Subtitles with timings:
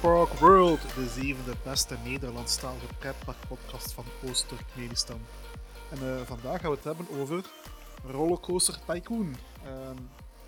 [0.00, 5.20] Park World, de zevende beste Nederlandstalige pretparkpodcast van Oost-Turkmenistan.
[5.90, 7.44] En uh, vandaag gaan we het hebben over
[8.04, 9.36] Rollercoaster Tycoon.
[9.64, 9.90] Uh,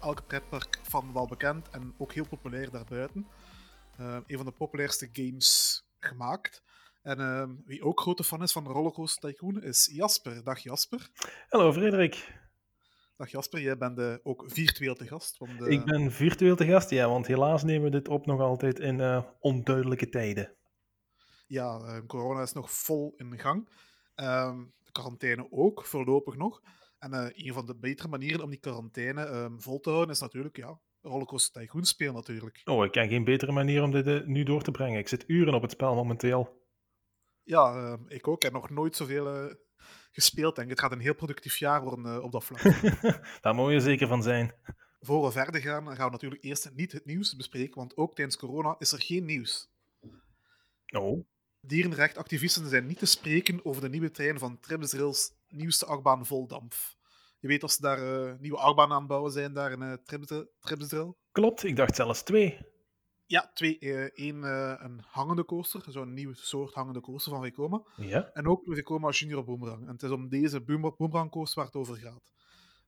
[0.00, 3.27] elke pretpark van wel bekend en ook heel populair daarbuiten.
[4.00, 6.62] Uh, een van de populairste games gemaakt.
[7.02, 10.45] En ehm, wie ook grote fan is van Rollercoaster Tycoon is Jasper.
[10.45, 11.09] Dag Jasper.
[11.48, 12.41] Hallo Frederik.
[13.16, 15.38] Dag Jasper, jij bent uh, ook virtueel te gast.
[15.38, 15.68] Want, uh...
[15.68, 18.98] Ik ben virtueel te gast, ja, want helaas nemen we dit op nog altijd in
[18.98, 20.56] uh, onduidelijke tijden.
[21.46, 23.69] Ja, corona is nog vol in gang.
[24.14, 26.62] Ehm, de quarantaine ook, voorlopig nog.
[26.98, 27.12] En
[27.46, 30.80] een van de betere manieren om die quarantaine um, vol te houden is natuurlijk ja,
[31.00, 32.60] Rollercoaster Tycoon spelen natuurlijk.
[32.64, 34.98] Oh, ik ken geen betere manier om dit nu door te brengen.
[34.98, 36.60] Ik zit uren op het spel momenteel.
[37.42, 38.42] Ja, ehm, ik ook.
[38.42, 39.54] Heb nog nooit zoveel
[40.12, 40.74] gespeeld, denk ik.
[40.74, 42.62] Het gaat een heel productief jaar worden uh, op dat vlak.
[43.42, 44.54] Daar moet je zeker van zijn.
[45.00, 48.36] Voor we verder gaan, gaan we natuurlijk eerst niet het nieuws bespreken, want ook tijdens
[48.36, 49.70] corona is er geen nieuws.
[50.96, 51.24] Oh.
[51.60, 56.74] Dierenrechtactivisten zijn niet te spreken over de nieuwe trein van Tripsdrills nieuwste achtbaan Voldamp.
[57.38, 59.92] Je weet dat ze daar uh, nieuwe achtbaan aan bouwen zijn, daar in uh,
[60.60, 61.14] Tripsdrill.
[61.32, 62.72] Klopt, ik dacht zelfs twee.
[63.33, 63.77] Ja, twee.
[64.14, 67.83] Eén uh, een hangende coaster, zo'n nieuwe soort hangende coaster van Vekoma.
[67.97, 68.30] Ja.
[68.33, 69.83] En ook Vekoma Junior Boomerang.
[69.83, 72.33] En het is om deze Boomerang coaster waar het over gaat.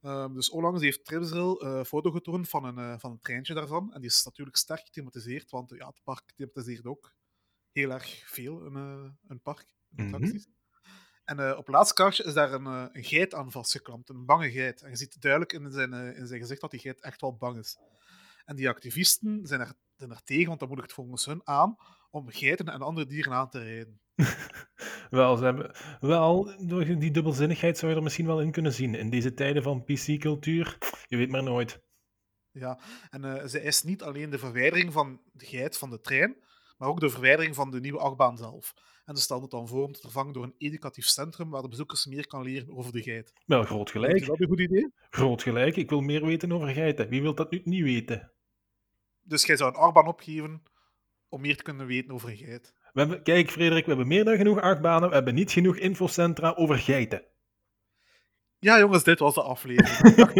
[0.03, 3.55] Uh, dus onlangs heeft Tripsrail een uh, foto getoond van een, uh, van een treintje
[3.55, 3.93] daarvan.
[3.93, 7.15] En die is natuurlijk sterk gethematiseerd, want ja, het park thematiseert ook
[7.73, 8.75] heel erg veel een,
[9.29, 10.47] een park, een attracties.
[10.47, 10.53] Mm
[11.25, 11.39] -hmm.
[11.39, 14.83] En op het laatste kaartje is daar een, een geit aan vastgeklampt, een bange geit.
[14.83, 17.59] En je ziet duidelijk in zijn, in zijn gezicht dat die geit echt wel bang
[17.59, 17.79] is.
[18.45, 21.41] En die activisten zijn er zijn er tegen, want dan moet ik het volgens hun
[21.45, 21.77] aan
[22.11, 24.01] om geiten en andere dieren aan te rijden.
[25.11, 28.95] wel, ze hebben, wel, door die dubbelzinnigheid zou je er misschien wel in kunnen zien.
[28.95, 31.83] In deze tijden van PC-cultuur, je weet maar nooit.
[32.51, 36.37] Ja, en uh, ze eist niet alleen de verwijdering van de geit van de trein,
[36.77, 38.75] maar ook de verwijdering van de nieuwe achtbaan zelf.
[39.05, 41.69] En ze stelt het dan voor om te vervangen door een educatief centrum waar de
[41.69, 43.33] bezoekers meer kan leren over de geit.
[43.47, 44.15] Wel, groot gelijk.
[44.15, 44.93] Is dat een goed idee?
[45.11, 45.77] Groot gelijk.
[45.77, 47.09] Ik wil meer weten over geiten.
[47.09, 48.34] Wie wil dat nu niet weten?
[49.25, 50.63] Dus jij zou een achtbaan opgeven
[51.29, 52.75] om meer te kunnen weten over een geit.
[52.93, 55.09] We hebben, kijk, Frederik, we hebben meer dan genoeg achtbanen.
[55.09, 57.23] We hebben niet genoeg infocentra over geiten.
[58.59, 60.19] Ja, jongens, dit was de aflevering.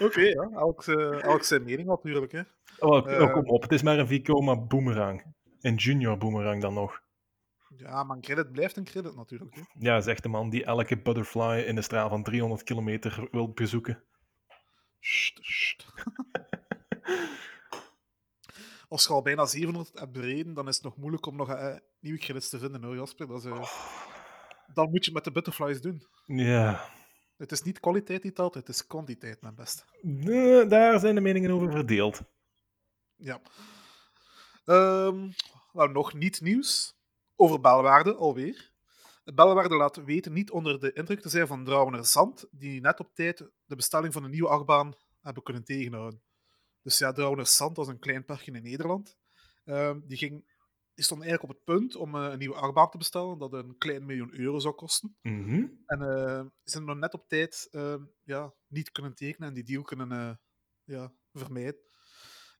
[0.00, 0.54] Oké, okay, ja.
[0.54, 2.32] Elk, uh, elk zijn mening natuurlijk.
[2.32, 2.42] Hè.
[2.78, 5.24] Oh, uh, kom op, het is maar een Vicoma boomerang.
[5.60, 7.02] Een junior boomerang dan nog.
[7.76, 9.54] Ja, maar een credit blijft een credit natuurlijk.
[9.54, 9.62] Hè.
[9.78, 14.02] Ja, zegt de man die elke butterfly in de straal van 300 kilometer wil bezoeken.
[18.88, 21.76] Als je al bijna 700 hebt bereden, dan is het nog moeilijk om nog uh,
[22.00, 23.26] nieuwe credits te vinden, hoor, Jasper.
[23.26, 23.72] Dat is, uh,
[24.74, 26.06] Dan moet je met de butterflies doen.
[26.24, 26.90] Ja.
[27.36, 29.84] Het is niet kwaliteit die telt, het is kwantiteit, mijn beste.
[30.02, 32.22] Nee, daar zijn de meningen over verdeeld.
[33.16, 33.40] Ja.
[34.64, 35.34] Um,
[35.72, 36.94] nou, nog niet nieuws.
[37.36, 38.74] Over belwaarde alweer.
[39.34, 43.14] Bellewaarde laat weten niet onder de indruk te zijn van Drouwener Zand, die net op
[43.14, 46.22] tijd de bestelling van een nieuwe achtbaan hebben kunnen tegenhouden.
[46.82, 49.16] Dus ja, Drouwener Zand was een klein parkje in Nederland.
[49.64, 50.54] Uh, die, ging,
[50.94, 53.78] die stond eigenlijk op het punt om uh, een nieuwe achtbaan te bestellen, dat een
[53.78, 55.16] klein miljoen euro zou kosten.
[55.22, 55.82] Mm -hmm.
[55.86, 59.64] En uh, ze zijn nog net op tijd ehm, ja, niet kunnen tekenen en die
[59.64, 60.34] deal kunnen eh,
[60.84, 61.80] ja, vermijden.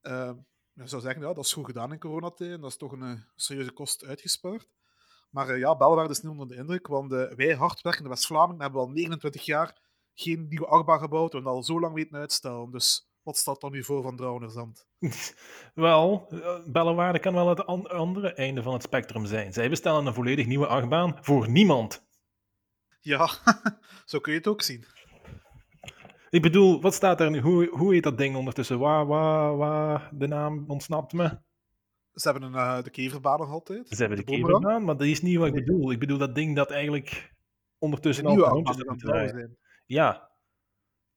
[0.00, 0.36] Ehm,
[0.72, 3.72] je zou zeggen, ja, dat is goed gedaan in coronatijd dat is toch een serieuze
[3.72, 4.75] kost uitgespaard.
[5.30, 8.80] Maar uh, ja, Belwaarde is niet onder de indruk, want uh, wij hardwerkende West-Vlamingen hebben
[8.80, 9.78] al 29 jaar
[10.14, 12.70] geen nieuwe achtbaan gebouwd en al zo lang weten uitstellen.
[12.70, 14.86] Dus wat staat dan nu voor van Drouwenerzand?
[15.74, 19.52] Wel, uh, Bellewaarde kan wel het an andere einde van het spectrum zijn.
[19.52, 22.04] Zij bestellen een volledig nieuwe achtbaan voor niemand.
[23.00, 23.28] Ja,
[24.04, 24.84] zo kun je het ook zien.
[26.30, 27.40] Ik bedoel, wat staat er nu?
[27.40, 28.78] Hoe, hoe heet dat ding ondertussen?
[28.78, 31.38] Waar, waar, waar, de naam ontsnapt me.
[32.16, 33.88] Ze hebben een, uh, de keverbaan nog altijd.
[33.88, 35.90] Ze hebben de, de keverbaan, maar dat is niet wat ik bedoel.
[35.90, 37.32] Ik bedoel dat ding dat eigenlijk
[37.78, 39.58] ondertussen al rondjes aan het draaien.
[39.86, 40.30] Ja.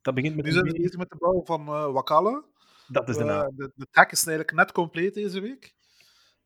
[0.01, 2.43] Dat begint met nu zijn we bezig met de bouw van uh, Wakala.
[2.87, 3.51] Dat is de naam.
[3.51, 5.75] Uh, de, de tech is eigenlijk net compleet deze week.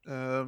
[0.02, 0.48] Uh,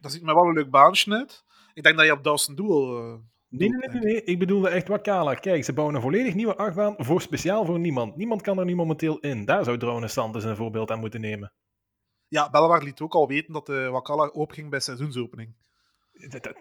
[0.00, 1.44] dat ziet me wel een leuk baantje uit.
[1.74, 2.98] Ik denk dat je op Dawson Duel...
[2.98, 3.14] Uh,
[3.48, 5.34] nee, nee, nee, nee, ik bedoelde echt Wakala.
[5.34, 8.16] Kijk, ze bouwen een volledig nieuwe achtbaan voor speciaal voor niemand.
[8.16, 9.44] Niemand kan er nu momenteel in.
[9.44, 11.52] Daar zou Drone Sanders een voorbeeld aan moeten nemen.
[12.30, 15.54] Ja, Bellewaard liet ook al weten dat de Wakala openging bij seizoensopening.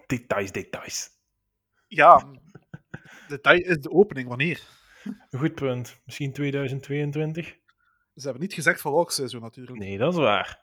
[0.07, 1.09] Details, details.
[1.87, 2.25] Ja,
[3.27, 4.27] detail is de opening.
[4.27, 4.67] Wanneer?
[5.31, 6.01] Goed punt.
[6.05, 7.45] Misschien 2022?
[8.15, 9.79] Ze hebben niet gezegd van welk seizoen natuurlijk.
[9.79, 10.61] Nee, dat is waar.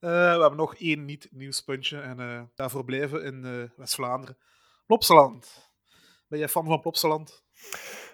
[0.00, 4.38] Uh, we hebben nog één niet-nieuwspuntje en uh, daarvoor blijven in uh, West-Vlaanderen.
[4.86, 5.70] Plopsaland.
[6.28, 7.44] Ben jij fan van Plopsaland?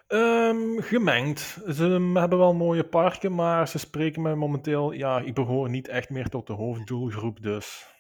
[0.06, 1.40] Ehm, gemengd.
[1.74, 4.92] Ze hebben wel mooie parken, maar ze spreken me momenteel...
[4.92, 7.94] Ja, ik behoor niet echt meer tot de hoofddoelgroep, dus...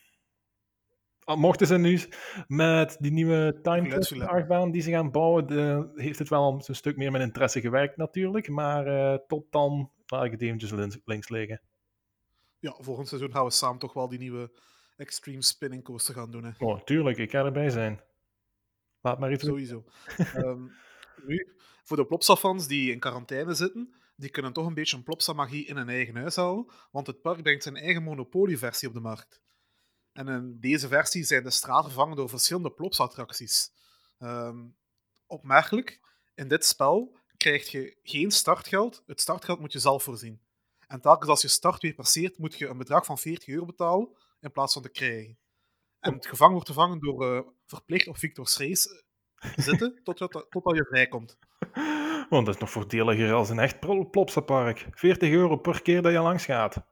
[1.24, 2.00] Al mochten ze nu
[2.46, 7.10] met die nieuwe Time die ze gaan bouwen, de, heeft het wel een stuk meer
[7.10, 8.48] mijn interesse gewerkt natuurlijk.
[8.48, 11.60] Maar eh, tot dan laat ik het eventjes links, links liggen.
[12.58, 14.50] Ja, volgend seizoen gaan we samen toch wel die nieuwe
[14.96, 16.44] Extreme Spinning Coaster gaan doen.
[16.44, 16.50] Hè.
[16.58, 17.18] Oh, tuurlijk.
[17.18, 18.00] Ik ga erbij zijn.
[19.00, 19.84] Laat maar iets Sowieso.
[20.36, 20.72] um,
[21.26, 21.56] nu,
[21.86, 25.76] voor de Plopsa-fans die in quarantaine zitten, die kunnen toch een beetje een Plopsa-magie in
[25.76, 29.40] hun eigen huis halen, want het park brengt zijn eigen Monopoly-versie op de markt.
[30.12, 33.72] En in deze versie zijn de straten vervangen door verschillende Plopsa-attracties.
[34.18, 34.76] Um,
[35.26, 36.00] opmerkelijk,
[36.34, 39.02] in dit spel krijg je geen startgeld.
[39.06, 40.40] Het startgeld moet je zelf voorzien.
[40.86, 44.16] En telkens als je start weer passeert, moet je een bedrag van 40 euro betalen
[44.40, 45.38] in plaats van te krijgen.
[46.00, 49.04] En het gevangen wordt vervangen door uh, verplicht op Victor's Race
[49.56, 51.38] zitten totdat, totdat je vrijkomt.
[52.28, 54.86] Want dat is nog voordeliger als een echt plopsapark.
[54.90, 56.84] 40 euro per keer dat je langs gaat.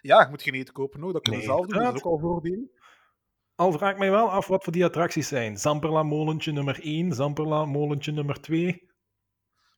[0.00, 1.12] Ja, je moet geen eten kopen, hoor.
[1.12, 1.82] dat kun je zelf doen.
[1.82, 2.70] Dat is ook al voordeel.
[3.54, 5.58] Al vraag ik mij wel af wat voor die attracties zijn.
[5.58, 8.90] Zamperla molentje nummer 1, Zamperla molentje nummer 2.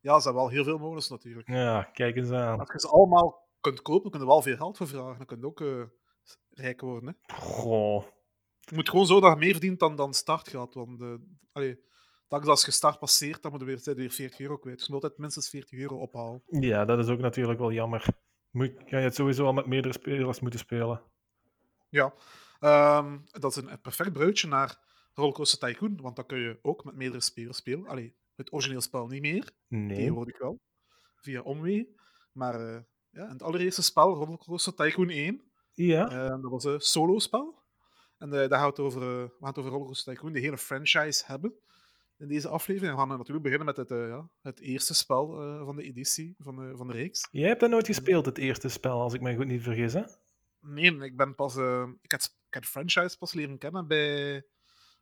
[0.00, 1.48] Ja, er zijn wel heel veel molens natuurlijk.
[1.48, 2.58] Ja, kijk eens aan.
[2.58, 5.16] Als je ze allemaal kunt kopen, kun je wel veel geld voor vragen.
[5.16, 5.84] Dan kun je ook uh,
[6.50, 7.08] rijk worden.
[7.08, 7.34] Hè.
[7.34, 8.04] Goh.
[8.64, 10.74] Je moet gewoon zo dat je meer verdient dan, dan startgeld.
[10.74, 11.14] Want uh,
[11.52, 11.78] allee,
[12.28, 14.76] als je start passeert, dan moet je weer, weer 40 euro kwijt.
[14.76, 16.42] Dus je moet altijd minstens 40 euro ophalen.
[16.46, 18.06] Ja, dat is ook natuurlijk wel jammer.
[18.50, 21.02] Moet, ga je het sowieso al met meerdere spelers moeten spelen.
[21.88, 22.14] Ja,
[22.60, 24.78] um, dat is een, perfect bruidje naar
[25.14, 27.86] Rollercoaster Tycoon, want dan kun je ook met meerdere spelers spelen.
[27.86, 29.50] Allee, het origineel spel niet meer.
[29.68, 30.26] Nee.
[30.26, 30.60] Ik wel.
[31.16, 31.96] Via Omwee.
[32.32, 32.80] Maar uh,
[33.10, 36.12] ja, het allereerste spel, Rollercoaster Tycoon 1, ja.
[36.12, 37.62] Uh, dat was een solo-spel.
[38.24, 41.24] En uh, daar gaat het over, we gaan het over Rollercoaster Tycoon, de hele franchise
[41.26, 41.54] hebben
[42.18, 42.92] in deze aflevering.
[42.92, 46.34] We gaan natuurlijk beginnen met het, uh, ja, het eerste spel uh, van de editie,
[46.38, 47.28] van de, van de reeks.
[47.30, 50.02] Jij hebt dat nooit gespeeld, het eerste spel, als ik me goed niet vergis, hè?
[50.60, 51.56] Nee, ik ben pas...
[51.56, 54.42] Uh, ik, heb, ik heb de franchise pas leren kennen bij,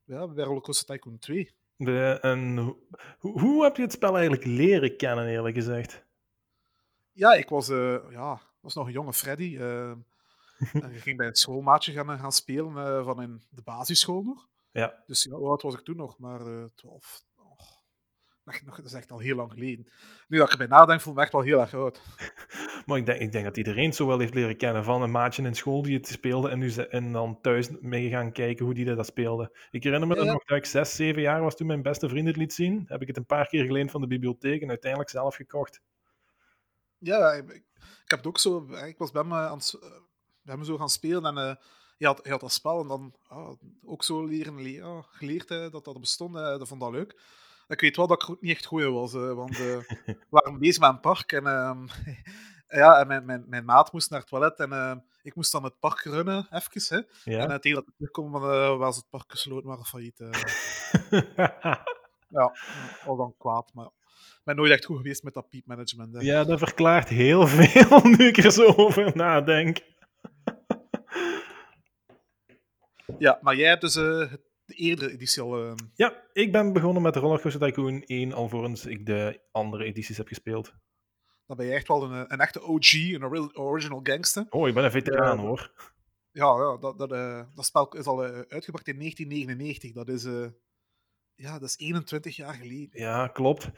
[0.04, 1.50] ja, bij Rollercoaster Tycoon 2.
[1.76, 2.56] De, en
[3.18, 6.04] hoe, hoe heb je het spel eigenlijk leren kennen, eerlijk gezegd?
[7.12, 7.66] Ja, ik was,
[8.10, 9.58] ja, was nog een jonge Freddy.
[10.72, 14.48] En ik ging bij het schoolmaatje gaan, gaan spelen van in de basisschool nog.
[14.70, 15.02] Ja.
[15.06, 16.18] Dus ja, hoe oud was ik toen nog?
[16.18, 17.24] Maar uh, 12.
[17.36, 19.86] Oh, dat is echt al heel lang geleden.
[20.28, 22.00] Nu dat ik erbij nadenk, voel ik me echt wel heel erg oud.
[22.86, 25.42] maar ik denk, ik denk dat iedereen zo wel heeft leren kennen van een maatje
[25.42, 28.94] in school die het speelde en, nu, en dan thuis mee gaan kijken hoe die
[28.94, 29.56] dat speelde.
[29.70, 30.32] Ik herinner me ja.
[30.32, 32.84] nog dat ik 6, 7 jaar was toen mijn beste vriend het liet zien.
[32.86, 35.80] Heb ik het een paar keer geleend van de bibliotheek en uiteindelijk zelf gekocht.
[36.98, 38.66] Ja, ik, ik heb het ook zo.
[38.84, 39.78] Ik was bij me, aan het,
[40.42, 41.48] bij me zo gaan spelen en.
[41.48, 41.54] Uh,
[42.02, 43.52] je had, je had dat spel en dan ah,
[43.84, 46.34] ook zo leren, le ah, geleerd hè, dat dat bestond.
[46.34, 47.20] Hè, dat vond dat leuk.
[47.68, 50.90] Ik weet wel dat ik niet echt goed was, hè, want we waren bezig met
[50.90, 51.80] een park en, uh,
[52.80, 55.78] ja, en mijn, mijn, mijn, maat moest naar het toilet en ik moest dan het
[55.78, 56.96] park runnen, even.
[56.96, 57.32] Hè.
[57.32, 57.48] Ja.
[57.48, 58.16] En tegen dat ik
[58.78, 60.18] was het park gesloten, maar failliet.
[62.28, 62.56] ja,
[63.06, 66.14] al dan kwaad, maar ik ben nooit echt goed geweest met dat piepmanagement.
[66.14, 66.20] Hè.
[66.20, 69.91] Ja, dat verklaart heel veel nu ik er zo over nadenk.
[73.18, 74.32] Ja, maar jij hebt dus uh,
[74.64, 75.64] de eerdere editie al...
[75.64, 75.72] Uh...
[75.94, 80.74] Ja, ik ben begonnen met Rollercoaster Tycoon 1, alvorens ik de andere edities heb gespeeld.
[81.46, 84.46] Dan ben je echt wel een, een echte OG, een original gangster.
[84.50, 85.72] Oh, ik ben een veteraan, hoor.
[86.30, 87.08] Ja, ja dat, dat,
[87.54, 89.92] dat spel is al uitgebracht in 1999.
[89.92, 90.22] Dat is,
[91.34, 93.00] ja, dat is 21 jaar geleden.
[93.00, 93.70] Ja, klopt.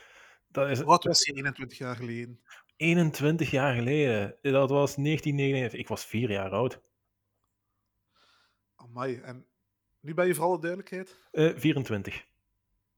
[0.48, 0.82] Dat is...
[0.82, 2.40] Wat was je 21 jaar geleden?
[2.76, 4.36] 21 jaar geleden.
[4.40, 5.80] Dat was 1999.
[5.80, 6.80] Ik was vier jaar oud.
[8.88, 9.46] Amai, en
[10.00, 11.16] nu ben je voor alle duidelijkheid?
[11.32, 12.24] Uh, 24.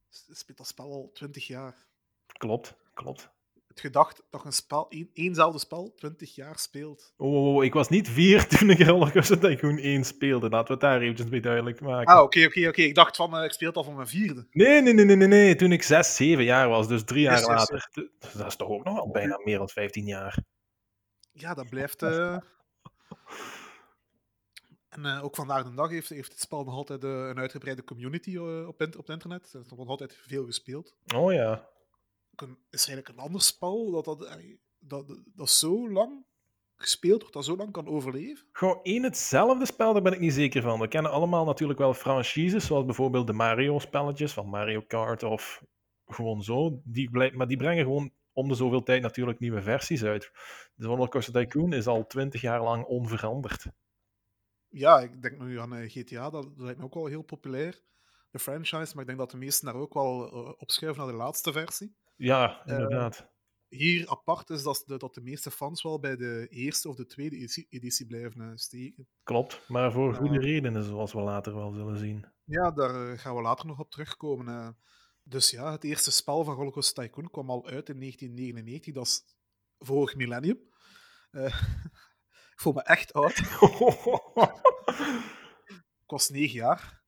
[0.08, 1.74] Speelt dat spel al 20 jaar.
[2.26, 3.30] Klopt, klopt.
[3.68, 7.12] Het gedacht dat een spel, één, éénzelfde spel 20 jaar speelt.
[7.16, 10.48] Oh, ik was niet vier toen ik Rollercoaster Tycoon 1 speelde.
[10.48, 12.14] Laten we het daar eventjes mee duidelijk maken.
[12.14, 12.82] Ah, oké, oké, oké.
[12.82, 14.46] Ik dacht van, uh, ik speel het al van mijn vierde.
[14.50, 15.56] Nee, nee, nee, nee, nee, nee.
[15.56, 17.88] Toen ik 6, 7 jaar was, dus drie jaar yes, later.
[17.92, 18.32] Yes, yes.
[18.32, 20.38] Dat is toch ook nog al bijna meer dan 15 jaar.
[21.32, 22.02] Ja, dat blijft...
[22.02, 22.36] Uh...
[24.96, 27.84] En uh, ook vandaag de dag heeft, heeft het spel nog altijd uh, een uitgebreide
[27.84, 29.52] community uh, op, op het internet.
[29.52, 30.96] Er wordt altijd veel gespeeld.
[31.14, 31.68] Oh ja.
[32.36, 34.38] Een, is er eigenlijk een ander spel dat, dat,
[34.78, 36.24] dat, dat zo lang
[36.76, 38.46] gespeeld wordt, dat zo lang kan overleven?
[38.52, 40.80] Gewoon één hetzelfde spel, daar ben ik niet zeker van.
[40.80, 45.62] We kennen allemaal natuurlijk wel franchises, zoals bijvoorbeeld de Mario-spelletjes van Mario Kart of
[46.06, 46.80] gewoon zo.
[46.84, 50.30] Die, maar die brengen gewoon om de zoveel tijd natuurlijk nieuwe versies uit.
[50.74, 53.66] De Rollercoaster Tycoon is al twintig jaar lang onveranderd
[54.78, 57.80] ja, ik denk nu aan uh, GTA, dat, lijkt me ook wel heel populair,
[58.30, 58.92] de franchise.
[58.92, 61.96] Maar ik denk dat de meesten daar ook wel uh, opschuiven naar de laatste versie.
[62.16, 63.28] Ja, Eh, inderdaad.
[63.68, 67.06] hier apart is dat de, dat de meeste fans wel bij de eerste of de
[67.06, 69.08] tweede editie, editie blijven eh, steken.
[69.22, 72.26] Klopt, maar voor goede redenen, zoals we later wel zullen zien.
[72.44, 74.48] Ja, daar eh, gaan we later nog op terugkomen.
[74.48, 74.68] eh.
[75.22, 78.94] Dus ja, het eerste spel van Rollercoaster Tycoon kwam al uit in 1999.
[78.94, 79.22] Dat is
[79.78, 80.58] vorig millennium.
[81.30, 81.62] Eh,
[82.56, 83.38] ik voel me echt oud.
[86.06, 87.02] Ik was negen jaar.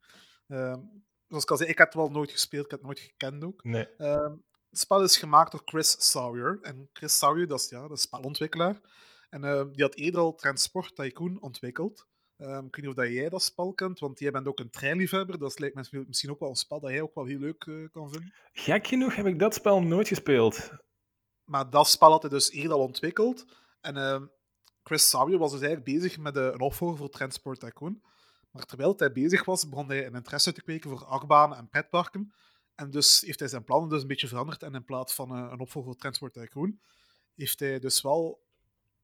[0.49, 0.81] Ehm,
[1.27, 3.45] zoals ik al zei, ik heb het wel nooit gespeeld, ik heb het nooit gekend
[3.45, 3.65] ook.
[3.65, 3.97] nee.
[3.97, 4.37] Ehm,
[4.71, 6.59] het spel is gemaakt door Chris Sawyer.
[6.63, 8.81] En Chris Sawyer, dat is, ja, is spelontwikkelaar.
[9.31, 12.07] En ehm, die had eerder al Transport Tycoon ontwikkeld.
[12.37, 15.39] Ik weet niet of dat jij dat spel kent, want jij bent ook een treinliefhebber.
[15.39, 17.75] Dat lijkt me misschien ook wel een spel dat jij ook wel heel leuk eh,
[17.93, 18.35] kan vinden.
[18.53, 20.71] Gek genoeg heb ik dat spel nooit gespeeld.
[21.45, 23.45] Maar dat spel had hij dus eerder al ontwikkeld.
[23.81, 23.97] En
[24.89, 28.03] Chris Sawyer was dus eigenlijk bezig met eh, een opvolger voor Transport Tycoon.
[28.51, 32.33] Maar terwijl hij bezig was, begon hij een interesse te kweken voor achtbanen en pretparken.
[32.75, 34.63] En dus heeft hij zijn plannen dus een beetje veranderd.
[34.63, 36.79] En in plaats van eh, een opvolger voor Transport Tycoon,
[37.35, 38.41] heeft hij dus wel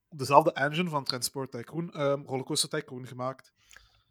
[0.08, 3.52] dezelfde engine van Transport Tycoon ehm Rollercoaster Tycoon gemaakt.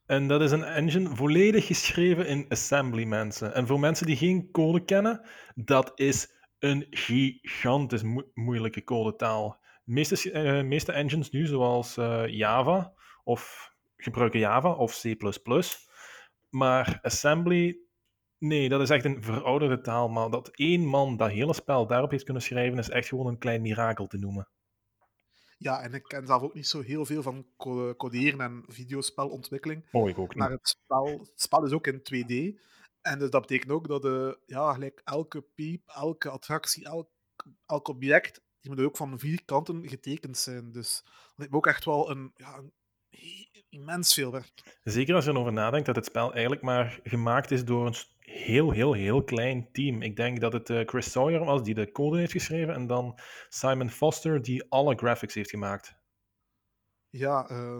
[0.05, 3.53] En dat is een engine volledig geschreven in assembly, mensen.
[3.53, 5.21] En voor mensen die geen code kennen,
[5.55, 9.61] dat is een gigantisch moe- moeilijke codetaal.
[9.83, 15.15] De meeste, eh, meeste engines nu, zoals eh, Java, of gebruiken Java of C++.
[16.49, 17.77] Maar assembly,
[18.37, 20.09] nee, dat is echt een verouderde taal.
[20.09, 23.37] Maar dat één man dat hele spel daarop heeft kunnen schrijven, is echt gewoon een
[23.37, 24.47] klein mirakel te noemen.
[25.57, 29.85] Ja, en ik ken zelf ook niet zo heel veel van co- coderen en videospelontwikkeling.
[29.91, 30.37] Oh, ik ook niet.
[30.37, 32.61] Maar het spel, het spel is ook in 2D.
[33.01, 37.09] En dus dat betekent ook dat de, ja, gelijk elke piep, elke attractie, elk,
[37.65, 40.71] elk object, die moet ook van vier kanten getekend zijn.
[40.71, 41.03] Dus
[41.35, 42.73] dat me ook echt wel een, ja, een
[43.69, 44.79] immens veel werk.
[44.83, 48.71] Zeker als je erover nadenkt dat het spel eigenlijk maar gemaakt is door een heel,
[48.71, 50.01] heel, heel klein team.
[50.01, 53.19] Ik denk dat het eh, Chris Sawyer was die de code heeft geschreven en dan
[53.49, 55.95] Simon Foster die alle graphics heeft gemaakt.
[57.09, 57.79] Ja, eh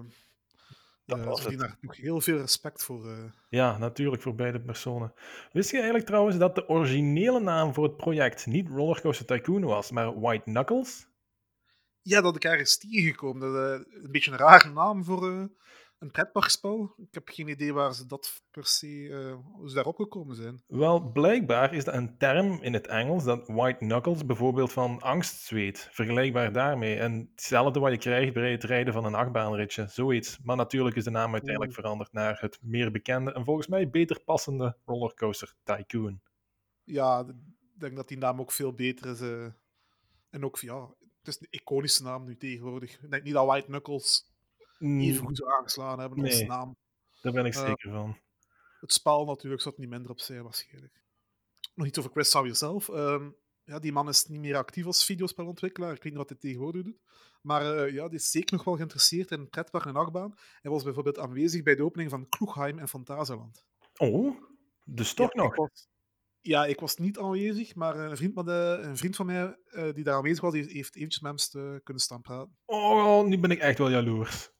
[1.05, 1.75] Dat was verdienen het.
[1.81, 3.09] daar nog heel veel respect voor.
[3.09, 3.23] eh.
[3.49, 5.13] Ja, natuurlijk voor beide personen.
[5.51, 9.91] Wist je eigenlijk trouwens dat de originele naam voor het project niet Rollercoaster Tycoon was,
[9.91, 11.07] maar White Knuckles?
[12.01, 13.53] Ja, dat ik ergens tegengekomen.
[13.53, 15.43] Dat, eh, een beetje een rare naam voor eh,
[16.03, 16.93] een pretparkspel.
[16.97, 20.63] Ik heb geen idee waar ze dat per se, eh, hoe ze daarop gekomen zijn.
[20.67, 25.41] Wel, blijkbaar is dat een term in het Engels dat white knuckles bijvoorbeeld van angst
[25.41, 25.87] zweet.
[25.91, 26.95] Vergelijkbaar daarmee.
[26.95, 29.87] En hetzelfde wat je krijgt bij het rijden van een achtbaanritje.
[29.87, 30.39] Zoiets.
[30.43, 31.79] Maar natuurlijk is de naam uiteindelijk Oeh.
[31.81, 36.21] veranderd naar het meer bekende en volgens mij beter passende Rollercoaster Tycoon.
[36.83, 39.21] Ja, ik denk dat die naam ook veel beter is.
[39.21, 39.45] eh.
[40.29, 40.87] en ook, ja,
[41.23, 42.93] het is een iconische naam nu tegenwoordig.
[43.01, 44.32] Ik denk niet dat White Knuckles
[44.83, 46.45] even Mm, goed zou aangeslagen hebben als Nee.
[46.47, 46.75] naam.
[47.21, 48.17] daar ben ik Eh, zeker van.
[48.79, 51.01] Het spel natuurlijk het niet minder op zijn, waarschijnlijk.
[51.73, 52.89] Nog iets over Chris Sawyer zelf.
[52.89, 53.29] Ehm,
[53.63, 55.93] ja, die man is niet meer actief als videospelontwikkelaar.
[55.93, 56.99] Ik weet niet wat hij tegenwoordig doet.
[57.41, 60.33] Maar eh, ja, die is zeker nog wel geïnteresseerd in pretpark en achtbaan.
[60.61, 63.65] Hij was bijvoorbeeld aanwezig bij de opening van Kloegheim en Fantasyland.
[63.97, 64.37] Oh,
[64.85, 65.51] dus toch ja, nog.
[65.51, 65.87] Ik was,
[66.41, 69.93] ja, ik was niet aanwezig, maar een vriend, met de, een vriend van mij eh,
[69.93, 72.57] die daar aanwezig was, die heeft eventjes met hem kunnen staan praten.
[72.65, 74.51] Oh, nu ben ik echt wel jaloers.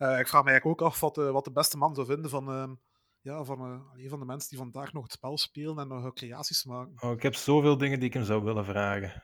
[0.00, 2.30] Eh, ik vraag me eigenlijk ook af wat, de- wat de beste man zou vinden
[2.30, 2.74] van, ehm,
[3.20, 3.58] ja, van,
[3.96, 6.94] eh, van de mensen die vandaag nog het spel spelen en nog creaties maken.
[7.00, 9.22] Oh, ik heb zoveel dingen die ik hem zou willen vragen.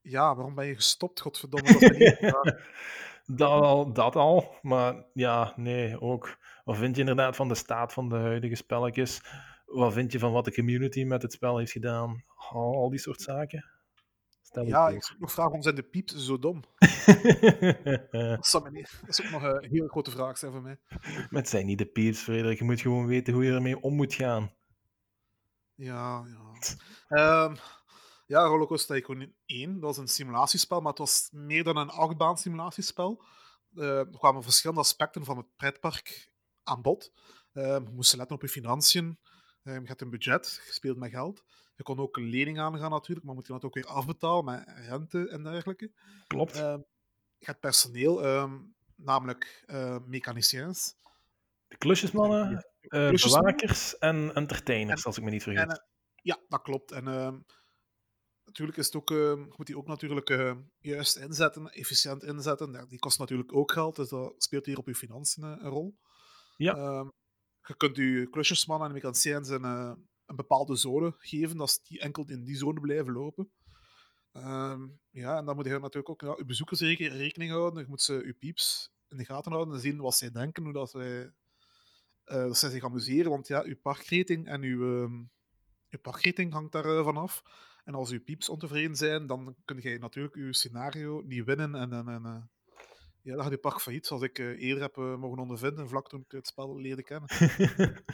[0.00, 1.72] Ja, waarom ben je gestopt, godverdomme?
[1.78, 2.56] Dat
[3.38, 6.36] dat, al, dat al, maar ja, nee, ook.
[6.64, 9.20] Wat vind je inderdaad van de staat van de huidige spelletjes?
[9.66, 12.24] Wat vind je van wat de community met het spel heeft gedaan?
[12.50, 13.64] Al, al die soort zaken.
[14.52, 16.62] Stel ja, ik zou nog vragen, waarom zijn de pieps zo dom?
[18.10, 20.80] Dat, zou mij niet- dat is ook nog een hele grote vraag zijn voor mij.
[21.30, 22.58] Met zijn niet de peers, Frederik.
[22.58, 24.52] Je moet gewoon weten hoe je ermee om moet gaan.
[25.74, 26.52] Ja, ja.
[27.08, 27.54] Ehm,
[28.26, 32.38] ja, Rollercoaster Tycoon 1, dat was een simulatiespel, maar het was meer dan een achtbaan
[32.38, 33.24] simulatiespel.
[33.74, 36.30] Eh, er kwamen verschillende aspecten van het pretpark
[36.62, 37.12] aan bod.
[37.52, 39.18] Ehm, je moest letten op je financiën.
[39.62, 41.44] Ehm, je had een budget, je speelt met geld.
[41.82, 44.64] Je kon ook een lening aangaan natuurlijk, maar moet je dat ook weer afbetalen met
[44.66, 45.92] rente en dergelijke.
[46.26, 46.56] Klopt.
[46.56, 46.78] Ehm,
[47.38, 48.58] je hebt personeel, ehm,
[48.96, 50.94] namelijk eh mechaniciens.
[51.68, 53.54] De klusjesmannen, eh, Klusjesmannen.
[53.56, 55.62] bewakers en entertainers, als ik me niet vergis.
[55.62, 55.82] En, eh,
[56.14, 56.92] ja, dat klopt.
[56.92, 57.38] En ehm,
[58.44, 62.72] natuurlijk is het ook, ehm, je moet die ook natuurlijk eh, juist inzetten, efficiënt inzetten.
[62.72, 65.98] Ja, die kost natuurlijk ook geld, dus dat speelt hier op je financiën een rol.
[66.56, 66.74] Ja.
[66.74, 67.08] Ehm,
[67.62, 69.92] je kunt je klusjesmannen en mechaniciens een, eh,
[70.32, 73.50] een bepaalde zone geven, dat die enkel in die zone blijven lopen.
[74.32, 77.82] Ehm, ja, en dan moet je natuurlijk ook ja, je bezoekers reken- rekening houden.
[77.82, 80.72] Je moet ze, je pieps in de gaten houden en zien wat zij denken, hoe
[80.72, 81.32] dat zij,
[82.24, 83.30] eh, dat zij zich amuseren.
[83.30, 85.14] Want ja, uw parkrating en uw, ehm,
[85.90, 87.42] uw parkrating hangt daar eh, vanaf.
[87.84, 91.74] En als je pieps ontevreden zijn, dan kun je natuurlijk je scenario niet winnen.
[91.74, 92.42] En, en, en uh,
[93.22, 96.08] ja, dan gaat je park failliet, zoals ik uh, eerder heb uh, mogen ondervinden, vlak
[96.08, 97.28] toen ik het spel leerde kennen.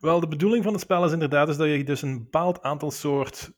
[0.00, 2.90] Wel, de bedoeling van het spel is inderdaad is dat je dus een bepaald aantal
[2.90, 3.52] soort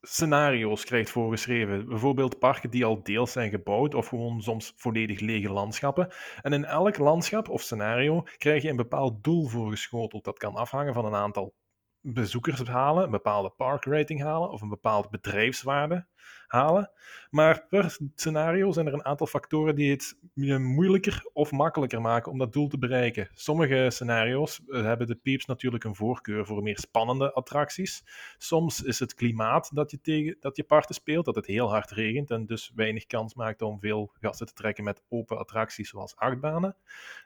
[0.00, 1.88] scenario's krijgt voorgeschreven.
[1.88, 6.12] Bijvoorbeeld parken die al deels zijn gebouwd of gewoon soms volledig lege landschappen.
[6.42, 10.24] En in elk landschap of scenario krijg je een bepaald doel voorgeschoteld.
[10.24, 11.54] Dat kan afhangen van een aantal
[12.00, 16.06] bezoekers halen, een bepaalde parkrating halen of een bepaalde bedrijfswaarde
[16.46, 16.90] halen.
[17.30, 20.16] Maar per scenario zijn er een aantal factoren die het
[20.58, 23.28] moeilijker of makkelijker maken om dat doel te bereiken.
[23.34, 28.04] Sommige scenario's eh, hebben de pieps natuurlijk een voorkeur voor meer spannende attracties.
[28.38, 31.90] Soms is het klimaat dat je, tegen, dat je parten speelt, dat het heel hard
[31.90, 36.16] regent en dus weinig kans maakt om veel gasten te trekken met open attracties zoals
[36.16, 36.76] achtbanen.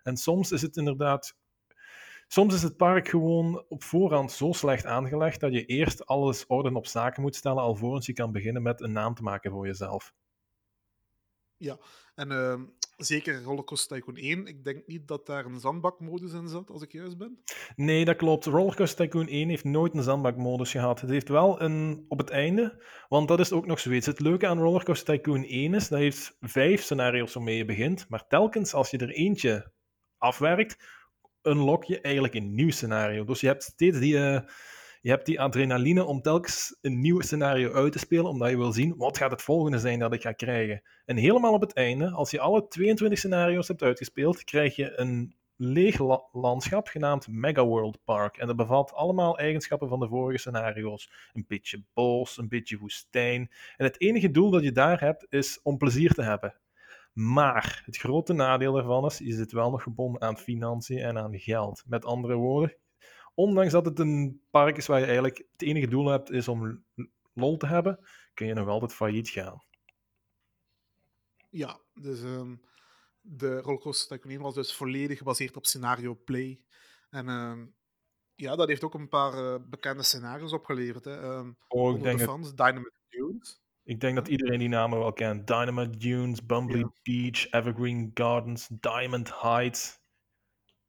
[0.03, 1.37] En soms is het inderdaad
[2.33, 6.75] Soms is het park gewoon op voorhand zo slecht aangelegd dat je eerst alles orde
[6.75, 10.15] op zaken moet stellen alvorens je kan beginnen met een naam te maken voor jezelf.
[11.57, 11.79] Ja,
[12.15, 12.61] en uh,
[12.97, 14.47] zeker Rollercoaster Tycoon 1.
[14.47, 17.43] Ik denk niet dat daar een zandbakmodus in zat, als ik juist ben.
[17.77, 18.45] Nee, dat klopt.
[18.45, 21.01] Rollercoaster Tycoon 1 heeft nooit een zandbakmodus gehad.
[21.01, 24.07] Het heeft wel een op het einde, want dat is ook nog zoiets.
[24.07, 28.27] Het leuke aan Rollercoaster Tycoon 1 is, dat heeft vijf scenario's waarmee je begint, maar
[28.27, 29.73] telkens als je er eentje
[30.19, 31.00] afwerkt,
[31.43, 33.25] unlock je eigenlijk een nieuw scenario.
[33.25, 34.41] Dus je hebt steeds die, uh,
[35.01, 38.73] je hebt die adrenaline om telkens een nieuw scenario uit te spelen, omdat je wil
[38.73, 40.83] zien wat gaat het volgende zijn dat ik ga krijgen.
[41.05, 45.35] En helemaal op het einde, als je alle 22 scenario's hebt uitgespeeld, krijg je een
[45.57, 45.99] leeg
[46.33, 48.37] landschap genaamd Mega World Park.
[48.37, 51.13] En dat bevat allemaal eigenschappen van de vorige scenario's.
[51.33, 53.51] Een beetje bos, een beetje woestijn.
[53.77, 56.55] En het enige doel dat je daar hebt, is om plezier te hebben.
[57.13, 61.39] Maar het grote nadeel daarvan is, je zit wel nog gebonden aan financiën en aan
[61.39, 61.83] geld.
[61.87, 62.77] Met andere woorden,
[63.35, 66.85] ondanks dat het een park is waar je eigenlijk het enige doel hebt is om
[67.33, 67.99] lol te hebben,
[68.35, 69.65] kun je nog altijd failliet gaan.
[71.49, 72.63] Ja, dus um,
[73.21, 76.65] de Rollercoaster Tycoon 1 was dus volledig gebaseerd op scenario play.
[77.11, 77.75] En um,
[78.35, 81.05] ja, dat heeft ook een paar uh, bekende scenario's opgeleverd.
[81.05, 81.23] Hè.
[81.23, 82.57] Um, oh, ik denk de fans, het...
[82.57, 83.60] Dynamite Dunes.
[83.85, 85.47] Ik denk dat iedereen die namen wel kent.
[85.47, 89.99] Dynamite Dunes, Bumbly Beach, Evergreen Gardens, Diamond Heights.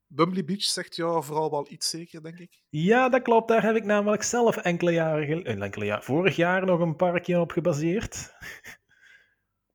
[0.08, 2.62] Bumbly Beach zegt jou vooral wel iets zeker, denk ik.
[2.70, 3.48] Ja, dat klopt.
[3.48, 7.40] Daar heb ik namelijk zelf enkele jaren, geleden, enkele jaar vorig jaar nog een parkje
[7.40, 8.34] op gebaseerd.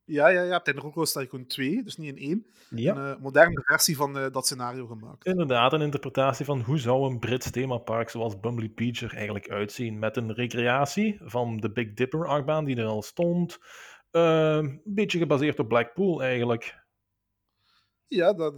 [0.06, 0.52] Ja, ja, ja.
[0.52, 2.46] hebt in Rollercoaster Tycoon 2, dus niet in 1,
[2.80, 2.96] ja.
[2.96, 5.26] een uh, moderne versie van uh, dat scenario gemaakt.
[5.26, 9.98] Inderdaad, een interpretatie van hoe zou een Brits themapark zoals Bumbly Beach er eigenlijk uitzien.
[9.98, 13.58] Met een recreatie van de Big Dipper achtbaan die er al stond.
[14.12, 16.84] Uh, een beetje gebaseerd op Blackpool eigenlijk.
[18.06, 18.56] Ja, dat,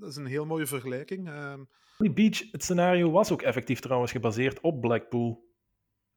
[0.00, 1.30] dat is een heel mooie vergelijking.
[1.96, 5.49] Bumbly Beach, het scenario was ook effectief trouwens gebaseerd op Blackpool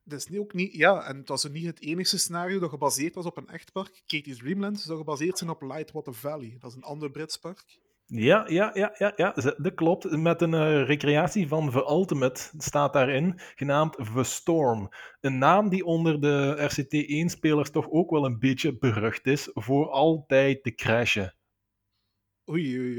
[0.03, 3.25] dat is ook niet, ja, en het was niet het enige scenario dat gebaseerd was
[3.25, 4.03] op een echt park.
[4.05, 6.57] Katie's Dreamland zou gebaseerd zijn op Lightwater Valley.
[6.59, 7.81] Dat is een ander Brits park.
[8.05, 10.17] Ja, ja, ja, ja, ja, dat klopt.
[10.17, 14.89] Met een uh, recreatie van The Ultimate staat daarin, genaamd The Storm.
[15.21, 20.63] Een naam die onder de RCT1-spelers toch ook wel een beetje berucht is voor altijd
[20.63, 21.33] te crashen.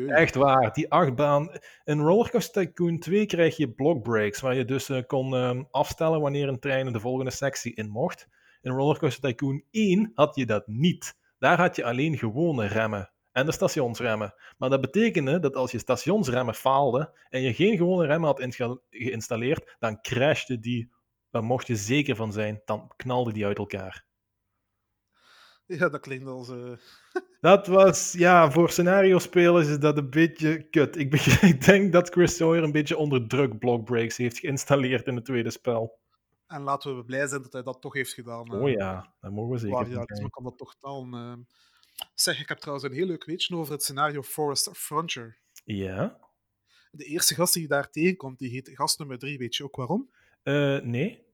[0.09, 1.51] Echt waar, die achtbaan.
[1.85, 6.21] In Rollercoaster Tycoon 2 krijg je block breaks, waar je dus uh, kon uh, afstellen
[6.21, 8.29] wanneer een trein de volgende sectie in mocht.
[8.61, 11.19] In Rollercoaster Tycoon 1 had je dat niet.
[11.39, 14.35] Daar had je alleen gewone remmen en de stationsremmen.
[14.59, 18.57] Maar dat betekende dat als je stationsremmen faalde en je geen gewone remmen had
[18.91, 20.93] geïnstalleerd, dan crashte die.
[21.31, 22.63] Daar mocht je zeker van zijn.
[22.65, 24.05] Dan knalde die uit elkaar.
[25.79, 26.49] Ja, dat klinkt als.
[26.49, 26.73] Uh...
[27.41, 30.97] Dat was, ja, voor scenario-spelers is dat een beetje kut.
[30.97, 31.15] Ik,
[31.53, 35.25] ik, denk dat Chris Sawyer een beetje onder druk block breaks heeft geïnstalleerd in het
[35.25, 35.99] tweede spel.
[36.47, 38.53] En laten we blij zijn dat hij dat toch heeft gedaan.
[38.53, 39.91] Oh ja, dat mogen we zeker.
[39.91, 41.15] Ja, dus kan dat toch dan.
[41.15, 41.45] Uh...
[42.15, 45.39] Zeg, ik heb trouwens een heel leuk weetje over het scenario Forest Frontier.
[45.65, 46.19] Ja.
[46.91, 49.39] De eerste gast die je daar tegenkomt, die heet gast nummer drie.
[49.39, 50.11] Weet je ook waarom?
[50.83, 51.25] Nee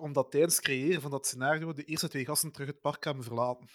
[0.00, 3.24] omdat tijdens het creëren van dat scenario de eerste twee gasten terug het park hebben
[3.24, 3.68] verlaten.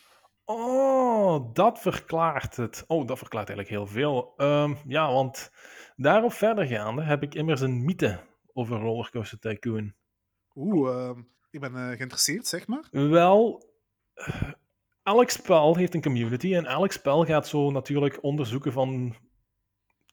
[0.46, 2.84] Oh, dat verklaart het.
[2.88, 4.34] Oh, dat verklaart eigenlijk heel veel.
[4.38, 5.52] Um, ja, want
[5.96, 8.20] daarop verder gaande heb ik immers een mythe
[8.54, 9.94] over Rollercoaster Tycoon.
[10.56, 11.18] Oeh, uh,
[11.50, 12.88] ik ben uh, geïnteresseerd, zeg maar.
[12.92, 13.64] Wel,
[15.04, 19.16] elk spel heeft een community en elk spel gaat zo natuurlijk onderzoeken van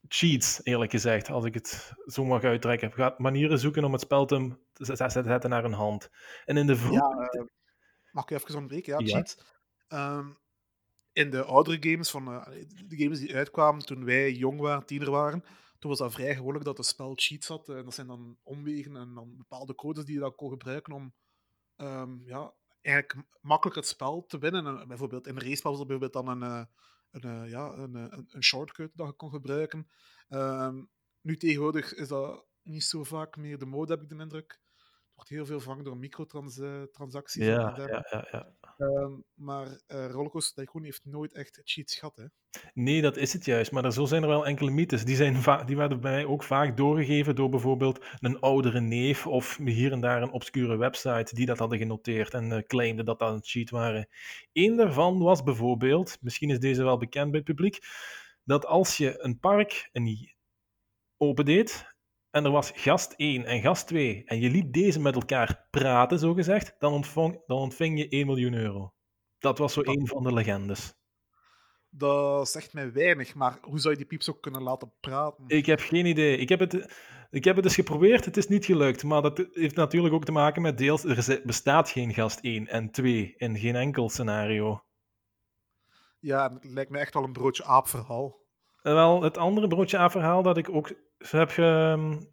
[0.09, 2.92] cheats, eerlijk gezegd, als ik het zo mag uittrekken.
[2.92, 6.11] Gaat manieren zoeken om het spel te, zetten naar een hand.
[6.44, 6.94] En in de vroege...
[6.94, 7.47] Ja, uh,
[8.11, 8.92] mag ik even ontbreken?
[8.92, 9.14] Ja, ja.
[9.14, 9.38] cheats.
[9.88, 10.38] Um,
[11.12, 12.47] in de oudere games, van, uh,
[12.87, 15.44] de games die uitkwamen toen wij jong waren, tiener waren,
[15.79, 17.68] toen was dat vrij gewoonlijk dat het spel cheats had.
[17.68, 21.14] En dat zijn dan omwegen en dan bepaalde codes die je dan kon gebruiken om
[21.77, 24.66] ehm, ja, eigenlijk makkelijk het spel te winnen.
[24.81, 26.64] En bijvoorbeeld in een race was bijvoorbeeld dan een, eh,
[27.11, 29.88] een, eh, ja, een, eh, een, een shortcut dat je kon gebruiken.
[30.29, 30.85] Ehm,
[31.21, 34.61] nu tegenwoordig is dat niet zo vaak meer de mode, heb ik de indruk.
[35.18, 37.44] Wordt heel veel vervangen door microtransacties.
[37.44, 38.54] Ja, ja, ja, ja.
[38.76, 42.16] Ehm, maar eh Rollercoaster Tycoon heeft nooit echt cheats gehad.
[42.16, 42.24] Hè.
[42.74, 43.72] Nee, dat is het juist.
[43.72, 45.04] Maar er, zo zijn er wel enkele mythes.
[45.04, 49.57] Die, zijn die werden bij mij ook vaak doorgegeven door bijvoorbeeld een oudere neef of
[49.57, 53.33] hier en daar een obscure website die dat hadden genoteerd en eh, claimde dat dat
[53.33, 54.09] een cheat waren.
[54.52, 57.78] Eén daarvan was bijvoorbeeld, misschien is deze wel bekend bij het publiek,
[58.44, 60.35] dat als je een park een
[61.16, 61.96] opendeed
[62.38, 66.18] en er was gast 1 en gast 2 en je liet deze met elkaar praten,
[66.18, 68.92] zogezegd, dan, ontvang, dan ontving je 1 miljoen euro.
[69.38, 70.94] Dat was zo Dat een van de legendes.
[71.90, 75.44] Dat zegt mij weinig, maar hoe zou je die pieps ook kunnen laten praten?
[75.46, 76.37] Ik heb geen idee.
[76.37, 76.96] Ik heb, het,
[77.31, 79.05] ik heb het eens geprobeerd, het is niet gelukt.
[79.05, 82.90] Maar dat heeft natuurlijk ook te maken met deels, er bestaat geen gast 1 en
[82.90, 84.83] 2 in geen enkel scenario.
[86.20, 88.46] Ja, het lijkt me echt wel een broodje aap verhaal.
[88.83, 92.26] Wel, het andere broodje A-verhaal dat ik ook heb ge-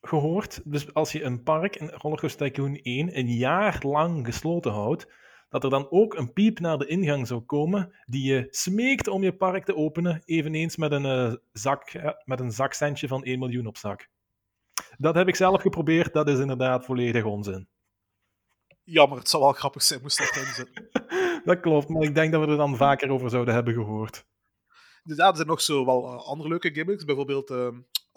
[0.00, 0.60] gehoord.
[0.64, 5.06] Dus als je een park, een Rollercoaster Tycoon 1, een jaar lang gesloten houdt,
[5.48, 9.22] dat er dan ook een piep naar de ingang zou komen die je smeekt om
[9.22, 13.38] je park te openen, eveneens met een, eh, zak, eh, met een zakcentje van 1
[13.38, 14.08] miljoen op zak.
[14.98, 17.68] Dat heb ik zelf geprobeerd, dat is inderdaad volledig onzin.
[18.84, 20.88] Jammer, het zou wel grappig zijn moest dat erin zitten.
[21.44, 24.26] Dat klopt, maar ik denk dat we er dan vaker over zouden hebben gehoord.
[25.04, 27.04] Dus ja, er zijn nog zo wel eh, andere leuke gimmicks.
[27.04, 27.68] Bijvoorbeeld, eh,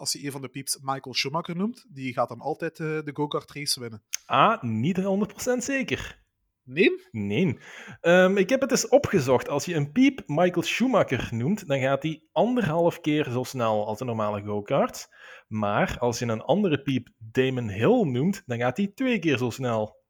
[0.02, 3.10] als je een van de pieps Michael Schumacher noemt, die gaat dan altijd eh, de
[3.14, 4.02] go-kart race winnen.
[4.24, 6.22] Ah, niet 100% zeker.
[6.64, 7.08] Nee?
[7.10, 7.58] Nee.
[8.00, 9.48] Ehm, ik heb het eens opgezocht.
[9.48, 14.00] Als je een piep Michael Schumacher noemt, dan gaat hij anderhalf keer zo snel als
[14.00, 15.08] een normale go-kart.
[15.48, 19.50] Maar als je een andere piep Damon Hill noemt, dan gaat hij twee keer zo
[19.50, 20.00] snel.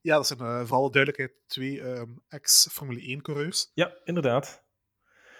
[0.00, 3.70] Ja, dat zijn eh, voor alle duidelijkheid twee ehm, ex-Formule 1-coureurs.
[3.74, 4.64] Ja, inderdaad.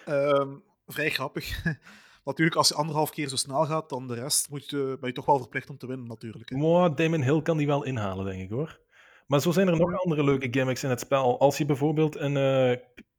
[0.04, 1.62] Ehm, vrij grappig.
[2.24, 5.14] natuurlijk, als je anderhalf keer zo snel gaat dan de rest, moet je, ben je
[5.14, 6.50] toch wel verplicht om te winnen, natuurlijk.
[6.50, 6.94] hè.
[6.94, 8.80] Damon Hill kan die wel inhalen, denk ik hoor.
[9.26, 11.40] Maar zo zijn er nog andere leuke gimmicks in het spel.
[11.40, 12.78] Als je bijvoorbeeld een, eh,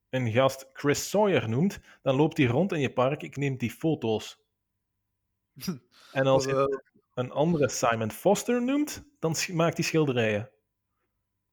[0.09, 3.71] een gast Chris Sawyer noemt, dan loopt hij rond in je park, ik neem die
[3.71, 4.43] foto's.
[6.11, 6.77] En als je eh,
[7.13, 10.49] een andere Simon Foster noemt, dan maakt hij schilderijen.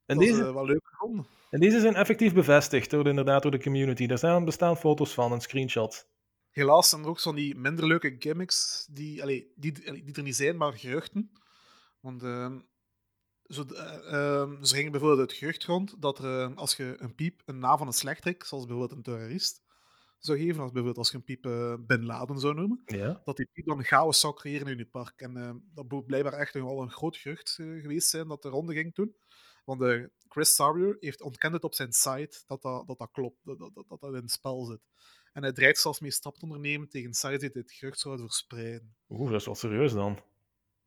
[0.07, 1.27] En dat is deze, eh, wel leuk gevonden.
[1.51, 4.07] en deze zijn effectief bevestigd door de, inderdaad door de community.
[4.07, 6.07] Er staan, bestaan foto's van en screenshots.
[6.53, 10.23] Helaas zijn er ook van die minder leuke gimmicks die, allee, die, allee, die er
[10.23, 11.33] niet zijn, maar geruchten.
[12.01, 12.61] Want ehm,
[13.43, 17.15] zo, eh, ehm, ze gingen bijvoorbeeld het gerucht rond dat er, eh, als je een
[17.15, 19.63] piep een naam van een slechterik, zoals bijvoorbeeld een terrorist,
[20.19, 23.21] zou geven, als bijvoorbeeld als je een piep eh, Bin Laden zou noemen, Ja.
[23.25, 25.21] dat die piep dan een chaos zou creëren in je park.
[25.21, 28.75] En dat moet blijkbaar echt wel een groot gerucht eh, geweest zijn dat de ronde
[28.75, 29.17] ging toen.
[29.65, 33.59] Want Chris Sawyer heeft ontkend het op zijn site dat dat, dat, dat klopt, dat
[33.59, 34.81] dat, dat dat in het spel zit.
[35.33, 38.95] En hij dreigt zelfs mee stappen te ondernemen tegen sites die dit gerucht zouden verspreiden.
[39.09, 40.19] Oeh, dat is wel serieus dan.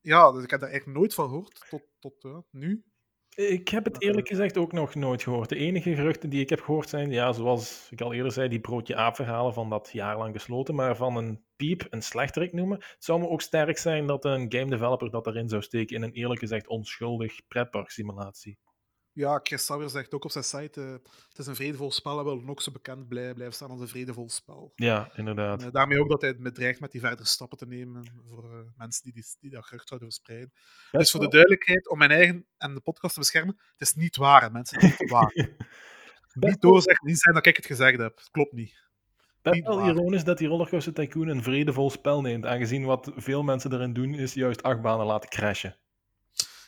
[0.02, 2.84] Ja, dus ik heb daar eigenlijk nooit van gehoord, tot, tot ja, nu.
[3.36, 5.50] Ik heb het eerlijk gezegd ook nog nooit gehoord.
[5.50, 8.60] De enige geruchten die ik heb gehoord zijn, ja, zoals ik al eerder zei, die
[8.60, 10.76] broodje aap-verhalen van dat jaarlang gesloten.
[10.76, 12.78] Maar van een piep, een slechterik noemen.
[12.78, 16.02] Het zou me ook sterk zijn dat een game developer dat erin zou steken in
[16.02, 18.58] een eerlijk gezegd onschuldig pretpark simulatie.
[19.16, 20.92] Ja, Chris Sawyer zegt ook op zijn site, eh,
[21.30, 23.88] het is een vredevol spel en wil nog zo bekend blij blijven staan als een
[23.88, 24.72] vredevol spel.
[24.76, 25.62] Ja, inderdaad.
[25.62, 28.44] En, eh, daarmee ook dat hij het dreigt met die verdere stappen te nemen voor
[28.44, 30.54] eh, mensen die, die, die dat gerucht zouden verspreiden.
[30.92, 34.16] Dus voor de duidelijkheid, om mijn eigen en de podcast te beschermen, het is niet
[34.16, 34.80] waar, hè, mensen.
[34.80, 35.34] Het is niet waar.
[36.34, 38.18] Niet doorzeggen, niet zijn dat ik het gezegd heb.
[38.18, 38.84] Het klopt niet.
[39.42, 39.90] Best niet wel waar.
[39.90, 44.14] ironisch dat die Rollercoaster Tycoon een vredevol spel neemt, aangezien wat veel mensen erin doen
[44.14, 45.78] is juist achtbanen laten crashen.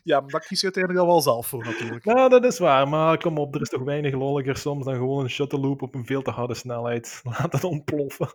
[0.08, 2.06] Ja, maar dat kies je uiteindelijk al wel zelf voor, natuurlijk.
[2.06, 5.24] Nou, dat is waar, maar kom op, er is toch weinig lolliger soms dan gewoon
[5.24, 7.22] een shuttle loop op een veel te harde snelheid.
[7.38, 8.34] Laat het ontploffen.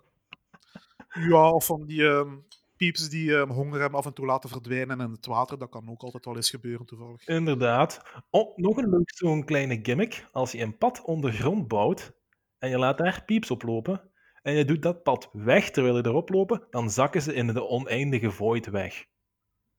[1.08, 2.36] Ja, of van die ehm,
[2.76, 5.58] pieps die ehm, honger hebben af en toe laten verdwijnen in het water.
[5.58, 7.26] Dat kan ook altijd wel eens gebeuren, toevallig.
[7.26, 8.02] Inderdaad.
[8.30, 10.26] Oh, nog een leuk zo'n kleine gimmick.
[10.32, 12.12] Als je een pad ondergrond bouwt
[12.58, 14.10] en je laat daar pieps op lopen
[14.42, 17.68] en je doet dat pad weg terwijl je erop lopen, dan zakken ze in de
[17.68, 19.10] oneindige void weg.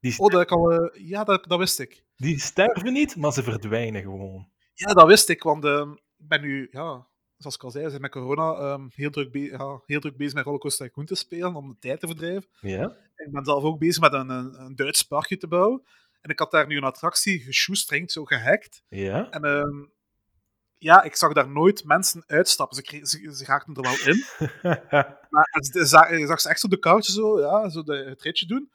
[0.03, 2.03] Die, Oh, dat al, eh, ja, dat, dat wist ik.
[2.15, 4.49] die sterven niet, maar ze verdwijnen gewoon.
[4.73, 7.89] Ja, dat wist ik, want ehm, ik ben nu, ja, zoals ik al zei, we
[7.89, 11.55] zijn met corona ehm, heel, druk ja, heel druk bezig met Rollercoaster Tycoon te spelen
[11.55, 12.49] om de tijd te verdrijven.
[12.59, 12.95] Ja?
[13.15, 15.83] Ik ben zelf ook bezig met een, een, een Duits parkje te bouwen.
[16.21, 18.83] En ik had daar nu een attractie geshoestringd, zo gehackt.
[18.89, 19.29] Ja?
[19.29, 19.85] En ehm,
[20.77, 22.77] ja, ik zag daar nooit mensen uitstappen.
[22.77, 24.23] Ze, ze, ze raakten er wel in.
[25.29, 28.21] Maar je zag, je zag ze echt op de kaartje zo, ja, zo de, het
[28.21, 28.71] ritje doen.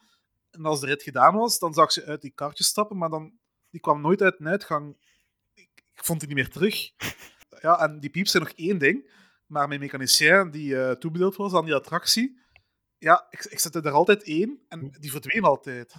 [0.58, 3.38] En als de rit gedaan was, dan zag ze uit die kaartje stappen, maar dan
[3.70, 4.96] die kwam nooit uit een uitgang.
[5.54, 6.76] Ik, ik vond die niet meer terug.
[7.60, 9.12] Ja, en die pieps zijn nog één ding.
[9.46, 12.40] Maar mijn mechanicien die eh, toebedeeld was aan die attractie,
[12.98, 15.94] ja, ik, ik zette er altijd één en die verdween altijd.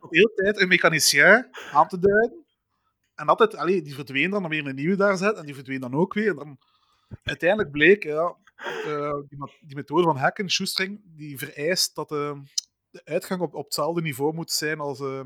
[0.00, 2.46] De hele tijd een mechanicien aan te duiden.
[3.14, 5.80] En altijd, allee, die verdween dan, dan weer een nieuwe daar zet en die verdween
[5.80, 6.34] dan ook weer.
[6.34, 6.58] Dan
[7.22, 8.36] uiteindelijk bleek, ja,
[8.86, 12.38] uh, die, die, methode van hacken, shoestring, die vereist dat uh,
[12.90, 15.20] de uitgang op, op hetzelfde niveau moet zijn als uh,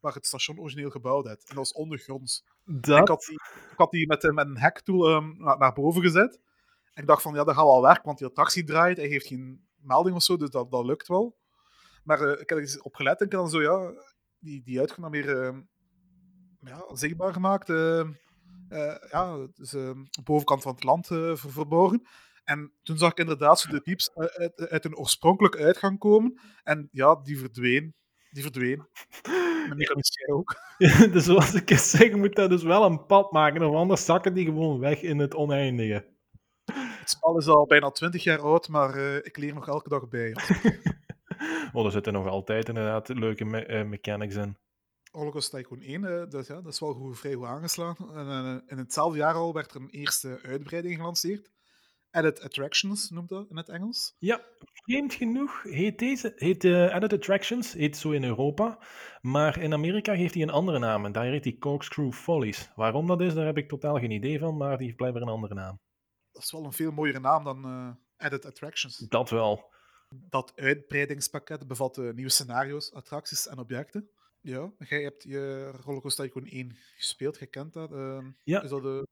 [0.00, 1.44] waar het station origineel gebouwd is.
[1.44, 2.44] En dat is ondergronds.
[2.64, 3.00] Dat...
[3.00, 6.40] Ik, had die, ik had die met, met een hacktool um, naar, naar, boven gezet.
[6.92, 8.96] En ik dacht van, ja, dat gaat wel werken, want die attractie draait.
[8.96, 11.38] Hij heeft geen melding of zo, dus dat, dat lukt wel.
[12.04, 13.92] Maar ik heb er op gelet en ik dan zo, ja,
[14.38, 15.60] die, die uitgang dan weer ehm,
[16.60, 17.68] ja, zichtbaar gemaakt.
[17.68, 18.08] Uh,
[19.10, 22.06] ja, dus, de bovenkant van het land verborgen.
[22.50, 26.40] En toen zag ik inderdaad zo de pieps uit, uit, een oorspronkelijke uitgang komen.
[26.62, 27.94] En ja, die verdween.
[28.30, 28.86] Die verdween.
[29.70, 30.56] En die kan ook.
[30.78, 33.62] Ja, dus zoals ik het zeg, moet dat dus wel een pad maken.
[33.62, 36.06] Of anders zakken die gewoon weg in het oneindige.
[36.72, 40.36] Het spel is al bijna 20 jaar oud, maar ik leer nog elke dag bij.
[41.72, 44.56] oh, er zitten nog altijd inderdaad leuke me mechanics in.
[45.10, 48.14] Holocaust Tycoon 1, uh, dat, ja, dat is wel goed, vrij goed aangeslagen.
[48.14, 51.50] En, in hetzelfde jaar al werd er een eerste uitbreiding gelanceerd.
[52.10, 54.14] Edit Attractions noemt dat in het Engels.
[54.18, 54.40] Ja,
[54.72, 58.78] vreemd genoeg heet deze, heet, uh, Edit Attractions, heet zo in Europa.
[59.20, 62.70] Maar in Amerika heeft hij een andere naam en daar heet hij Corkscrew Follies.
[62.74, 65.28] Waarom dat is, daar heb ik totaal geen idee van, maar die heeft blijkbaar een
[65.28, 65.78] andere naam.
[66.32, 68.96] Dat is wel een veel mooiere naam dan Edit Attractions.
[68.96, 69.72] Dat wel.
[70.08, 74.10] Dat uitbreidingspakket bevat nieuwe scenario's, attracties en objecten.
[74.42, 77.92] Ja, jij hebt je Rollercoaster Tycoon 1 gespeeld, je kent dat.
[77.92, 78.62] Uh, ja.
[78.62, 79.06] Is dat de...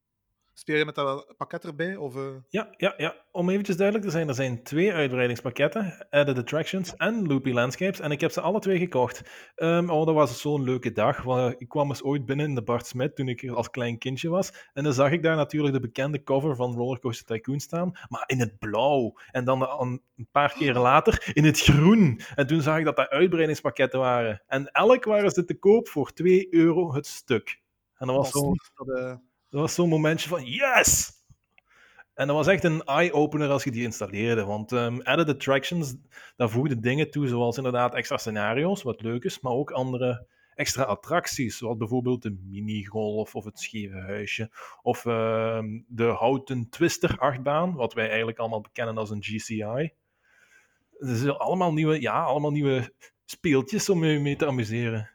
[0.58, 1.96] Speel je met dat pakket erbij?
[1.96, 2.22] Of, uh...
[2.48, 7.26] ja, ja, ja, om eventjes duidelijk te zijn, er zijn twee uitbreidingspakketten, Added Attractions en
[7.26, 9.22] Loopy Landscapes, en ik heb ze alle twee gekocht.
[9.56, 12.62] Um, oh, dat was zo'n leuke dag, want ik kwam eens ooit binnen in de
[12.62, 15.80] Bart Smit toen ik als klein kindje was, en dan zag ik daar natuurlijk de
[15.80, 19.18] bekende cover van Rollercoaster Tycoon staan, maar in het blauw.
[19.30, 22.20] En dan een paar keer later in het groen.
[22.34, 24.42] En toen zag ik dat dat uitbreidingspakketten waren.
[24.46, 27.60] En elk waren ze te koop voor 2 euro het stuk.
[27.94, 28.54] En dat was, zo...
[29.50, 31.16] Dat was zo'n momentje van yes!
[32.14, 34.44] En dat was echt een eye-opener als je die installeerde.
[34.44, 35.94] Want Added Attractions,
[36.36, 40.82] daar voegde dingen toe, zoals inderdaad extra scenario's, wat leuk is, maar ook andere extra
[40.82, 44.50] attracties, zoals bijvoorbeeld de minigolf of het scheve huisje,
[44.82, 49.92] of uh, de houten twister achtbaan, wat wij eigenlijk allemaal bekennen als een GCI.
[50.98, 52.92] Dus allemaal nieuwe, ja, allemaal nieuwe
[53.24, 55.10] speeltjes om je mee te amuseren.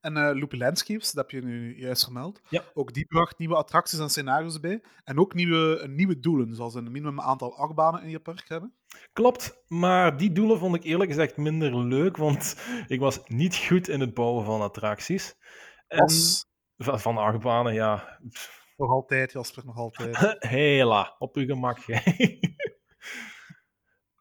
[0.00, 2.40] En uh, Loopy Landscapes, dat heb je nu juist gemeld.
[2.48, 2.64] Ja.
[2.74, 4.82] Ook die bracht nieuwe attracties en scenario's bij.
[5.04, 8.74] En ook nieuwe, nieuwe doelen, zoals een minimum aantal achtbanen in je park hebben.
[9.12, 12.56] Klopt, maar die doelen vond ik eerlijk gezegd minder leuk, want
[12.86, 15.34] ik was niet goed in het bouwen van attracties.
[15.86, 16.10] En
[16.76, 18.18] van achtbanen, ja.
[18.76, 20.36] Nog altijd, Jasper, nog altijd.
[20.48, 21.78] Hela, op uw gemak.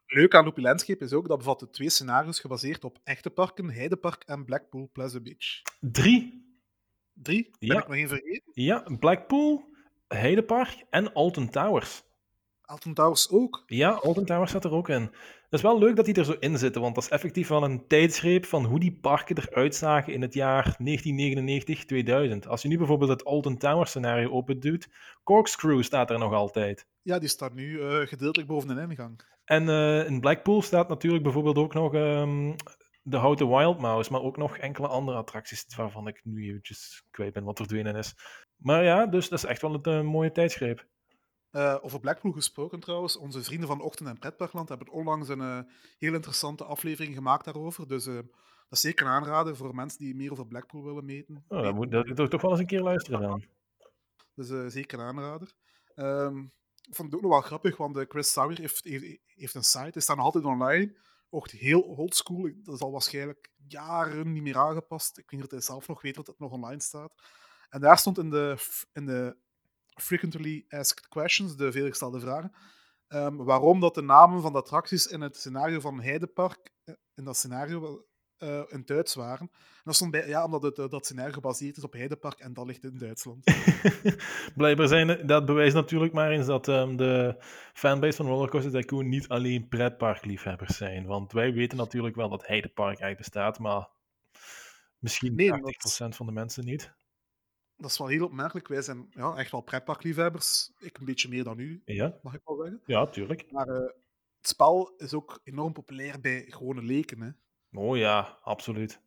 [0.08, 4.24] leuk aan Loopy Landscape is ook dat bevatte twee scenario's gebaseerd op echte parken, Heidepark
[4.24, 5.62] en Blackpool Pleasant Beach.
[5.80, 6.46] Drie.
[7.14, 7.44] Drie?
[7.60, 7.78] Ben ja.
[7.80, 8.52] ik nog één vergeten?
[8.54, 9.64] Ja, Blackpool,
[10.08, 12.04] Heidepark en Alton Towers.
[12.62, 13.64] Alton Towers ook?
[13.66, 15.12] Ja, Alton Towers zat er ook in.
[15.50, 17.64] Het is wel leuk dat die er zo in zitten, want dat is effectief wel
[17.64, 20.78] een tijdsgreep van hoe die parken eruit zagen in het jaar
[22.44, 22.48] 1999-2000.
[22.48, 24.88] Als je nu bijvoorbeeld het Alton Towers scenario opendoet,
[25.24, 26.88] Corkscrew staat er nog altijd.
[27.02, 29.22] Ja, die staat nu uh, gedeeltelijk boven de ingang.
[29.46, 32.56] En uh, in Blackpool staat natuurlijk bijvoorbeeld ook nog um,
[33.02, 37.34] de houten Wild Mouse, maar ook nog enkele andere attracties waarvan ik nu eventjes kwijt
[37.34, 38.16] ben wat verdwenen is.
[38.56, 40.86] Maar ja, dus dat is echt wel een uh, mooie tijdsgreep.
[41.58, 45.60] Uh, over Blackpool gesproken trouwens, onze vrienden van Ochtend en Pretparkland hebben onlangs een uh,
[45.98, 47.88] heel interessante aflevering gemaakt daarover.
[47.88, 48.26] Dus uh, dat
[48.70, 51.46] is zeker een aanrader voor mensen die meer over Blackpool willen meten.
[51.48, 53.44] Oh, dat moet dat, toch wel eens een keer luisteren dan.
[54.34, 55.54] Dus zeker een aanrader.
[55.96, 58.84] Um, ik vond het ook nog wel grappig, want Chris Sauer heeft,
[59.26, 60.98] heeft, een site, hij staat nog altijd online.
[61.30, 65.18] Ook heel oldschool, dat is al waarschijnlijk jaren niet meer aangepast.
[65.18, 67.14] Ik weet niet of hij zelf nog weet dat het nog online staat.
[67.70, 68.58] En daar stond in de,
[68.94, 69.38] in de
[70.02, 72.52] frequently asked questions, de veelgestelde vragen.
[73.10, 76.72] Um, waarom dat de namen van de attracties in het scenario van Heidepark,
[77.16, 78.06] in dat scenario,
[78.40, 79.50] uh, in Duits waren.
[79.52, 82.54] En dat stond bij, ja, omdat het, uh, dat scenario gebaseerd is op Heidepark en
[82.54, 83.44] dat ligt in Duitsland.
[84.56, 87.36] Blijkbaar zijn dat bewijst natuurlijk maar eens dat um, de
[87.74, 91.06] fanbase van Rollercoaster Tycoon niet alleen pretparkliefhebbers zijn.
[91.06, 93.90] Want wij weten natuurlijk wel dat Heidepark eigenlijk bestaat, maar
[95.00, 95.54] misschien nee, 80%
[95.98, 96.16] dat...
[96.16, 96.96] van de mensen niet
[97.78, 98.68] dat is wel heel opmerkelijk.
[98.68, 100.72] Wij zijn ja, echt wel pretparkliefhebbers.
[100.80, 102.18] Ik een beetje meer dan u, ja.
[102.22, 102.82] mag ik wel zeggen.
[102.86, 103.52] Ja, tuurlijk.
[103.52, 103.76] Maar uh,
[104.38, 107.22] het spel is ook enorm populair bij gewone leken.
[107.22, 107.30] Hè.
[107.80, 109.02] Oh ja, absoluut.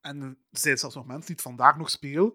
[0.00, 2.32] En er zijn zelfs nog mensen die het vandaag nog spelen,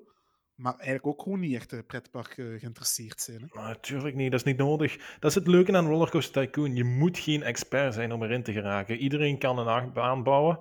[0.56, 3.42] maar eigenlijk ook gewoon niet echt een pretpark uh, geïnteresseerd zijn.
[3.42, 3.62] Hè?
[3.62, 5.18] Natuurlijk niet, dat is niet nodig.
[5.20, 6.76] Dat is het leuke aan Rollercoaster Tycoon.
[6.76, 8.98] Je moet geen expert zijn om erin te geraken.
[8.98, 10.60] Iedereen kan een achtbaan bouwen.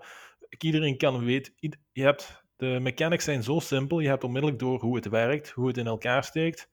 [0.58, 1.54] Iedereen kan weten.
[1.92, 4.00] Je hebt, de mechanics zijn zo simpel.
[4.00, 6.68] Je hebt onmiddellijk door hoe het werkt, hoe het in elkaar steekt.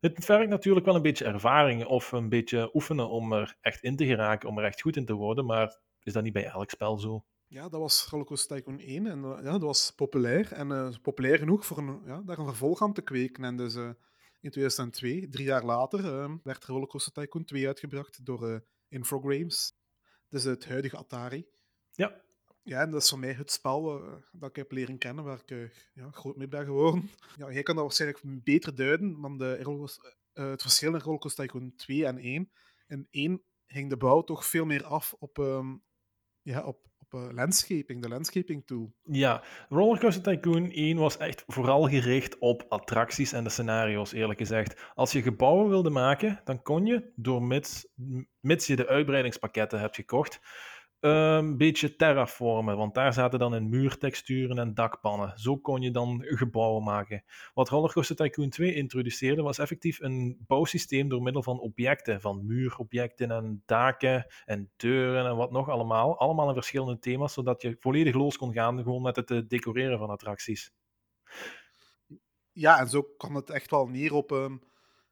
[0.00, 3.96] Het vergt natuurlijk wel een beetje ervaring of een beetje oefenen om er echt in
[3.96, 5.46] te geraken, om er echt goed in te worden.
[5.46, 7.24] Maar is dat niet bij elk spel zo?
[7.46, 10.52] Ja, dat was Rollercoaster Tycoon 1 en uh, ja, dat was populair.
[10.52, 13.44] En uh, populair genoeg voor een, ja, daar een vervolg aan te kweken.
[13.44, 13.90] En dus uh,
[14.40, 19.72] in 2002, drie jaar later, werd Rollercoaster Tycoon 2 uitgebracht door Infogrames.
[20.28, 21.46] Dus het huidige Atari.
[21.90, 22.22] Ja.
[22.62, 25.70] Ja, en dat is voor mij het spel dat ik heb leren kennen, waar ik
[25.94, 27.10] ja, groot mee ben geworden.
[27.36, 32.06] Ja, jij kan dat waarschijnlijk beter duiden, want de, het verschil in Rollercoaster Tycoon 2
[32.06, 32.50] en 1.
[32.86, 35.82] In 1 ging de bouw toch veel meer af op, um,
[36.42, 38.92] ja, op uh, landscaping, de landscaping tool.
[39.02, 44.92] Ja, Rollercoaster Tycoon 1 was echt vooral gericht op attracties en de scenario's, eerlijk gezegd.
[44.94, 47.86] Als je gebouwen wilde maken, dan kon je, door mits,
[48.40, 50.40] mits je de uitbreidingspakketten hebt gekocht,
[51.00, 55.38] een beetje terraformen, want daar zaten dan in muurtexturen en dakpannen.
[55.38, 57.24] Zo kon je dan gebouwen maken.
[57.54, 63.30] Wat Rollercoaster Tycoon 2 introduceerde was effectief een bouwsysteem door middel van objecten, van muurobjecten
[63.30, 66.18] en daken en deuren en wat nog allemaal.
[66.18, 69.98] Allemaal in verschillende thema's, zodat je volledig los kon gaan gewoon met het eh, decoreren
[69.98, 70.72] van attracties.
[72.52, 74.62] Ja, en zo kwam het echt wel neer op um,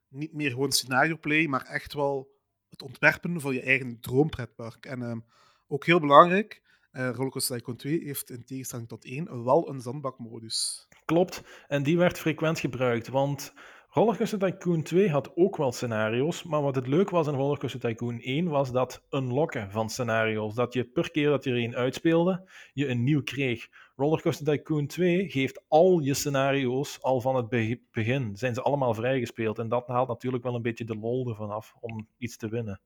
[0.08, 2.36] niet meer gewoon scenario play, maar echt wel
[2.68, 4.86] het ontwerpen van je eigen droompretpark.
[4.86, 5.24] En um,
[5.68, 10.88] ook heel belangrijk, uh, Rollercoaster Tycoon 2 heeft in tegenstelling tot 1 wel een zandbakmodus.
[11.04, 13.52] Klopt, en die werd frequent gebruikt, want
[13.90, 18.20] Rollercoaster Tycoon 2 had ook wel scenario's, maar wat het leuk was in Rollercoaster Tycoon
[18.20, 20.54] 1 was dat unlocken van scenario's.
[20.54, 23.68] Dat je per keer dat je er een uitspeelde, je een nieuw kreeg.
[23.96, 27.48] Rollercoaster Tycoon 2 geeft al je scenario's al van het
[27.90, 28.36] begin.
[28.36, 31.74] Zijn ze allemaal vrijgespeeld en dat haalt natuurlijk wel een beetje de lol ervan af
[31.80, 32.80] om iets te winnen.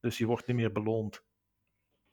[0.00, 1.24] Dus je wordt niet meer beloond.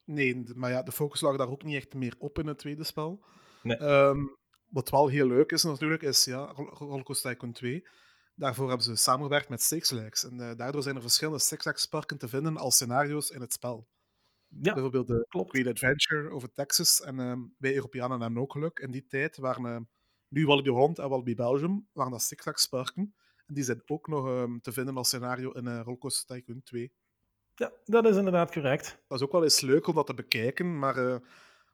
[0.05, 2.83] Nee, maar ja, de focus lag daar ook niet echt meer op in het tweede
[2.83, 3.25] spel.
[3.63, 3.77] Nee.
[3.77, 4.25] Ehm,
[4.69, 7.87] wat wel heel leuk is natuurlijk, is ja, Rollercoaster Tycoon 2.
[8.35, 10.23] Daarvoor hebben ze samengewerkt met Six Flags.
[10.23, 13.53] En uh, daardoor zijn er verschillende Six Flags parken te vinden als scenario's in het
[13.53, 13.87] spel.
[14.47, 15.49] Ja, Bijvoorbeeld de klopt.
[15.49, 17.01] Great Adventure over Texas.
[17.01, 18.79] En uh, wij Europeanen hebben ook geluk.
[18.79, 19.79] In die tijd waren uh,
[20.27, 23.15] nu Walibi Holland en Walibi Belgium waren dat Six Flags parken.
[23.45, 26.93] En die zijn ook nog um, te vinden als scenario in uh, Rollercoaster Tycoon 2.
[27.55, 29.03] Ja, dat is inderdaad correct.
[29.07, 31.15] Dat is ook wel eens leuk om dat te bekijken, maar uh,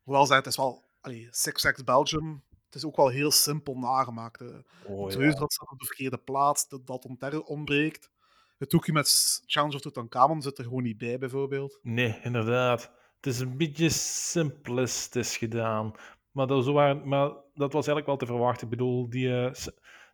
[0.03, 4.41] hoewel het is wel allee, Six Flags Belgium, het is ook wel heel simpel nagemaakt.
[4.41, 5.31] Uh, oh, ja.
[5.31, 8.11] dat staat op de verkeerde plaats, dat dat onter ontbreekt.
[8.57, 11.79] Het hoekje met Challenge of Tutankhamon zit er gewoon niet bij, bijvoorbeeld.
[11.81, 12.91] Nee, inderdaad.
[13.15, 15.91] Het is een beetje simplistisch gedaan.
[16.31, 18.63] Maar dat, waren, maar dat was eigenlijk wel te verwachten.
[18.63, 19.53] Ik bedoel, die, uh,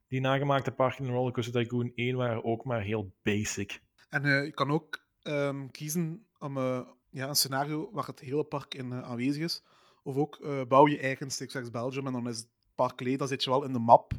[0.08, 3.82] die nagemaakte parken in Rollercoaster Tycoon 1 waren ook maar heel basic.
[4.10, 8.74] En je kan ook um, kiezen om uh, ja, een scenario waar het hele park
[8.74, 9.64] in uh, aanwezig is.
[10.04, 13.18] Of ook uh, bouw je eigen Six Flags Belgium en dan is het park leeg,
[13.18, 14.12] dan zit je wel in de map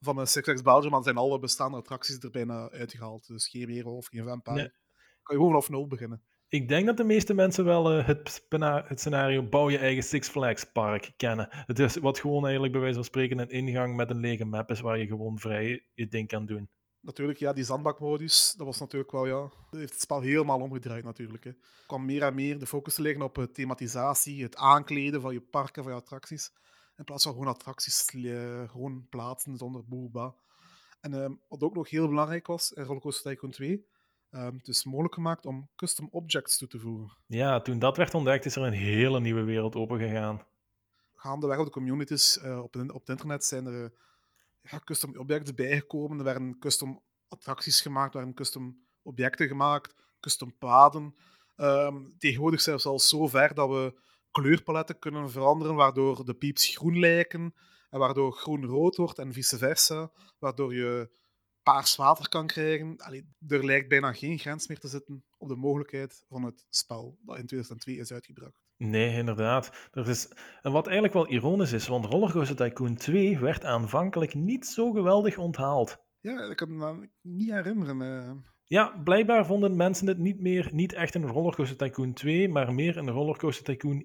[0.00, 3.26] van uh, Six Flags Belgium, maar zijn alle bestaande attracties er bijna uitgehaald.
[3.26, 4.56] Dus geen Hero of geen Vampire.
[4.56, 4.70] Nee.
[5.22, 6.22] Kan je gewoon vanaf nul beginnen.
[6.48, 10.64] Ik denk dat de meeste mensen wel het, het, scenario bouw je eigen Six Flags
[10.64, 11.48] park kennen.
[11.50, 14.70] Het is wat gewoon eigenlijk bij wijze van spreken een ingang met een lege map
[14.70, 16.70] is waar je gewoon vrij je ding kan doen
[17.06, 19.40] natuurlijk, ja, die zandbakmodus, dat was natuurlijk wel, ja,
[19.70, 21.44] dat heeft het spel helemaal omgedraaid natuurlijk.
[21.44, 21.50] Hè.
[21.50, 25.40] Er kwam meer en meer de focus te liggen op thematisatie, het aankleden van je
[25.40, 26.52] parken, van je attracties.
[26.96, 28.08] In plaats van gewoon attracties
[28.66, 30.34] gewoon plaatsen zonder boeba.
[31.00, 33.86] En uh, wat ook nog heel belangrijk was in Rollercoaster Tycoon 2,
[34.30, 37.16] uh, het is mogelijk gemaakt om custom objects toe te voegen.
[37.26, 40.44] Ja, toen dat werd ontdekt, is er een hele nieuwe wereld opengegaan.
[41.14, 43.92] Gaandeweg op de communities uh, op, op het internet zijn er
[44.70, 46.18] ja, custom objecten bijgekomen.
[46.18, 51.14] Er werden custom attracties gemaakt, er custom objecten gemaakt, custom paden.
[51.56, 54.00] Um, tegenwoordig zelfs al zo ver dat we
[54.30, 57.54] kleurpaletten kunnen veranderen, waardoor de pieps groen lijken
[57.90, 61.10] en waardoor groen rood wordt en vice versa, waardoor je
[61.62, 62.96] paars water kan krijgen.
[62.96, 67.18] Allee, er lijkt bijna geen grens meer te zitten op de mogelijkheid van het spel
[67.22, 68.60] dat in 2002 is uitgebracht.
[68.76, 69.88] Nee, inderdaad.
[69.92, 70.28] Er is,
[70.62, 75.38] en wat eigenlijk wel ironisch is, want Rollercoaster Tycoon 2 werd aanvankelijk niet zo geweldig
[75.38, 76.04] onthaald.
[76.26, 78.00] Ja, ik kan me niet herinneren.
[78.00, 78.30] Uh...
[78.64, 82.96] Ja, blijkbaar vonden mensen het niet meer niet echt een Rollercoaster Tycoon 2, maar meer
[82.96, 84.04] een Rollercoaster Tycoon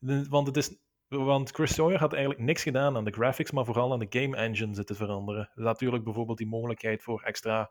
[0.00, 0.28] 1.2.
[0.28, 0.76] Want, het is,
[1.08, 4.36] want Chris Sawyer had eigenlijk niks gedaan aan de graphics, maar vooral aan de game
[4.36, 5.50] engine zitten veranderen.
[5.54, 7.70] Natuurlijk bijvoorbeeld die mogelijkheid voor extra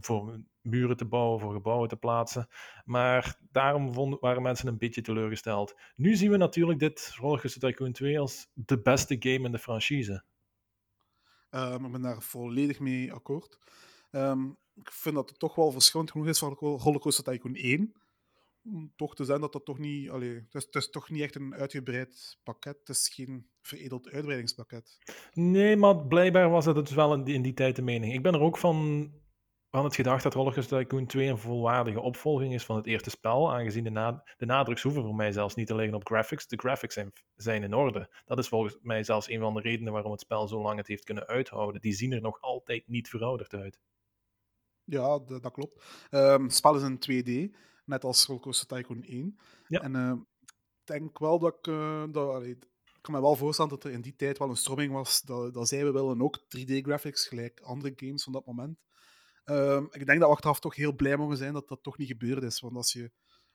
[0.00, 2.48] voor muren te bouwen, voor gebouwen te plaatsen.
[2.84, 5.74] Maar daarom waren mensen een beetje teleurgesteld.
[5.96, 10.24] Nu zien we natuurlijk dit Rollercoaster Tycoon 2 als de beste game in de franchise.
[11.50, 13.58] Um, ik ben daar volledig mee akkoord.
[14.10, 17.94] Um, ik vind dat het toch wel verschillend genoeg is van Rollercoaster Tycoon 1.
[18.64, 20.10] Om toch te zijn dat dat toch niet...
[20.10, 22.78] Allee, het, is, toch niet echt een uitgebreid pakket.
[22.78, 24.98] Het is geen veredeld uitbreidingspakket.
[25.32, 28.12] Nee, maar blijkbaar was het dus wel in die, in die tijd de mening.
[28.12, 29.10] Ik ben er ook van
[29.70, 33.52] van het gedacht dat Rollercoaster Tycoon 2 een volwaardige opvolging is van het eerste spel,
[33.52, 36.46] aangezien de, na de nadruks hoeven voor mij zelfs niet te liggen op graphics.
[36.46, 38.08] De graphics zijn, zijn in orde.
[38.24, 40.86] Dat is volgens mij zelfs een van de redenen waarom het spel zo lang het
[40.86, 41.80] heeft kunnen uithouden.
[41.80, 43.80] Die zien er nog altijd niet verouderd uit.
[44.84, 45.84] Ja, dat klopt.
[46.10, 49.38] Um, het spel is in 2D, net als Rollercoaster Tycoon 1.
[49.68, 49.80] Ja.
[49.80, 50.12] En uh,
[50.42, 50.54] ik
[50.84, 51.66] denk wel dat ik...
[51.66, 54.56] Uh, dat, allee, ik kan me wel voorstellen dat er in die tijd wel een
[54.56, 58.78] stroming was dat, dat zij we willen ook 3D-graphics, gelijk andere games van dat moment.
[59.50, 62.08] Um, ik denk dat we achteraf toch heel blij mogen zijn dat dat toch niet
[62.08, 62.60] gebeurd is.
[62.60, 63.10] Want als je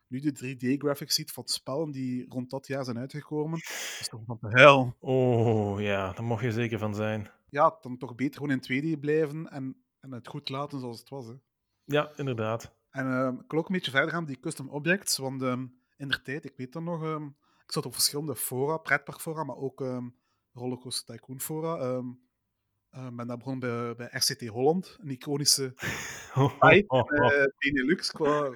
[0.07, 3.57] nu de 3D-graphics ziet van spellen die rond dat jaar zijn uitgekomen,
[3.99, 4.95] is toch van de hel.
[4.99, 7.31] Oh ja, daar mocht je zeker van zijn.
[7.49, 11.09] Ja, dan toch beter gewoon in 2D blijven en, en het goed laten zoals het
[11.09, 11.27] was.
[11.27, 11.33] Hè.
[11.83, 12.73] Ja, inderdaad.
[12.89, 15.81] En uh, ik wil ook een beetje verder gaan met die custom objects, want um,
[15.97, 19.57] in der tijd, ik weet dan nog, um, ik zat op verschillende fora, pretparkfora, maar
[19.57, 19.83] ook
[20.53, 22.03] Rollercoaster Tycoon fora.
[22.95, 25.73] Uh, ben daar begonnen bij, bij RCT Holland, een iconische
[26.59, 28.11] site, oh, uh, Benelux.
[28.11, 28.51] Qua...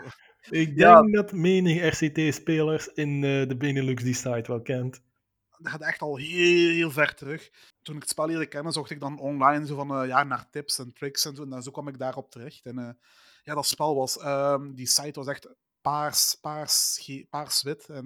[0.49, 5.01] Ik denk dat menig RCT-spelers in uh, de Benelux die site wel kent.
[5.57, 7.49] Dat gaat echt al heel, heel ver terug.
[7.81, 10.79] Toen ik het spel leerde kennen, zocht ik dan online zo van, ja, naar tips
[10.79, 11.49] en tricks en zo.
[11.49, 12.65] En zo kwam ik daarop terecht.
[12.65, 12.97] En
[13.43, 15.49] ja, dat spel was, um, die site was echt
[15.81, 17.89] paars, paars, paars-wit.
[17.89, 18.05] En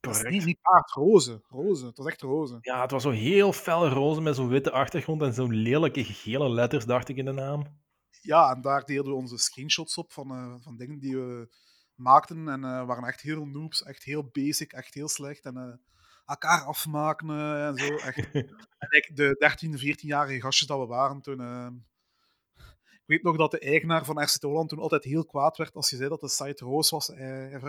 [0.00, 0.30] Correct.
[0.30, 1.42] Niet, niet paars, roze.
[1.48, 1.86] roze.
[1.86, 2.58] Het was echt roze.
[2.60, 6.50] Ja, het was zo heel fel roze met zo'n witte achtergrond en zo'n lelijke gele
[6.50, 7.66] letters, dacht ik in de naam.
[8.20, 11.54] Ja, en daar deelden we onze screenshots op van, uh, van dingen die we
[11.94, 12.48] maakten.
[12.48, 15.44] En uh, waren echt heel noobs, echt heel basic, echt heel slecht.
[15.44, 15.74] En uh,
[16.26, 17.96] elkaar afmaken en zo.
[17.96, 18.32] Echt.
[18.78, 21.40] en de 13, 14-jarige gastjes dat we waren toen.
[23.08, 25.90] Ik weet nog dat de eigenaar van RCT Holland toen altijd heel kwaad werd als
[25.90, 27.06] je zei dat de site roos was.
[27.06, 27.60] Hij,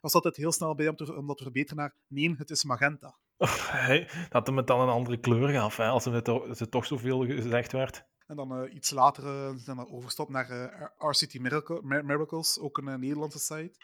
[0.00, 2.64] was altijd heel snel bij om, te, om dat te verbeteren naar nee, het is
[2.64, 3.16] magenta.
[3.36, 6.70] Oh, hey, dat hem het dan een andere kleur gaf, hè, als het, als het
[6.70, 8.04] toch zoveel gezegd werd.
[8.26, 12.78] En dan uh, iets later uh, zijn we overgestapt naar uh, RCT Miracle, Miracles, ook
[12.78, 13.74] een Nederlandse site.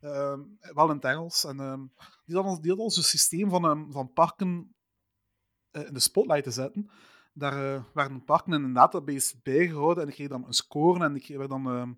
[0.00, 1.44] Ehm, wel in het Engels.
[1.44, 1.80] En ehm,
[2.24, 4.74] die hadden die had ons een systeem van, um, van parken
[5.72, 6.90] in de spotlight te zetten.
[7.36, 11.22] Daar werden parken in een database bijgehouden en ik kreeg dan een score en ik
[11.22, 11.96] kreeg dan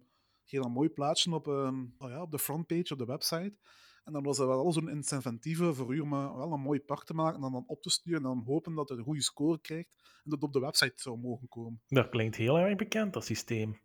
[0.50, 3.56] je dan mooi plaatsen op, uh, oh ja, op de frontpage, op de website.
[4.04, 7.04] En dan was er wel zo'n incentieve voor u om uh, wel een mooi pak
[7.04, 9.22] te maken en dan, dan op te sturen en dan hopen dat het een goede
[9.22, 11.82] score krijgt en dat op de website zou mogen komen.
[11.86, 13.80] Dat klinkt heel erg bekend, dat systeem.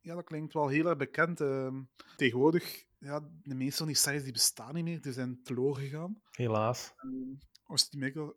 [0.00, 1.40] Ja, dat klinkt wel heel erg bekend.
[1.40, 1.78] Uh,
[2.16, 6.22] tegenwoordig, ja, de meeste van die sites die bestaan niet meer, die zijn teloor gegaan.
[6.30, 6.94] Helaas.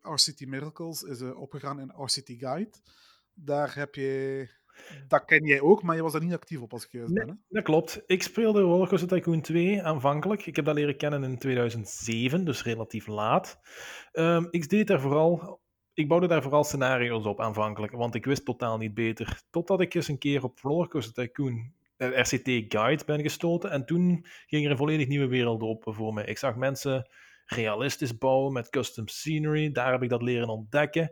[0.02, 2.72] RCT, Miracles is uh, opgegaan in RCT Guide.
[3.34, 4.50] Daar heb je
[5.08, 7.28] dat ken jij ook, maar je was er niet actief op als ik juist ben.
[7.28, 7.34] Hè?
[7.50, 8.02] Dat klopt.
[8.06, 10.46] Ik speelde Rollercoaster Tycoon 2 aanvankelijk.
[10.46, 13.60] Ik heb dat leren kennen in 2007, dus relatief laat.
[14.14, 15.60] Um, ik deed daar vooral...
[15.94, 19.42] Ik bouwde daar vooral scenario's op aanvankelijk, want ik wist totaal niet beter.
[19.50, 24.26] Totdat ik eens een keer op Rollercoaster Tycoon eh, RCT Guide ben gestoten en toen
[24.48, 26.24] ging er een volledig nieuwe wereld open voor me.
[26.24, 27.10] Ik zag mensen
[27.48, 29.72] realistisch bouwen met custom scenery.
[29.72, 31.12] Daar heb ik dat leren ontdekken.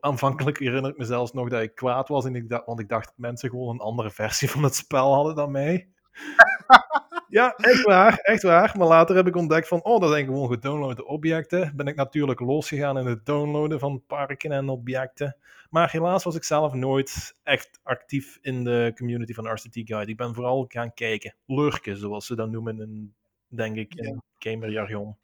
[0.00, 2.88] Aanvankelijk herinner ik me zelfs nog dat ik kwaad was, en ik dacht, want ik
[2.88, 5.88] dacht dat mensen gewoon een andere versie van het spel hadden dan mij.
[7.28, 8.74] ja, echt waar, echt waar.
[8.78, 11.72] Maar later heb ik ontdekt van, oh, dat zijn gewoon gedownloade objecten.
[11.76, 15.36] Ben ik natuurlijk losgegaan in het downloaden van parken en objecten.
[15.70, 20.10] Maar helaas was ik zelf nooit echt actief in de community van RCT Guide.
[20.10, 23.14] Ik ben vooral gaan kijken, lurken, zoals ze dat noemen in,
[23.48, 25.16] denk ik, in gamerjargon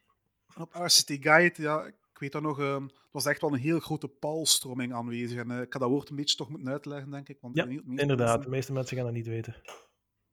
[0.57, 3.81] op RCT Guide, ja, ik weet dat nog, uh, er was echt wel een heel
[3.81, 5.39] grote palstroming aanwezig.
[5.39, 7.39] En uh, ik had dat woord een beetje toch moeten uitleggen, denk ik.
[7.41, 8.43] Want ja, inderdaad.
[8.43, 9.55] De meeste mensen gaan dat niet weten.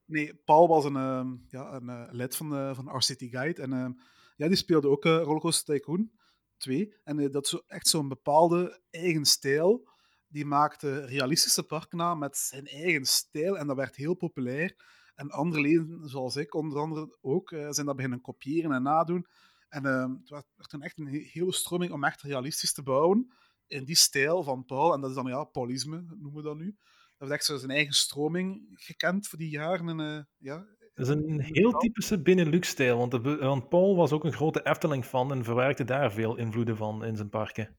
[0.06, 3.62] Nee, Paul was een, uh, ja, een uh, lid van, uh, van RCT Guide.
[3.62, 3.92] En ehm,
[4.36, 6.12] ja, die speelde ook Rollercoaster Tycoon
[6.58, 6.94] 2.
[7.04, 9.90] En dat is zo, echt zo'n bepaalde eigen stijl.
[10.28, 13.58] Die maakte realistische parken na met zijn eigen stijl.
[13.58, 14.76] En dat werd heel populair.
[15.16, 19.28] En andere leden, zoals ik onder andere ook, zijn dat beginnen kopiëren en nadoen.
[19.70, 23.34] En uh, het werd toen echt een hele stroming om echt realistisch te bouwen.
[23.68, 24.94] In die stijl van Paul.
[24.94, 26.78] En dat is dan, ja, Paulisme noemen we dat nu.
[27.18, 29.90] Dat is echt zo zijn eigen stroming gekend voor die jaren.
[29.90, 30.66] En, uh, ja,
[30.98, 32.98] dat is een heel typische Benelux-stijl.
[32.98, 37.16] Want, want Paul was ook een grote Efteling-fan en verwerkte daar veel invloeden van in
[37.16, 37.78] zijn parken.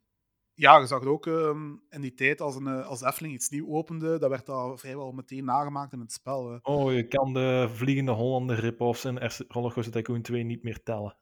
[0.54, 3.48] Ja, je zag het ook ehm, in die tijd als, een, eh, als Efteling iets
[3.48, 6.50] nieuw opende, dat werd dat vrijwel meteen nagemaakt in het spel.
[6.50, 6.58] hè.
[6.62, 9.18] Oh, je kan de Vliegende Hollander rip-offs in
[9.48, 11.16] Rollercoaster Tycoon 2 niet meer tellen.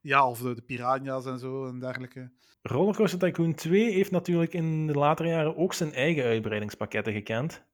[0.00, 2.30] Ja, of de, de piranha's en zo en dergelijke.
[2.62, 7.66] Rollercoaster Tycoon 2 heeft natuurlijk in de latere jaren ook zijn eigen uitbreidingspakketten gekend.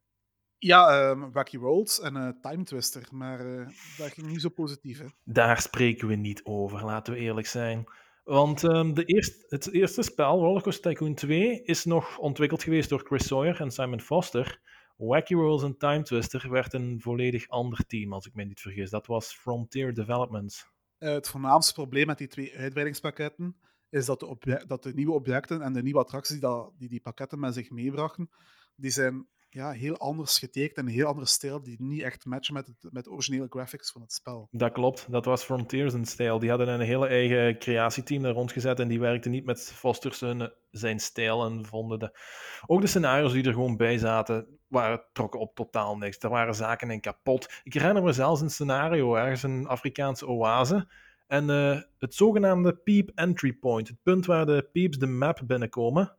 [0.58, 3.66] Ja, ehm, Wacky Rolls en eh, Time Twister, maar eh,
[3.98, 4.98] dat ging niet zo positief.
[4.98, 5.06] Hè.
[5.24, 7.84] Daar spreken we niet over, laten we eerlijk zijn.
[8.24, 13.02] Want ehm, de eerst, het eerste spel, Rollercoaster Tycoon 2, is nog ontwikkeld geweest door
[13.04, 14.60] Chris Sawyer en Simon Foster.
[14.96, 18.90] Wacky Rolls en Time Twister werd een volledig ander team, als ik me niet vergis.
[18.90, 20.72] Dat was Frontier Developments.
[21.04, 23.56] Eh, het voornaamste probleem met die twee uitbreidingspakketten
[23.88, 27.00] is dat de, dat de nieuwe objecten en de nieuwe attracties die, dat, die die
[27.00, 28.30] pakketten met zich meebrachten,
[28.76, 32.54] die zijn ja, heel anders getekend en een heel andere stijl die niet echt matchen
[32.54, 34.48] met, met de originele graphics van het spel.
[34.50, 36.38] Dat klopt, dat was Frontier zijn stijl.
[36.38, 40.50] Die hadden een hele eigen creatieteam daar rondgezet en die werkte niet met Foster zijn,
[40.70, 42.18] zijn stijl en vonden de...
[42.66, 46.18] Ook de scenario's die er gewoon bij zaten, waren, trokken op totaal niks.
[46.18, 47.60] Er waren zaken in kapot.
[47.62, 50.88] Ik herinner me zelfs een scenario, ergens een Afrikaanse oase.
[51.26, 56.16] En eh, het zogenaamde Peep Entry Point, het punt waar de peeps de map binnenkomen,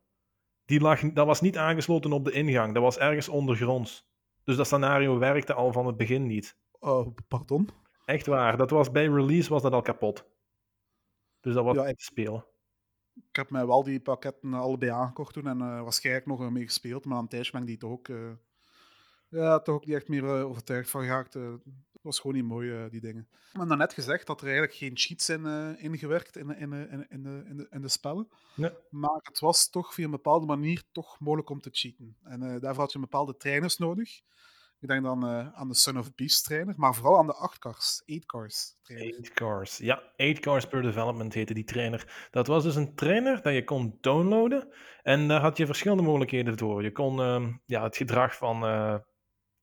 [0.65, 2.73] die lag, dat was niet aangesloten op de ingang.
[2.73, 4.07] Dat was ergens ondergronds.
[4.43, 6.57] Dus dat scenario werkte al van het begin niet.
[6.79, 7.69] Oh, pardon?
[8.05, 8.57] Echt waar.
[8.57, 10.25] Dat was bij release was dat al kapot.
[11.41, 12.45] Dus dat was Ja, ik- te spelen.
[13.29, 17.05] Ik heb mij wel die pakketten allebei aangekocht toen en eh, waarschijnlijk nog mee gespeeld,
[17.05, 18.31] maar aan tijdje ben ik die toch ook, eh,
[19.35, 21.35] ja, toch ook niet echt meer eh, overtuigd van geraakt.
[21.35, 21.51] eh.
[21.93, 23.27] Het was gewoon niet mooi, eh, die dingen.
[23.31, 25.45] We hebben net gezegd dat er eigenlijk geen cheats in
[25.77, 26.73] ingewerkt in, in,
[27.09, 28.27] in, de, in, de, in de spellen.
[28.55, 28.71] Nee.
[28.89, 32.17] Maar het was toch via een bepaalde manier toch mogelijk om te cheaten.
[32.23, 34.21] En daarvoor had je bepaalde trainers nodig.
[34.79, 35.25] Ik denk dan
[35.55, 39.13] aan de Son of Beast trainer, maar vooral aan de 8 cars, 8 cars trainer.
[39.13, 39.77] Eight cars.
[39.77, 42.27] Ja, 8 cars per development heette die trainer.
[42.31, 44.73] Dat was dus een trainer dat je kon downloaden.
[45.03, 46.83] En daar had je verschillende mogelijkheden voor.
[46.83, 48.63] Je kon ehm, ja, het gedrag van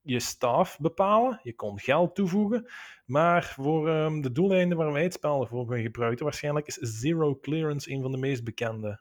[0.03, 1.41] je staf bepalen.
[1.43, 2.71] Je kon geld toevoegen.
[3.07, 7.91] Maar voor ehm, de doeleinden waar wij het spel voor gebruikten, waarschijnlijk is Zero Clearance
[7.91, 9.01] een van de meest bekende.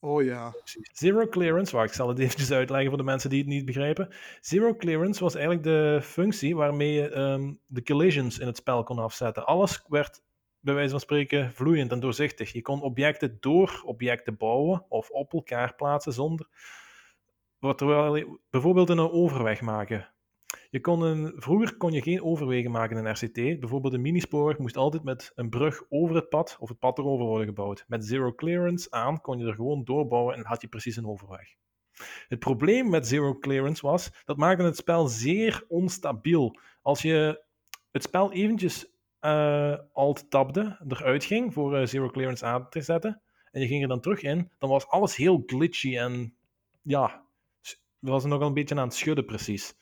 [0.00, 0.54] Oh ja,
[0.92, 4.14] Zero clearance, wacht, ik zal het eventjes uitleggen voor de mensen die het niet begrijpen.
[4.40, 8.98] Zero clearance was eigenlijk de functie waarmee je ehm, de collisions in het spel kon
[8.98, 9.46] afzetten.
[9.46, 10.22] Alles werd
[10.60, 12.52] bij wijze van spreken vloeiend en doorzichtig.
[12.52, 16.48] Je kon objecten door objecten bouwen of op elkaar plaatsen zonder.
[17.58, 20.08] Wat terwijl je bijvoorbeeld een overweg maken.
[20.70, 23.60] Je een, vroeger kon je geen overwegen maken in RCT.
[23.60, 27.26] Bijvoorbeeld een minispoor moest altijd met een brug over het pad of het pad erover
[27.26, 27.84] worden gebouwd.
[27.86, 31.54] Met zero clearance aan kon je er gewoon doorbouwen en had je precies een overweg.
[32.28, 36.58] Het probleem met zero clearance was, dat maakte het spel zeer onstabiel.
[36.82, 37.44] Als je
[37.90, 43.22] het spel eventjes eh alt tabde, eruit ging voor eh, zero clearance aan te zetten,
[43.50, 46.34] en je ging er dan terug in, dan was alles heel glitchy en
[46.82, 47.24] ja,
[47.98, 49.74] was er nog een beetje aan het schudden precies.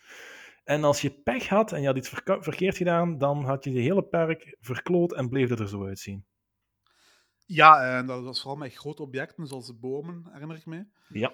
[0.66, 3.80] En als je pech had en je had iets verkeerd gedaan, dan had je je
[3.80, 6.26] hele perk verkloot en bleef het er zo uitzien.
[7.44, 10.86] ja en dat was vooral met grote objecten, zoals de bomen, herinner ik me.
[11.08, 11.32] Ja,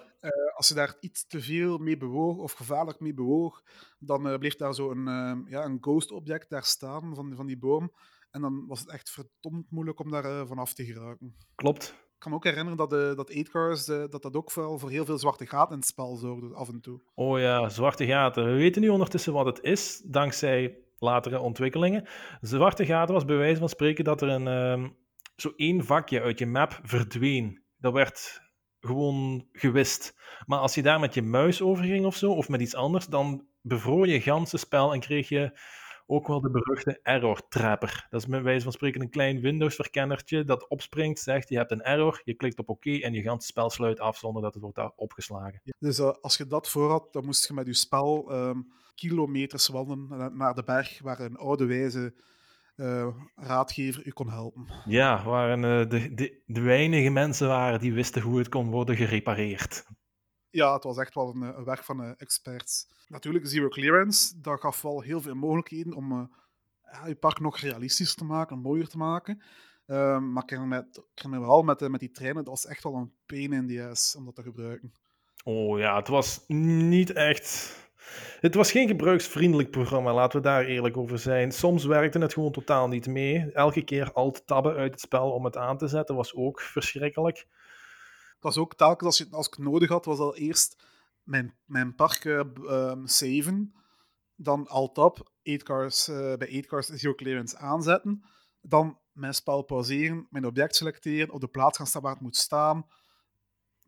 [0.54, 3.62] als je daar iets te veel mee bewoog of gevaarlijk mee bewoog,
[3.98, 7.92] dan eh, bleef daar zo'n eh, ja, een ghost-object daar staan van, van die boom.
[8.30, 11.36] En dan was het echt verdomd moeilijk om daar eh, vanaf te geraken.
[11.54, 11.94] klopt.
[12.22, 14.90] Kan me ook herinneren dat, de, dat 8 Cars eh, dat dat ook vooral voor
[14.90, 17.00] heel veel zwarte gaten in het spel zorgde, af en toe.
[17.14, 18.44] Oh ja, zwarte gaten.
[18.44, 22.08] We weten nu ondertussen wat het is, dankzij latere ontwikkelingen.
[22.40, 24.88] Zwarte gaten was bij wijze van spreken dat er een, ehm,
[25.36, 27.62] zo één vakje uit je map verdween.
[27.78, 28.40] Dat werd
[28.80, 30.14] gewoon gewist.
[30.46, 33.06] Maar als je daar met je muis over ging of zo, of met iets anders,
[33.06, 35.58] dan bevroor je ganse spel en kreeg je
[36.06, 38.06] ook wel de beruchte error trapper.
[38.10, 41.82] Dat is bij wijze van spreken een klein Windows-verkennertje dat opspringt, zegt je hebt een
[41.82, 44.76] error, je klikt op oké en je ganse spel sluit af zonder dat het wordt
[44.76, 45.60] daar opgeslagen.
[45.78, 48.60] Dus eh, als je dat voor had, dan moest je met je spel ehm,
[48.94, 52.14] kilometers wandelen na- naar de berg waar een oude wijze
[52.76, 54.66] eh, raadgever u kon helpen.
[54.84, 58.96] Ja, waren eh, de, de, de weinige mensen waren die wisten hoe het kon worden
[58.96, 59.84] gerepareerd.
[60.52, 62.86] Ja, het was echt wel een, eh, een werk van eh, experts.
[63.08, 66.30] Natuurlijk, zero clearance, dat gaf wel heel veel mogelijkheden om
[66.82, 69.42] eh, je park nog realistischer te maken, mooier te maken.
[69.86, 70.86] Ehm, maar ik herinner
[71.28, 74.16] me, vooral met, met die treinen, dat was echt wel een pain in the ass
[74.16, 74.92] om dat te gebruiken.
[75.44, 77.80] Oh ja, het was niet echt.
[78.40, 81.52] Het was geen gebruiksvriendelijk programma, laten we daar eerlijk over zijn.
[81.52, 83.52] Soms werkte het gewoon totaal niet mee.
[83.52, 87.46] Elke keer alt tabben uit het spel om het aan te zetten was ook verschrikkelijk.
[88.42, 90.84] Het was ook telkens als, je, als ik nodig had, was al eerst
[91.22, 92.44] mijn, mijn park
[93.04, 93.74] saven,
[94.36, 98.24] dan alt-tab, 8 cars, eh, bij 8 cars zero clearance aanzetten,
[98.60, 102.36] dan mijn spel pauzeren, mijn object selecteren, op de plaats gaan staan waar het moet
[102.36, 102.86] staan.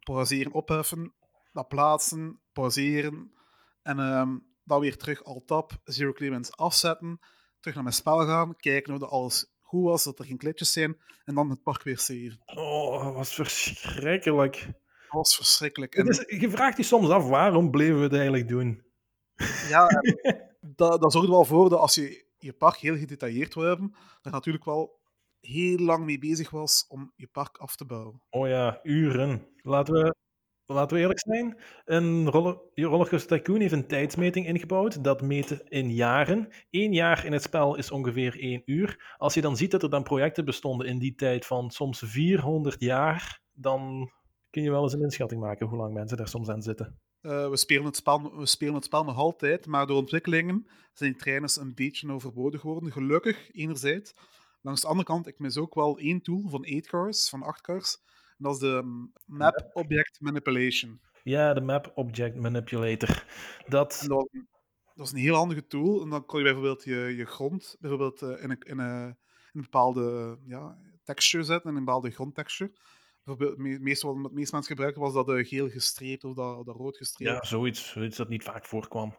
[0.05, 1.15] pauzeren, opheffen,
[1.53, 3.33] dat plaatsen, pauzeren
[3.83, 7.19] en ehm, dan weer terug al tap, zero clearance afzetten,
[7.61, 10.73] terug naar mijn spel gaan, kijken of dat alles goed was, dat er geen klitjes
[10.73, 12.41] zijn en dan het park weer saven.
[12.45, 14.55] Oh, dat was verschrikkelijk.
[14.65, 14.75] Dat
[15.09, 15.95] was verschrikkelijk.
[15.95, 16.05] En...
[16.05, 18.83] Dus, je vraagt je soms af, waarom bleven we het eigenlijk doen?
[19.69, 19.87] Ja,
[20.77, 23.95] dat, dat zorgt er wel voor dat als je je park heel gedetailleerd wil hebben,
[24.23, 25.01] dat natuurlijk wel
[25.41, 28.23] heel lang mee bezig was om je park af te bouwen.
[28.31, 29.47] Oh ja, uren.
[29.57, 30.15] Laten we,
[30.67, 31.59] laten we eerlijk zijn.
[31.85, 35.05] Een roller, Rollercoaster Tycoon heeft een tijdsmeting ingebouwd.
[35.05, 36.49] Dat meet in jaren.
[36.71, 39.15] Eén jaar in het spel is ongeveer één uur.
[39.17, 42.81] Als je dan ziet dat er dan projecten bestonden in die tijd van soms 400
[42.81, 44.11] jaar, dan
[44.51, 46.99] kun je wel eens een inschatting maken hoe lang mensen daar soms aan zitten.
[47.23, 51.17] Uh, we, spelen het spel, we spelen het spel nog altijd, maar door ontwikkelingen zijn
[51.17, 52.93] trainers een beetje overbodig geworden.
[52.93, 54.15] Gelukkig, enerzijds.
[54.63, 57.61] Langs de andere kant, ik mis ook wel één tool van 8 cars, van 8
[57.61, 57.99] cars.
[58.45, 61.01] Dat is de Map Object Manipulation.
[61.23, 63.25] Ja, de Map Object Manipulator.
[63.67, 64.05] Dat...
[64.07, 64.29] dat,
[64.95, 66.03] dat, is een heel handige tool.
[66.03, 69.17] En dan kon je bijvoorbeeld je, je grond bijvoorbeeld, uh, in, een, in, een, in,
[69.53, 72.73] een, bepaalde ja, texture zetten, in een bepaalde grondtexture.
[73.25, 76.77] Bijvoorbeeld, meestal wat het meest mensen gebruikten was dat uh, geel gestreept of dat, dat
[76.77, 77.31] rood gestreept.
[77.31, 79.17] Ja, zoiets, zoiets dat niet vaak voorkwam.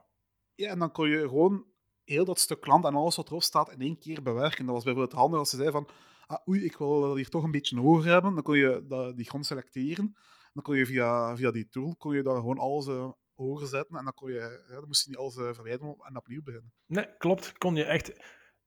[0.55, 1.65] Ja, en dan kon je gewoon
[2.03, 4.65] heel dat stuk land en alles wat erop staat in één keer bewerken.
[4.65, 5.88] Dat was bijvoorbeeld handig als ze zei van,
[6.26, 8.34] ah, oei, ik wil dat hier toch een beetje hoger hebben.
[8.34, 10.15] Dan kon je dat, die grond selecteren.
[10.53, 13.97] Dan kon je via, via die tool kon je daar gewoon alles uh, hoger zetten.
[13.97, 16.73] En dan, kon je, dan moest je niet alles uh, verwijderen en opnieuw beginnen.
[16.86, 17.57] Nee, klopt.
[17.57, 18.13] Kon je echt,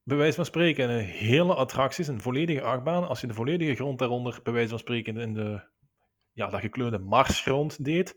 [0.02, 3.08] bij wijze van spreken, een hele attracties, een volledige achtbaan.
[3.08, 5.76] Als je de volledige grond daaronder, bij wijze van spreken, in de
[6.32, 8.16] ja, dat gekleurde marsgrond deed.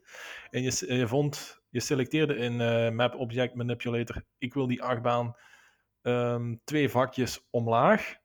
[0.49, 5.35] En je, je vond je selecteerde in uh, Map Object Manipulator, ik wil die achtbaan
[6.01, 8.19] um, twee vakjes omlaag.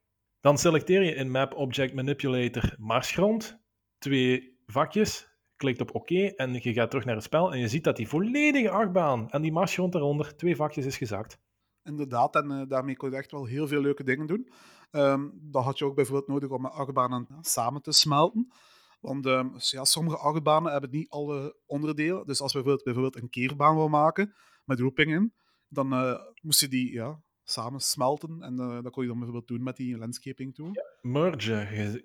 [0.47, 3.59] Dan selecteer je in Map Object Manipulator marsgrond,
[3.99, 7.85] twee vakjes, klikt op oké en je gaat terug naar het spel en je ziet
[7.85, 11.39] dat die volledige achtbaan en die marsgrond daaronder twee vakjes is gezakt.
[11.83, 14.49] Inderdaad, en uh, daarmee kon je echt wel heel veel leuke dingen doen.
[14.91, 18.53] Um, dat had je ook bijvoorbeeld nodig om achtbanen samen te smelten.
[19.01, 22.27] Want um, ja, sommige achtbanen hebben niet alle onderdelen.
[22.27, 24.35] Dus als we bijvoorbeeld, bijvoorbeeld een keerbaan wil maken
[24.65, 25.35] met roepingen,
[25.69, 28.43] dan uh, moest je die ja, samen smelten.
[28.43, 30.71] En uh, dat kon je dan bijvoorbeeld doen met die landscaping tool.
[30.73, 31.53] Ja, merge.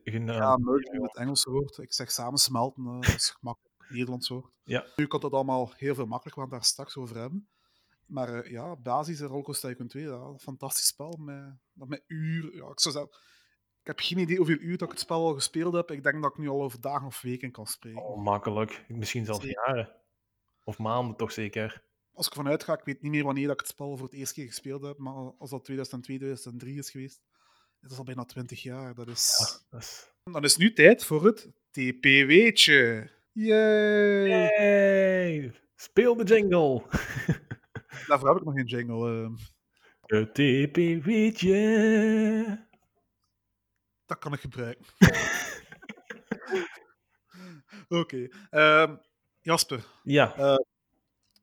[0.03, 1.77] Ja, merge in het Engelse woord.
[1.77, 3.69] Ik zeg samen smelten, uh, dat is gemakkelijk.
[3.89, 4.51] Nederlands woord.
[4.63, 4.85] Ja.
[4.95, 7.49] Nu kan dat allemaal heel veel makkelijker, want daar straks over hebben.
[8.05, 11.17] Maar uh, ja, basis en Rollercoaster Tycoon 2, ja, fantastisch spel.
[11.19, 12.55] Met, met uren.
[12.55, 13.11] Ja, ik zou zeggen,
[13.81, 15.91] ik heb geen idee hoeveel uur dat ik het spel al gespeeld heb.
[15.91, 18.03] Ik denk dat ik nu al over dagen of weken kan spreken.
[18.03, 18.85] Oh, makkelijk.
[18.87, 19.95] Misschien zelfs jaren.
[20.63, 21.83] Of maanden toch zeker.
[22.13, 24.15] Als ik vanuit ga, ik weet niet meer wanneer dat ik het spel voor het
[24.15, 24.97] eerst keer gespeeld heb.
[24.97, 27.21] Maar als dat 2002, 2003 is geweest,
[27.79, 28.95] dat is al bijna 20 jaar.
[28.95, 29.35] Dat is...
[29.39, 30.09] Ja, dat is...
[30.23, 33.11] Dan is nu tijd voor het TPW'tje.
[33.31, 34.27] Yay!
[34.27, 35.53] Yay!
[35.75, 36.83] Speel de jingle!
[38.07, 39.11] Daarvoor heb ik nog geen jingle.
[39.11, 39.29] Uh...
[40.01, 41.59] Het TPW'tje
[44.11, 44.85] dat kan ik gebruiken.
[47.87, 47.97] Oké.
[47.99, 48.31] Okay.
[48.51, 48.95] Uh,
[49.41, 49.85] Jasper.
[50.03, 50.37] Ja.
[50.37, 50.55] Uh,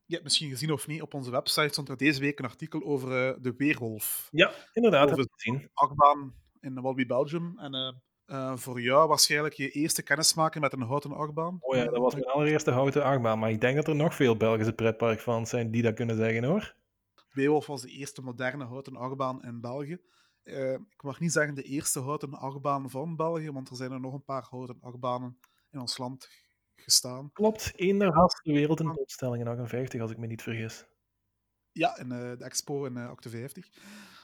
[0.09, 2.84] je hebt misschien gezien of niet, op onze website stond er deze week een artikel
[2.84, 4.28] over uh, de weerwolf.
[4.30, 5.70] Ja, inderdaad, over heb ik gezien.
[5.72, 7.59] achtbaan in Walby, Belgium.
[7.59, 11.56] En uh, voor jou waarschijnlijk je eerste kennismaking met een houten achtbaan.
[11.61, 13.38] Oh ja, dat was mijn allereerste houten achtbaan.
[13.38, 16.74] Maar ik denk dat er nog veel Belgische pretparkfans zijn die dat kunnen zeggen, hoor.
[17.32, 19.98] Weerwolf was de eerste moderne houten achtbaan in België.
[20.90, 24.12] Ik mag niet zeggen de eerste houten achtbaan van België, want er zijn er nog
[24.12, 25.38] een paar houten achtbanen
[25.70, 26.28] in ons land
[26.81, 27.33] gestaan.
[27.33, 30.85] Klopt, één daarvan de wereld in opstelling in 58, als ik me niet vergis.
[31.72, 33.68] Ja, in uh, de expo in uh, 58.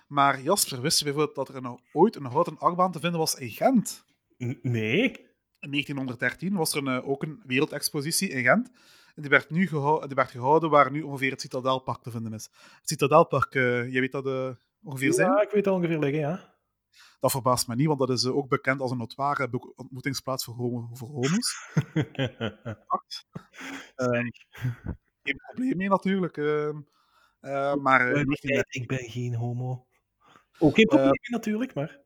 [0.06, 3.34] Maar Jasper, wist je bijvoorbeeld dat er nou ooit een houten achtbaan te vinden was
[3.34, 4.04] in Gent?
[4.62, 5.02] Nee.
[5.58, 8.70] In 1913 was er een, ook een wereldexpositie in Gent.
[9.14, 12.32] En die werd, nu gehouden, die werd gehouden waar nu ongeveer het Citadelpark te vinden
[12.32, 12.44] is.
[12.80, 15.30] Het Citadelpark, jij weet dat ongeveer zijn?
[15.30, 16.53] Ja, ik weet al ongeveer liggen, ja.
[17.20, 20.88] Dat verbaast me niet, want dat is ook bekend als een notoire ontmoetingsplaats voor, homo
[20.92, 21.70] voor homo's.
[23.96, 24.30] uh,
[25.22, 26.36] geen probleem mee natuurlijk.
[26.36, 26.68] Uh,
[27.40, 28.16] uh, maar,
[28.68, 29.86] ik ben geen homo.
[30.58, 32.02] Ook geen probleem mee natuurlijk, maar...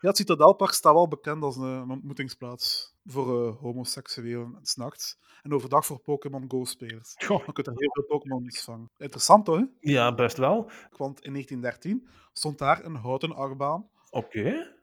[0.00, 5.18] Ja, het Citadelpark staat wel bekend als een, een ontmoetingsplaats voor uh, homoseksuelen s'nachts.
[5.42, 7.14] En overdag voor Pokémon Go-spelers.
[7.28, 8.90] Dan kun je er heel veel Pokémon vangen.
[8.98, 9.68] Interessant hoor.
[9.80, 10.70] Ja, best wel.
[10.96, 13.88] Want in 1913 stond daar een houten achtbaan.
[14.10, 14.38] Oké.
[14.38, 14.74] Okay.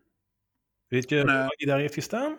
[0.88, 2.38] Weet je uh, die daar heeft gestaan?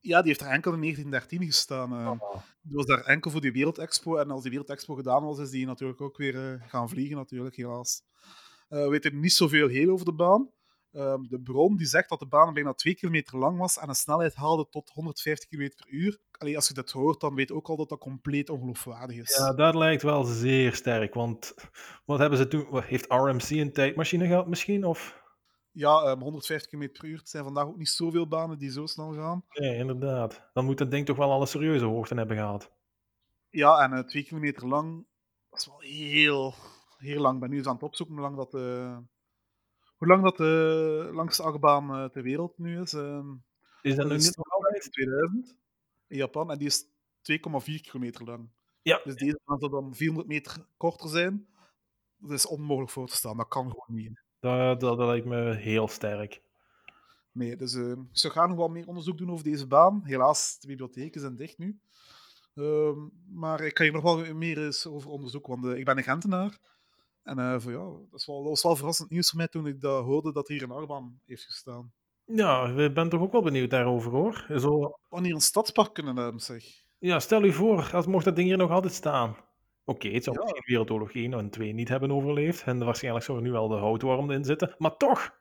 [0.00, 1.92] Ja, die heeft er enkel in 1913 gestaan.
[1.92, 2.42] Oh.
[2.62, 4.16] Die was daar enkel voor die Wereldexpo.
[4.16, 7.56] En als die Wereldexpo gedaan was, is die natuurlijk ook weer uh, gaan vliegen, natuurlijk,
[7.56, 8.02] helaas.
[8.68, 10.50] we weten niet zoveel heel over de baan.
[10.92, 13.94] Ehm, de bron die zegt dat de baan bijna 2 kilometer lang was en een
[13.94, 16.18] snelheid haalde tot 150 km per uur.
[16.30, 19.36] Allee, als je dat hoort, dan weet je ook al dat dat compleet ongeloofwaardig is.
[19.36, 21.14] Ja, dat lijkt wel zeer sterk.
[21.14, 21.54] Want
[22.04, 22.82] wat hebben ze toen?
[22.82, 24.84] Heeft RMC een tijdmachine gehad misschien?
[24.84, 25.17] Of?
[25.78, 27.18] Ja, ehm, 150 km per uur.
[27.18, 29.44] Het zijn vandaag ook niet zoveel banen die zo snel gaan.
[29.48, 30.48] Nee, inderdaad.
[30.52, 32.70] Dan moet dat ding toch wel alle serieuze hoogten hebben gehad.
[33.50, 35.06] Ja, en eh 2 kilometer lang,
[35.50, 36.54] dat is wel heel,
[36.96, 37.34] heel lang.
[37.34, 38.98] Ik ben nu eens aan het opzoeken hoe lang dat, eh,
[39.96, 42.92] hoe lang dat de langste achtbaan eh, ter wereld nu is.
[42.92, 43.28] Ehm,
[43.82, 44.84] Is dat nu niet nog altijd?
[44.84, 45.56] in 2000
[46.06, 46.84] in Japan en die is
[47.22, 48.48] 2,4 kilometer lang.
[48.82, 49.00] Ja.
[49.04, 51.46] Dus deze zou dan 400 meter korter zijn.
[52.16, 53.36] Dat is onmogelijk voor te staan.
[53.36, 54.26] Dat kan gewoon niet.
[54.40, 56.42] Dat, dat, dat lijkt me heel sterk.
[57.32, 60.00] Nee, dus eh, ze gaan nog wel meer onderzoek doen over deze baan.
[60.04, 61.78] Helaas, de bibliotheken zijn dicht nu.
[62.54, 62.98] Ehm,
[63.32, 66.02] maar ik kan hier nog wel meer eens over onderzoeken, want eh, ik ben een
[66.02, 66.58] Gentenaar.
[67.22, 69.66] En eh, voor, ja, dat, is wel, dat was wel verrassend nieuws voor mij toen
[69.66, 71.92] ik dat hoorde dat hier een achtbaan heeft gestaan.
[72.24, 74.46] Ja, ik ben toch ook wel benieuwd daarover hoor.
[74.56, 76.64] Zo, Wanneer een stadspark kunnen hebben, zeg.
[76.98, 79.36] ja, stel u voor, als mocht dat ding hier nog altijd staan.
[79.88, 80.42] Oké, het zou Ja.
[80.42, 82.62] misschien Wereldoorlog 1 en 2 niet hebben overleefd.
[82.62, 84.74] En waarschijnlijk zou er nu wel de houtworm in zitten.
[84.78, 85.36] Maar toch,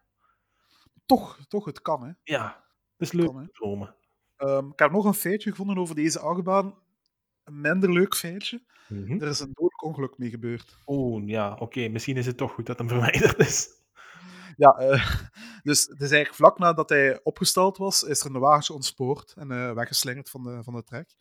[1.06, 2.12] Toch, toch, het kan, hè.
[2.24, 2.64] ja,
[2.98, 3.96] het is leuk Kan, dromen.
[4.36, 6.76] Ehm, ik heb nog een feitje gevonden over deze achtbaan.
[7.44, 8.64] Een minder leuk feitje.
[8.88, 9.22] Mhm.
[9.22, 10.78] Er is een dodelijk ongeluk mee gebeurd.
[10.86, 13.70] Oh, ja, oké, misschien is het toch goed dat hem verwijderd is.
[14.58, 15.16] Ja, eh,
[15.64, 19.52] dus het is eigenlijk vlak nadat hij opgesteld was, is er een wagentje ontspoord en
[19.52, 21.16] eh, weggeslingerd van de, van de trek.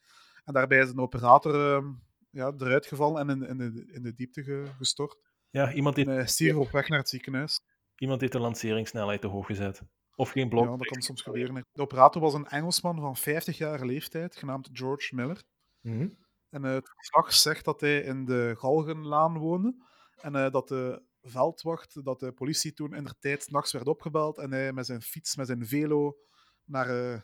[0.45, 1.93] En daarbij is een operator ehm,
[2.37, 5.17] ja, eruit gevallen en in, in, de, in de diepte ge- gestort.
[5.51, 7.61] Ja, iemand En heeft, hij stierf op weg naar het ziekenhuis.
[7.97, 9.83] iemand heeft de lanceringssnelheid te hoog gezet.
[10.15, 10.79] Of geen Ja, blok.
[10.79, 11.67] dat kan soms gebeuren.
[11.73, 15.43] De operator was een Engelsman van 50 jaar leeftijd, genaamd George Miller.
[15.81, 16.09] Mhm.
[16.51, 19.85] En eh, het verslag zegt dat hij in de Galgenlaan woonde.
[20.17, 24.39] En eh, dat de veldwacht, dat de politie toen in de tijd nachts werd opgebeld.
[24.39, 26.17] En hij met zijn fiets, met zijn velo,
[26.65, 27.21] naar, eh,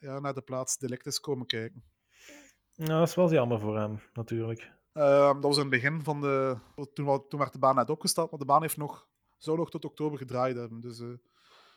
[0.00, 1.84] ja, naar de plaats delict is komen kijken.
[2.86, 4.72] Ja, dat is wel jammer voor hem, natuurlijk.
[4.92, 6.56] Ehm, dat was in het begin van de...
[6.74, 9.08] Toen, toen werd de baan net opgesteld, maar de baan heeft nog,
[9.38, 10.80] zou nog tot oktober gedraaid hebben.
[10.80, 11.08] Dus eh,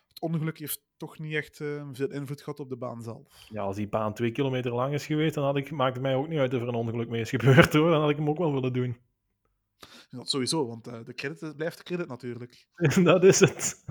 [0.07, 3.47] het ongeluk heeft toch niet echt eh, veel invloed gehad op de baan zelf.
[3.49, 6.15] Ja, als die baan twee kilometer lang is geweest, dan had ik, maakt het mij
[6.15, 7.89] ook niet uit of er een ongeluk mee is gebeurd hoor.
[7.89, 8.97] Dan had ik hem ook wel willen doen.
[10.09, 12.67] Dat sowieso, want eh, de credit blijft de credit natuurlijk.
[13.03, 13.85] dat is het.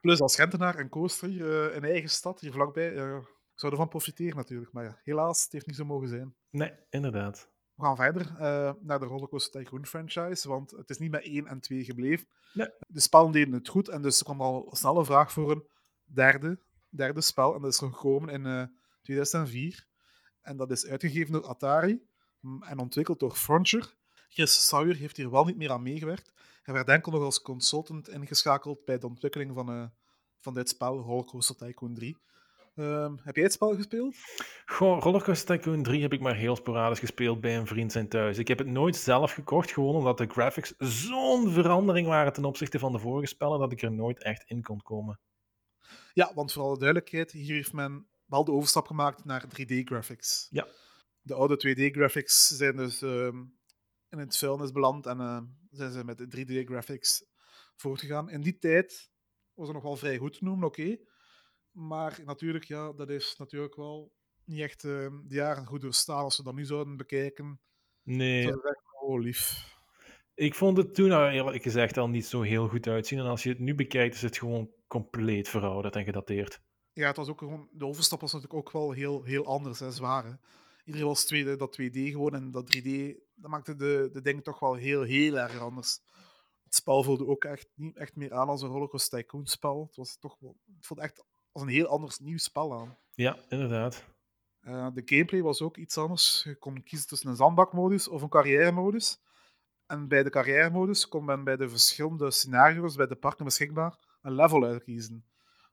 [0.00, 3.22] Plus als Gentenaar en coaster in eigen stad, hier vlakbij,
[3.62, 4.72] zou ervan profiteren natuurlijk.
[4.72, 6.34] Maar ja, helaas, het heeft niet zo mogen zijn.
[6.50, 7.50] Nee, inderdaad.
[7.74, 11.46] We gaan verder eh, naar de Rollercoaster Tycoon franchise, want het is niet met 1
[11.46, 12.26] en 2 gebleven.
[12.52, 12.68] Nee.
[12.86, 15.68] De spellen deden het goed en dus er kwam al snel een vraag voor een
[16.04, 17.54] derde, derde spel.
[17.54, 18.64] En dat is er gekomen in eh,
[19.02, 19.86] 2004.
[20.40, 22.06] En dat is uitgegeven door Atari
[22.40, 23.94] mm, en ontwikkeld door Frontier.
[24.28, 26.32] Chris Sauer heeft hier wel niet meer aan meegewerkt.
[26.62, 29.84] Hij werd enkel nog als consultant ingeschakeld bij de ontwikkeling van, eh,
[30.40, 32.16] van dit spel, Rollercoaster Tycoon 3.
[32.74, 34.16] Ehm, heb jij het spel gespeeld?
[34.64, 38.38] Goh, Rollercoaster Tycoon 3 heb ik maar heel sporadisch gespeeld bij een vriend zijn thuis.
[38.38, 42.78] Ik heb het nooit zelf gekocht, gewoon omdat de graphics zo'n verandering waren ten opzichte
[42.78, 45.20] van de vorige spellen, dat ik er nooit echt in kon komen.
[46.12, 50.46] Ja, want voor alle duidelijkheid, hier heeft men wel de overstap gemaakt naar 3D-graphics.
[50.50, 50.66] Ja.
[51.20, 53.44] De oude 2D-graphics zijn dus ehm,
[54.08, 57.24] in het vuilnis beland en eh, zijn ze met de 3D-graphics
[57.76, 58.30] voortgegaan.
[58.30, 59.10] In die tijd
[59.54, 60.98] was het nog wel vrij goed te noemen, oké.
[61.72, 64.12] Maar natuurlijk, ja, dat is natuurlijk wel
[64.44, 66.24] niet echt ehm, de jaren goed doorstaan.
[66.24, 67.60] Als we dat nu zouden bekijken,
[68.02, 69.70] Nee, we zeggen, oh lief.
[70.34, 73.18] ik vond het toen nou eerlijk gezegd al niet zo heel goed uitzien.
[73.18, 76.60] En als je het nu bekijkt, is het gewoon compleet verouderd en gedateerd.
[76.92, 79.92] Ja, het was ook gewoon, de overstap was natuurlijk ook wel heel, heel anders en
[79.92, 80.24] zwaar.
[80.24, 80.32] Hè.
[80.84, 84.58] Iedereen was 2D, dat 2D gewoon en dat 3D, dat maakte de, de dingen toch
[84.58, 86.00] wel heel, heel erg anders.
[86.64, 89.84] Het spel voelde ook echt niet echt meer aan als een Rollercoaster Tycoon spel.
[89.86, 92.98] Het was toch wel, het voelde echt als een heel anders nieuw spel aan.
[93.14, 94.04] Ja, inderdaad.
[94.60, 96.42] Eh, de gameplay was ook iets anders.
[96.44, 99.20] Je kon kiezen tussen een zandbakmodus of een carrière-modus.
[99.86, 104.34] En bij de carrière-modus kon men bij de verschillende scenario's bij de parken beschikbaar een
[104.34, 105.24] level uitkiezen.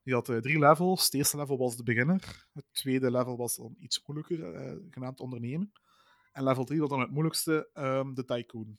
[0.04, 1.06] Je had eh, drie levels.
[1.06, 2.48] Het eerste level was de beginner.
[2.54, 5.72] Het tweede level was dan iets moeilijker, eh, genaamd ondernemen.
[6.32, 8.78] En level 3 was dan het moeilijkste, ehm, de tycoon.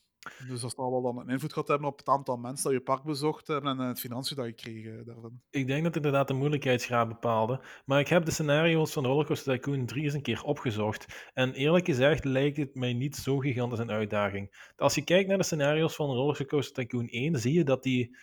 [0.49, 2.85] Dus dat zal wel dan een invloed gehad hebben op het aantal mensen dat je
[2.85, 5.41] park bezocht hebben en eh, het financiën dat je kreeg eh, daarvan.
[5.51, 7.61] Ik denk dat inderdaad de moeilijkheidsgraad bepaalde.
[7.85, 11.31] Maar ik heb de scenario's van Rollercoaster Tycoon 3 eens een keer opgezocht.
[11.35, 14.73] En eerlijk gezegd lijkt het mij niet zo gigantisch een uitdaging.
[14.77, 18.17] Als je kijkt naar de scenario's van Rollercoaster Tycoon 1, zie je dat die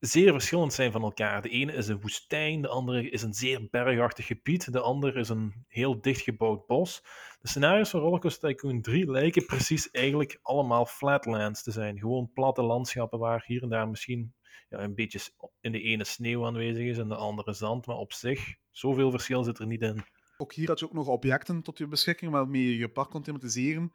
[0.00, 1.42] zeer verschillend zijn van elkaar.
[1.42, 5.28] De ene is een woestijn, de andere is een zeer bergachtig gebied, de andere is
[5.28, 7.02] een heel dichtgebouwd bos.
[7.40, 11.98] De scenario's van Rollercoaster Tycoon 3 lijken precies eigenlijk allemaal flatlands te zijn.
[11.98, 14.34] Gewoon platte landschappen waar hier en daar misschien
[14.68, 15.20] ja, een beetje
[15.60, 17.86] in de ene sneeuw aanwezig is en de andere zand.
[17.86, 20.04] Maar op zich, zoveel verschil zit er niet in.
[20.36, 23.22] Ook hier had je ook nog objecten tot je beschikking waarmee je je park kon
[23.22, 23.92] thematiseren.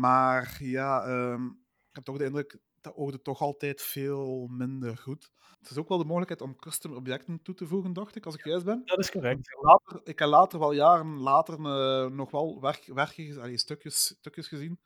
[0.00, 1.44] Maar ja, ehm,
[1.88, 5.30] ik heb toch de indruk dat oogde toch altijd veel minder goed.
[5.58, 8.34] Het is ook wel de mogelijkheid om custom objecten toe te voegen, dacht ik, als
[8.34, 8.82] ik juist ben.
[8.84, 9.38] Dat is correct.
[9.38, 13.58] Ik heb later, ik heb later wel jaren later eh, nog wel werk, werkjes, allee,
[13.58, 14.80] stukjes, stukjes gezien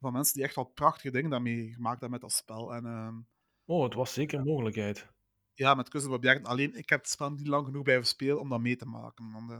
[0.00, 2.74] van mensen die echt wel prachtige dingen daarmee gemaakt hebben met dat spel.
[2.74, 3.16] En ehm,
[3.64, 5.08] Oh, het was zeker een mogelijkheid.
[5.54, 6.44] ja, met custom objecten.
[6.50, 9.32] Alleen, ik heb het spel niet lang genoeg blijven spelen om dat mee te maken.
[9.32, 9.58] Want, eh,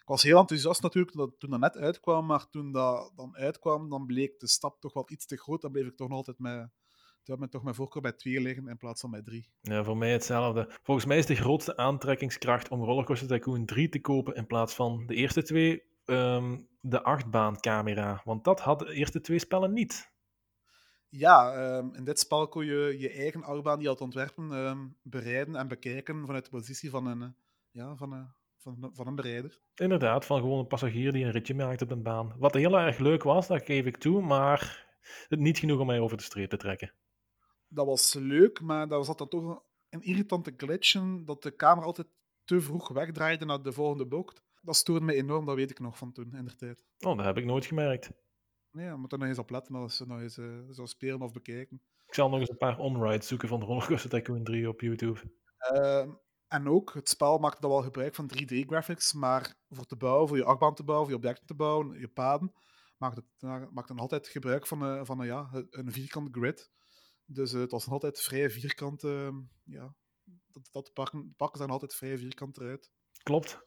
[0.00, 3.36] ik was heel enthousiast natuurlijk toen dat, toen dat net uitkwam, maar toen dat dan
[3.36, 5.60] uitkwam, dan bleek de stap toch wel iets te groot.
[5.60, 6.70] Dan bleef ik toch nog altijd met,
[7.28, 9.48] had men toch mijn voorkeur bij twee liggen in plaats van bij drie.
[9.60, 10.68] Ja, voor mij hetzelfde.
[10.82, 15.06] Volgens mij is de grootste aantrekkingskracht om Rollercoaster Tycoon 3 te kopen in plaats van
[15.06, 18.22] de eerste twee, ehm, de achtbaancamera.
[18.24, 20.10] Want dat hadden de eerste twee spellen niet.
[21.08, 24.86] Ja, ehm, in dit spel kon je je eigen achtbaan die je had ontwerpen ehm,
[25.02, 27.28] bereiden en bekijken vanuit de positie van een, eh,
[27.70, 29.58] ja, van, een, van, van een bereider.
[29.74, 32.34] Inderdaad, van gewoon een passagier die een ritje maakt op een baan.
[32.38, 34.86] Wat heel erg leuk was, dat geef ik toe, maar
[35.28, 36.92] het niet genoeg om mij over de streep te trekken.
[37.74, 41.86] Dat was leuk, maar daar zat dan toch een irritante glitch in, dat de camera
[41.86, 42.08] altijd
[42.44, 44.42] te vroeg wegdraaide naar de volgende bocht.
[44.60, 46.84] Dat stoorde me enorm, dat weet ik nog van toen, in de tijd.
[46.98, 48.10] Oh, dat heb ik nooit gemerkt.
[48.70, 51.22] Nee, je moet er nog eens op letten als je nog eens eh, zou spelen
[51.22, 51.82] of bekijken.
[52.06, 55.20] Ik zal nog eens een paar onrides zoeken van Rollercoaster Tycoon 3 op YouTube.
[55.58, 56.10] Ehm,
[56.48, 60.36] en ook, het spel maakte dan wel gebruik van 3D-graphics, maar voor te bouwen, voor
[60.36, 62.52] je achtbaan te bouwen, voor je objecten te bouwen, je paden,
[62.96, 66.70] maakte het maakte dan altijd gebruik van, eh, van ja, een vierkante grid.
[67.24, 69.04] Dus eh, het was nog altijd vrij vierkant.
[69.04, 69.28] eh,
[69.64, 69.94] ja,
[70.52, 72.92] dat, dat pakken, pakken zijn altijd vrij vierkant eruit.
[73.22, 73.60] Klopt.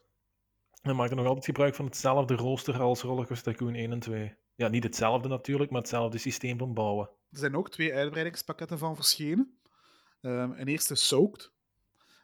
[0.82, 4.36] We maken nog altijd gebruik van hetzelfde rooster als Rollercoaster Tycoon 1 en 2.
[4.54, 7.10] Ja, niet hetzelfde natuurlijk, maar hetzelfde systeem van bouwen.
[7.30, 9.58] Er zijn ook twee uitbreidingspakketten van verschenen.
[10.20, 11.52] Ehm, een eerste Soaked,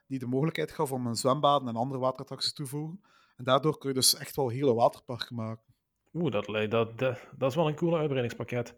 [0.07, 3.01] die de mogelijkheid gaf om een zwembaden en andere waterattracties toe te voegen.
[3.37, 5.75] En daardoor kun je dus echt wel hele waterparken maken.
[6.13, 8.75] Oeh, dat, dat, dat, dat is wel een coole uitbreidingspakket.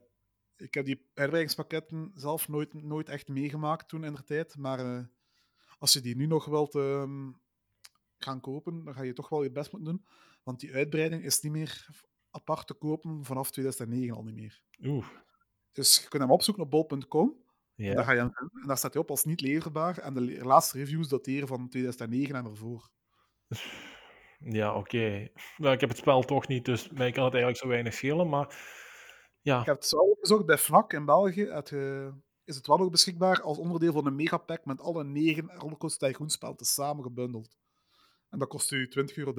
[0.57, 4.57] Ik heb die uitbreidingspakketten zelf nooit, nooit echt meegemaakt toen in de tijd.
[4.57, 5.05] Maar eh,
[5.78, 7.30] als je die nu nog wilt ehm,
[8.18, 10.07] gaan kopen, dan ga je toch wel je best moeten doen.
[10.42, 11.86] Want die uitbreiding is niet meer
[12.30, 14.62] apart te kopen vanaf 2009 al niet meer.
[14.82, 15.07] Oeh,
[15.72, 17.42] Dus je kunt hem opzoeken op bol.com.
[17.76, 18.02] En, daar ja.
[18.02, 19.98] ga je en daar staat hij op als niet leverbaar.
[19.98, 22.90] En de le- laatste reviews dateren van 2009 en ervoor.
[24.38, 25.28] Ja, oké.
[25.57, 28.28] Nou, ik heb het spel toch niet, dus mij kan het eigenlijk zo weinig schelen,
[28.28, 28.46] maar
[29.45, 29.62] Ik ja.
[29.62, 31.45] heb het zo opgezocht bij Fnac in België.
[31.45, 31.72] Het,
[32.45, 36.30] is het wel nog beschikbaar als onderdeel van een megapack met alle negen Rollercoaster Tycoon
[36.30, 37.57] spellen tezamen gebundeld.
[38.28, 39.32] En dat kost u 20,30 euro.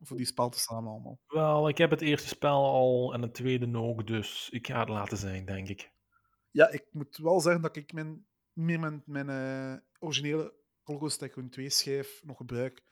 [0.00, 1.20] Voor die spel tezamen allemaal.
[1.26, 4.88] Wel, ik heb het eerste spel al en het tweede ook, dus ik ga het
[4.88, 5.92] laten zijn, denk ik.
[6.50, 11.70] Ja, ik moet wel zeggen dat ik mijn, mijn, mijn eh, originele Rollercoaster Tycoon 2
[11.70, 12.82] schijf nog gebruik.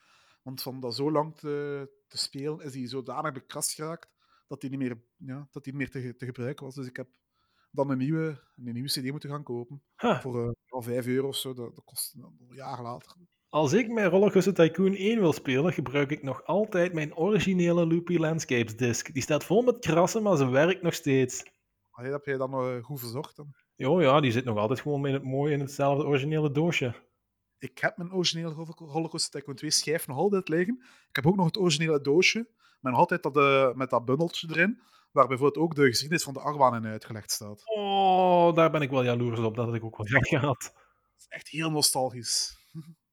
[0.43, 4.17] Want van dat zo lang te, te spelen is die zodanig bekrast geraakt
[4.49, 6.75] dat die niet meer, ja, dat die meer te, te gebruiken was.
[6.75, 7.09] Dus ik heb
[7.71, 9.83] dan een nieuwe, een nieuwe CD moeten gaan kopen.
[9.97, 11.55] Voor eh, wel 5 euro of zo.
[11.55, 13.17] Dat, dat kost een jaar later.
[13.49, 18.17] als ik mijn Rollercoaster Tycoon 1 wil spelen, gebruik ik nog altijd mijn originele Loopy
[18.17, 19.13] Landscapes disc.
[19.13, 21.43] Die staat vol met krassen, maar ze werkt nog steeds.
[21.91, 23.37] Allee, heb jij dan eh, goed verzorgd?
[23.37, 23.55] Dan?
[23.75, 26.95] Jo, ja, die zit nog altijd gewoon in het mooie in hetzelfde originele doosje.
[27.59, 30.83] Ik heb mijn originele Roller- Rollercoaster Tycoon 2 schijf nog altijd liggen.
[31.09, 32.49] Ik heb ook nog het originele doosje.
[32.81, 34.81] Maar nog altijd dat, eh, met dat bundeltje erin.
[35.13, 37.63] Waar bijvoorbeeld ook de geschiedenis van de achtbaan in uitgelegd staat.
[37.65, 39.57] Oh, daar ben ik wel jaloers op.
[39.57, 40.61] Dat had ik ook wel gehad.
[40.61, 42.57] Dat is echt heel nostalgisch.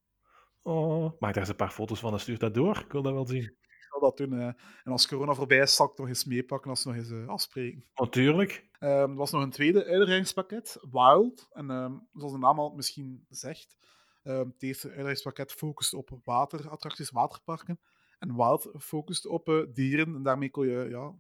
[0.67, 2.77] Oh, maak daar eens een paar foto's van en stuur dat door.
[2.77, 3.43] Ik wil dat wel zien.
[3.43, 4.39] Ik zal dat doen.
[4.39, 7.27] en als corona voorbij is, zal ik nog eens meepakken als we nog eens eh,
[7.27, 7.85] afspreken.
[7.95, 8.69] Natuurlijk.
[8.79, 11.47] Ehm, er was nog een tweede uitbreidingspakket, Wild.
[11.51, 13.77] En ehm, zoals de naam al misschien zegt,
[14.23, 17.79] ehm het eerste focust op waterattracties, waterparken.
[18.19, 20.15] En Wild focust op eh, dieren.
[20.15, 21.15] En daarmee kon je ja,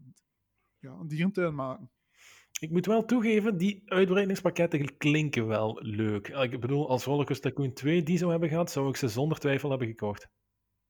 [0.79, 1.89] ja, een dierentuin maken.
[2.59, 6.27] Ik moet wel toegeven, die uitbreidingspakketten klinken wel leuk.
[6.27, 9.69] Ik bedoel, als Rollercoaster Tycoon 2 die zou hebben gehad, zou ik ze zonder twijfel
[9.69, 10.27] hebben gekocht.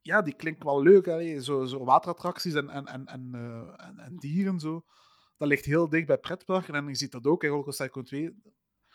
[0.01, 1.05] Ja, die klinkt wel leuk.
[1.05, 1.41] Hè?
[1.41, 4.59] Zo, zo waterattracties en, en, en, en, eh, en, en dieren.
[4.59, 4.85] Zo.
[5.37, 6.73] Dat ligt heel dicht bij pretparken.
[6.73, 8.23] En je ziet dat ook in Rollercoaster Tycoon 2.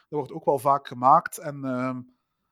[0.08, 1.38] Dat wordt ook wel vaak gemaakt.
[1.38, 2.00] En ehm,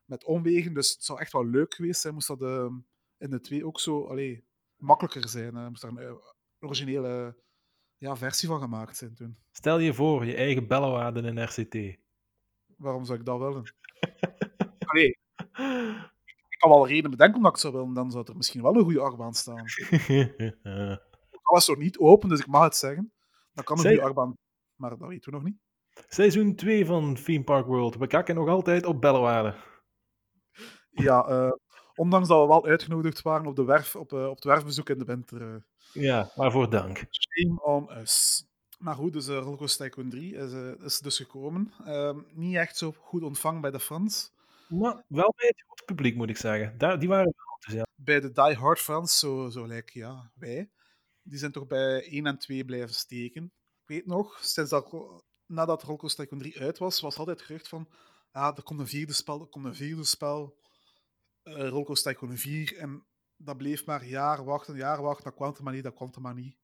[0.05, 0.75] met omwegen.
[0.75, 2.15] Dus het zou echt wel leuk geweest zijn.
[2.15, 2.75] Moest dat ehm,
[3.19, 4.48] in de 2 ook zo allee,
[4.79, 5.55] makkelijker zijn.
[5.55, 5.69] hè.
[5.69, 6.15] Moest daar een eh,
[6.61, 7.37] originele
[7.97, 9.39] ja, versie van gemaakt zijn toen.
[9.53, 11.99] Stel je voor, je eigen bellewaarden in RCT.
[12.77, 13.75] Waarom zou ik dat willen?
[14.91, 15.19] Allee,
[16.49, 17.95] ik kan wel reden bedenken omdat ik het zou willen.
[17.95, 19.65] Dan zou er misschien wel een goede achtbaan staan.
[21.43, 23.13] Alles is nog niet open, dus ik mag het zeggen.
[23.53, 23.99] Dan kan een Zeker.
[24.03, 24.37] goede achtbaan,
[24.75, 25.59] maar dat weten we nog niet.
[26.09, 27.97] Seizoen 2 van Theme Park World.
[27.97, 29.55] We kakken nog altijd op Bellewaarde.
[30.91, 31.51] Ja, eh,
[31.99, 34.99] ondanks dat we wel uitgenodigd waren op, de werf, op, eh, op het werfbezoek in
[34.99, 35.43] de winter.
[35.55, 35.61] eh,
[35.93, 37.05] Ja, waarvoor dank.
[37.11, 38.45] shame on us.
[38.79, 40.53] Maar goed, dus uh, Rollercoaster Tycoon 3 is,
[40.85, 41.73] is dus gekomen.
[41.85, 44.33] Ehm, niet echt zo goed ontvangen bij de fans.
[44.69, 46.79] Maar wel bij het grote publiek, moet ik zeggen.
[46.79, 47.89] Daar, die waren wel enthousiast.
[47.97, 50.71] Bij de die-hard fans, zo, zo lijkt ja, wij,
[51.23, 53.45] die zijn toch bij 1 en 2 blijven steken.
[53.83, 54.95] Ik weet nog, sinds dat,
[55.47, 57.89] nadat Rollercoaster Tycoon 3 uit was, was altijd gerucht van
[58.31, 60.57] ah, er komt een vierde spel, er komt een vierde spel.
[61.49, 62.77] Uh, Rollercoaster Tycoon 4.
[62.77, 63.05] En
[63.37, 65.25] dat bleef maar jaar wachten, jaar wachten.
[65.25, 66.57] Dat kwam er maar niet, dat kwam er maar niet.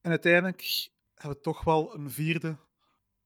[0.00, 2.56] En uiteindelijk hebben we toch wel een vierde,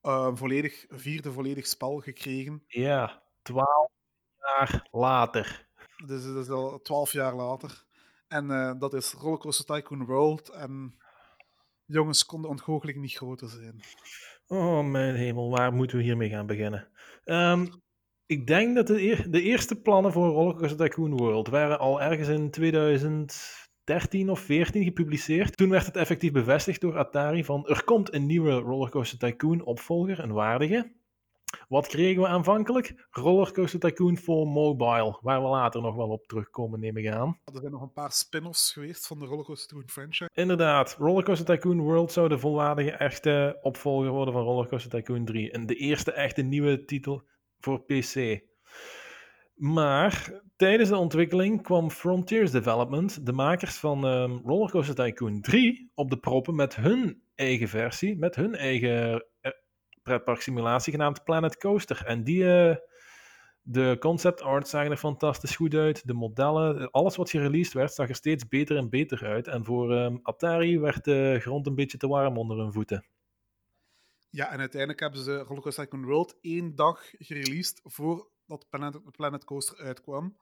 [0.02, 2.64] uh, volledig, vierde volledig spel gekregen.
[2.66, 3.90] Ja, twaalf
[4.38, 5.66] jaar later.
[6.06, 7.84] Dus dat is al twaalf jaar later.
[8.28, 10.48] En uh, dat is Rollercoaster Tycoon World.
[10.48, 10.96] En
[11.84, 13.80] jongens konden ontgoochelijk niet groter zijn.
[14.46, 16.88] Oh mijn hemel, waar moeten we hiermee gaan beginnen?
[17.24, 17.81] Um,
[18.32, 22.50] ik denk dat de, de, eerste plannen voor Rollercoaster Tycoon World waren al ergens in
[22.50, 25.56] 2013 of 14 gepubliceerd.
[25.56, 30.18] Toen werd het effectief bevestigd door Atari van er komt een nieuwe Rollercoaster Tycoon opvolger,
[30.18, 30.92] een waardige.
[31.68, 33.06] Wat kregen we aanvankelijk?
[33.10, 37.38] Rollercoaster Tycoon for Mobile, waar we later nog wel op terugkomen, neem ik aan.
[37.44, 40.30] Er zijn nog een paar spin-offs geweest van de Rollercoaster Tycoon franchise.
[40.34, 45.50] Inderdaad, Rollercoaster Tycoon World zou de volwaardige echte opvolger worden van Rollercoaster Tycoon 3.
[45.50, 47.30] En de eerste echte nieuwe titel
[47.64, 48.40] voor PC.
[49.54, 56.10] Maar tijdens de ontwikkeling kwam Frontiers Development, de makers van um, Rollercoaster Tycoon 3, op
[56.10, 59.24] de proppen met hun eigen versie, met hun eigen
[60.02, 62.04] pretparksimulatie genaamd Planet Coaster.
[62.06, 62.74] En die, uh,
[63.62, 66.06] de concept art zagen er fantastisch goed uit.
[66.06, 69.48] De modellen, alles wat gereleased werd, zag er steeds beter en beter uit.
[69.48, 73.06] En voor um, Atari werd de grond een beetje te warm onder hun voeten.
[74.34, 79.78] Ja, en uiteindelijk hebben ze Rollercoaster Tycoon World één dag gereleased voordat Planet, Planet Coaster
[79.78, 80.36] uitkwam.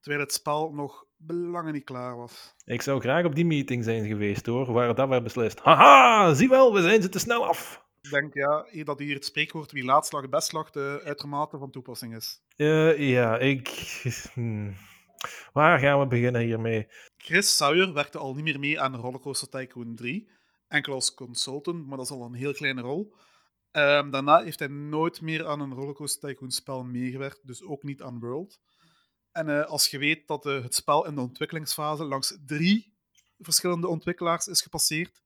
[0.00, 2.54] Terwijl het spel nog belangen niet klaar was.
[2.64, 5.60] Ik zou graag op die meeting zijn geweest hoor, waar dat werd beslist.
[5.60, 7.82] Haha, zie wel, we zijn ze te snel af.
[8.02, 11.70] Ik denk ja, dat hier het spreekwoord wie laat slag, best slag de uitermate van
[11.70, 12.42] toepassing is.
[12.56, 13.68] Uh, ja, ik.
[14.34, 14.74] Hmm.
[15.52, 16.86] Waar gaan we beginnen hiermee?
[17.16, 20.28] Chris Sawyer werkte al niet meer mee aan Rollercoaster Tycoon 3
[20.74, 23.14] enkel als consultant, maar dat is al een heel kleine rol.
[23.72, 28.02] Um, daarna heeft hij nooit meer aan een Rollercoaster Tycoon spel meegewerkt, dus ook niet
[28.02, 28.60] aan World.
[29.32, 32.92] En uh, als je weet dat uh, het spel in de ontwikkelingsfase langs drie
[33.38, 35.22] verschillende ontwikkelaars is gepasseerd,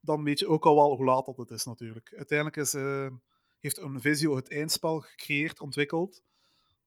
[0.00, 2.12] dan weet je ook al wel hoe laat dat het is natuurlijk.
[2.16, 3.06] Uiteindelijk is, uh,
[3.60, 6.22] heeft Unvisio het eindspel gecreëerd, ontwikkeld.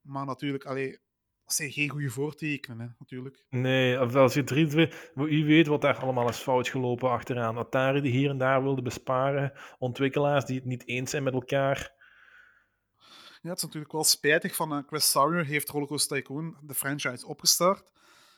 [0.00, 0.98] Maar natuurlijk, allee,
[1.44, 3.44] dat zijn geen goede voortekenen, hè, natuurlijk.
[3.48, 7.58] Nee, als je drie, twee, u weet wat daar allemaal is fout gelopen achteraan.
[7.58, 11.92] Atari die hier en daar wilde besparen, ontwikkelaars die het niet eens zijn met elkaar.
[13.42, 17.26] Ja, het is natuurlijk wel spijtig van uh, Chris Sawyer heeft Rollercoaster Tycoon de franchise
[17.26, 17.92] opgestart.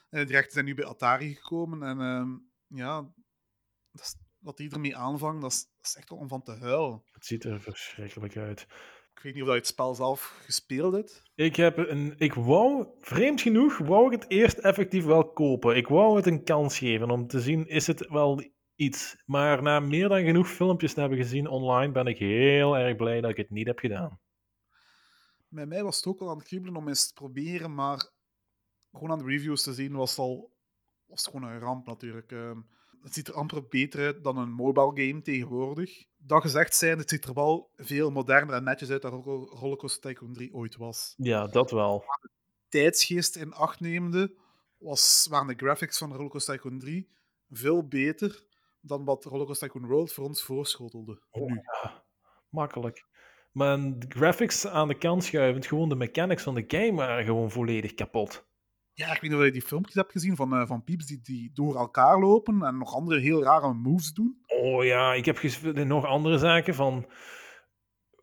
[0.09, 3.01] Uh, de rechten zijn nu bij Atari gekomen en uh, ja,
[3.91, 6.51] dat is, wat die ermee aanvangt, dat is, dat is echt wel om van te
[6.51, 7.03] huilen.
[7.11, 8.67] Het ziet er verschrikkelijk uit.
[9.17, 11.23] Ik weet niet of je het spel zelf gespeeld hebt.
[11.35, 12.15] Ik heb een.
[12.17, 15.75] Ik wou, vreemd genoeg, wou ik het eerst effectief wel kopen.
[15.75, 18.43] Ik wou het een kans geven om te zien, is het wel
[18.75, 19.23] iets.
[19.25, 23.21] Maar na meer dan genoeg filmpjes te hebben gezien online, ben ik heel erg blij
[23.21, 24.19] dat ik het niet heb gedaan.
[25.47, 28.11] Bij mij was het ook al aan het kriebelen om eens te proberen, maar
[28.91, 30.55] gewoon aan de reviews te zien was het al
[31.05, 32.31] was het gewoon een ramp natuurlijk.
[32.31, 32.57] Uh,
[33.01, 36.05] het ziet er amper beter uit dan een mobile game tegenwoordig.
[36.27, 40.33] Dat gezegd zijn, het ziet er wel veel moderner en netjes uit dan Rollercoaster Tycoon
[40.33, 41.13] 3 ooit was.
[41.17, 42.03] Ja, dat wel.
[42.07, 42.29] Maar de
[42.69, 44.35] tijdsgeest in acht nemende
[44.77, 47.09] was, waren de graphics van Rollercoaster Tycoon 3
[47.49, 48.43] veel beter
[48.81, 51.21] dan wat Rollercoaster Tycoon World voor ons voorschotelde.
[51.29, 51.61] Oh, nu.
[51.83, 52.03] Ja,
[52.49, 53.05] makkelijk.
[53.51, 57.51] Maar de graphics aan de kant schuivend, gewoon de mechanics van de game waren gewoon
[57.51, 58.46] volledig kapot.
[58.97, 61.19] Ja, ik weet niet of je die filmpjes hebt gezien van, uh, van Pieps die,
[61.21, 64.37] die door elkaar lopen en nog andere heel rare moves doen.
[64.47, 65.41] Oh ja, ik heb
[65.73, 67.05] nog andere zaken van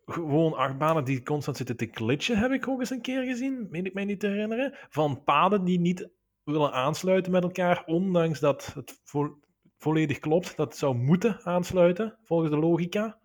[0.05, 3.85] gewoon achtbanen die constant zitten te glitchen, heb ik ook eens een keer gezien, meen
[3.85, 4.77] ik mij niet te herinneren.
[4.89, 6.09] Van paden die niet
[6.43, 9.39] willen aansluiten met elkaar, ondanks dat het vo
[9.77, 13.19] volledig klopt, dat het zou moeten aansluiten, volgens de logica.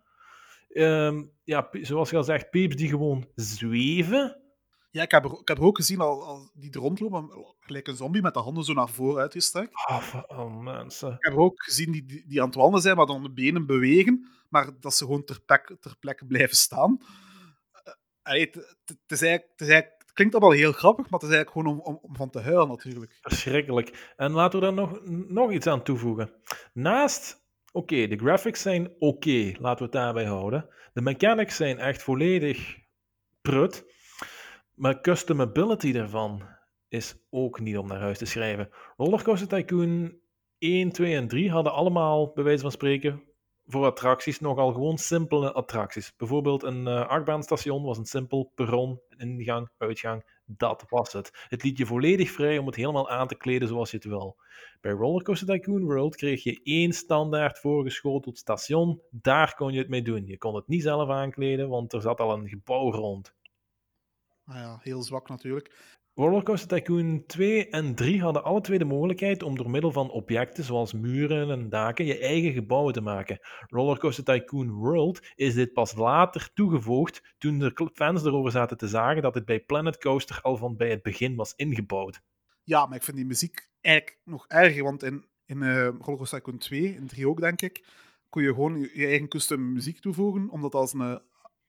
[0.69, 4.41] Um, ja, zoals je al zegt, Pieps die gewoon zweven.
[4.91, 7.89] Ja, ik heb, er, ik heb er ook gezien al, al die er rondlopen, gelijk
[7.89, 9.89] een zombie met de handen zo naar voren uitgestrekt.
[9.89, 11.13] Oh, oh, mensen.
[11.13, 13.33] Ik heb er ook gezien die, die, die aan het wandelen zijn, maar dan de
[13.33, 16.99] benen bewegen, maar dat ze gewoon ter, plek, ter plekke blijven staan.
[18.23, 18.59] Het,
[20.13, 22.69] klinkt allemaal heel grappig, maar het is eigenlijk gewoon om, om, om van te huilen
[22.69, 23.19] natuurlijk.
[23.21, 24.13] Verschrikkelijk.
[24.17, 26.33] En laten we daar nog, nog iets aan toevoegen.
[26.73, 27.41] Naast
[27.73, 30.61] Oké, okay, de graphics zijn oké, okay, laten we het daarbij houden.
[30.61, 32.79] De De mechanics zijn echt volledig
[33.41, 33.85] prut.
[34.81, 36.43] Maar customability daarvan
[36.89, 38.69] is ook niet om naar huis te schrijven.
[38.97, 40.19] Rollercoaster Tycoon
[40.59, 43.23] 1, 2 en 3 hadden allemaal, bij wijze van spreken,
[43.67, 46.17] voor attracties nogal gewoon simpele attracties.
[46.17, 50.39] Bijvoorbeeld een uh, achtbaanstation was een simpel perron, ingang, uitgang.
[50.45, 51.47] Dat was het.
[51.49, 54.37] Het liet je volledig vrij om het helemaal aan te kleden zoals je het wil.
[54.81, 59.01] Bij Rollercoaster Tycoon World kreeg je één standaard voorgeschoteld station.
[59.11, 60.27] Daar kon je het mee doen.
[60.27, 63.39] Je kon het niet zelf aankleden, want er zat al een gebouw rond.
[64.51, 65.99] Nou ja, heel zwak natuurlijk.
[66.15, 70.65] Rollercoaster Tycoon 2 en 3 hadden alle twee de mogelijkheid om door middel van objecten
[70.65, 73.39] zoals muren en daken je eigen gebouwen te maken.
[73.67, 79.23] Rollercoaster Tycoon World is dit pas later toegevoegd toen de fans erover zaten te zagen
[79.23, 82.21] dat het bij Planet Coaster al van bij het begin was ingebouwd.
[82.63, 86.59] Ja, maar ik vind die muziek eigenlijk nog erger, want in, in uh, Rollercoaster Tycoon
[86.59, 87.87] 2, in 3 ook denk ik,
[88.29, 91.21] kon je gewoon je eigen custom muziek toevoegen, omdat als een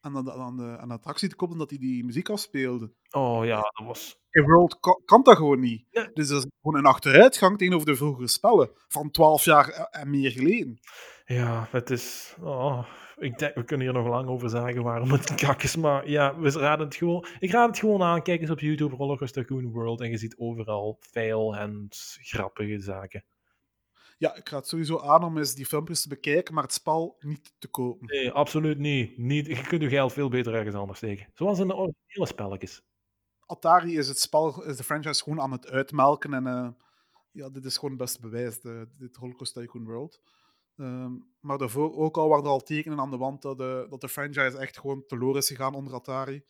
[0.02, 2.91] aan de, aan de, aan de attractie te koppelen dat hij die muziek afspeelde.
[3.12, 4.20] Oh ja, dat was...
[4.32, 5.86] In World kan, dat gewoon niet.
[6.14, 10.32] Dus dat is gewoon een achteruitgang tegenover de vroegere spellen van 12 jaar en meer
[10.32, 10.80] geleden.
[11.26, 12.36] Ja, het is...
[12.41, 12.86] Oh,
[13.18, 16.39] ik denk, we kunnen hier nog lang over zeggen waarom het kak is, maar ja,
[16.39, 17.26] we raden het gewoon...
[17.39, 20.38] Ik raad het gewoon aan, kijk eens op YouTube, Rollercoaster Tycoon World, en je ziet
[20.38, 21.88] overal fail en
[22.22, 23.24] grappige zaken.
[24.22, 27.17] Ja, ik ga het sowieso aan om eens die filmpjes te bekijken, maar het spel
[27.19, 28.07] niet te kopen.
[28.07, 29.17] Nee, absoluut niet.
[29.17, 29.45] niet.
[29.45, 31.28] Je kunt je geld veel beter ergens anders steken.
[31.34, 32.82] Zoals in de originele spelletjes.
[33.45, 36.34] Atari is het spel, is de franchise gewoon aan het uitmelken.
[36.34, 36.69] En uh,
[37.32, 40.22] ja, dit is gewoon het beste bewijs, de, dit Holocaust Tycoon World.
[40.76, 44.01] Um, maar daarvoor ook al waren er al tekenen aan de wand dat de, dat
[44.01, 46.36] de franchise echt gewoon teloor is gegaan onder Atari.
[46.36, 46.43] Er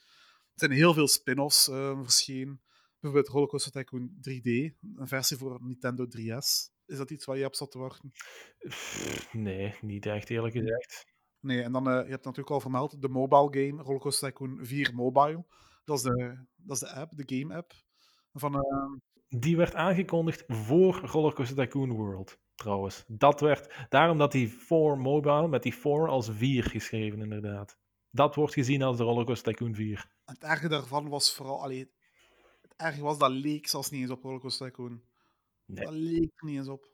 [0.53, 2.61] zijn heel veel spin-offs uh, verschenen.
[2.99, 6.71] Bijvoorbeeld Holocaust Tycoon 3D, een versie voor Nintendo 3DS.
[6.91, 8.11] Is dat iets waar je op zat te wachten?
[9.31, 11.05] Nee, niet echt eerlijk gezegd.
[11.39, 14.95] Nee, en dan, uh, je hebt natuurlijk al vermeld, de mobile game, Rollercoaster Tycoon 4
[14.95, 15.45] Mobile.
[15.85, 17.73] Dat is de, dat is de app, de game app.
[18.33, 18.99] Van, uh...
[19.39, 23.03] Die werd aangekondigd voor Rollercoaster Tycoon World, trouwens.
[23.07, 27.77] Dat werd, daarom dat die 4 Mobile, met die 4 als 4 geschreven inderdaad.
[28.09, 30.11] Dat wordt gezien als de Rollercoaster Tycoon 4.
[30.25, 31.91] Het erge daarvan was vooral, allee,
[32.61, 35.01] het erge was dat leek zelfs niet eens op Rollercoaster Tycoon.
[35.73, 35.85] Nee.
[35.85, 36.89] Dat leek er niet eens op.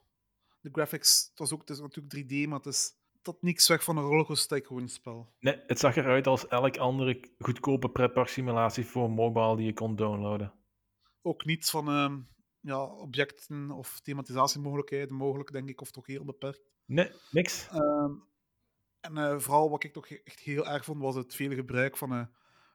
[0.61, 3.83] De graphics, het was ook het is natuurlijk 3D, maar het is tot niks weg
[3.83, 5.33] van een rollercoaster tycoon spel.
[5.39, 9.95] Nee, het zag eruit als elk andere goedkope pretpark simulatie voor mobile die je kon
[9.95, 10.53] downloaden.
[11.21, 12.17] Ook niets van uh,
[12.59, 16.61] ja, objecten of thematisatiemogelijkheden mogelijk, denk ik, of toch heel beperkt.
[16.85, 17.67] Nee, niks.
[17.73, 18.09] Uh,
[18.99, 22.13] en uh, vooral wat ik toch echt heel erg vond, was het vele gebruik van
[22.13, 22.25] uh,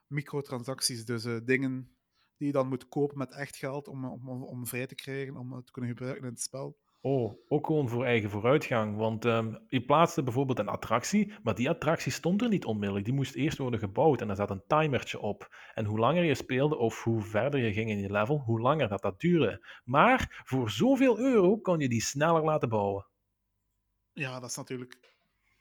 [0.07, 1.05] microtransacties.
[1.05, 1.95] Dus uh, dingen
[2.43, 5.53] die je dan moet kopen met echt geld om, om, om vrij te krijgen, om
[5.53, 6.77] het te kunnen gebruiken in het spel.
[7.01, 8.97] Oh, ook gewoon voor eigen vooruitgang.
[8.97, 13.05] Want um, je plaatste bijvoorbeeld een attractie, maar die attractie stond er niet onmiddellijk.
[13.05, 15.55] Die moest eerst worden gebouwd en er zat een timertje op.
[15.73, 18.89] En hoe langer je speelde of hoe verder je ging in je level, hoe langer
[18.89, 19.65] dat, dat duurde.
[19.83, 23.07] Maar voor zoveel euro kon je die sneller laten bouwen.
[24.13, 24.99] Ja, dat is natuurlijk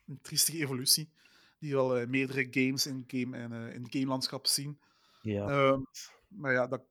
[0.07, 1.11] een triestige evolutie.
[1.59, 4.79] Die wel uh, meerdere games in, game, en, uh, in het gamelandschap zien.
[5.21, 5.69] Ja.
[5.69, 5.87] Um,
[6.37, 6.83] maar ja, dat,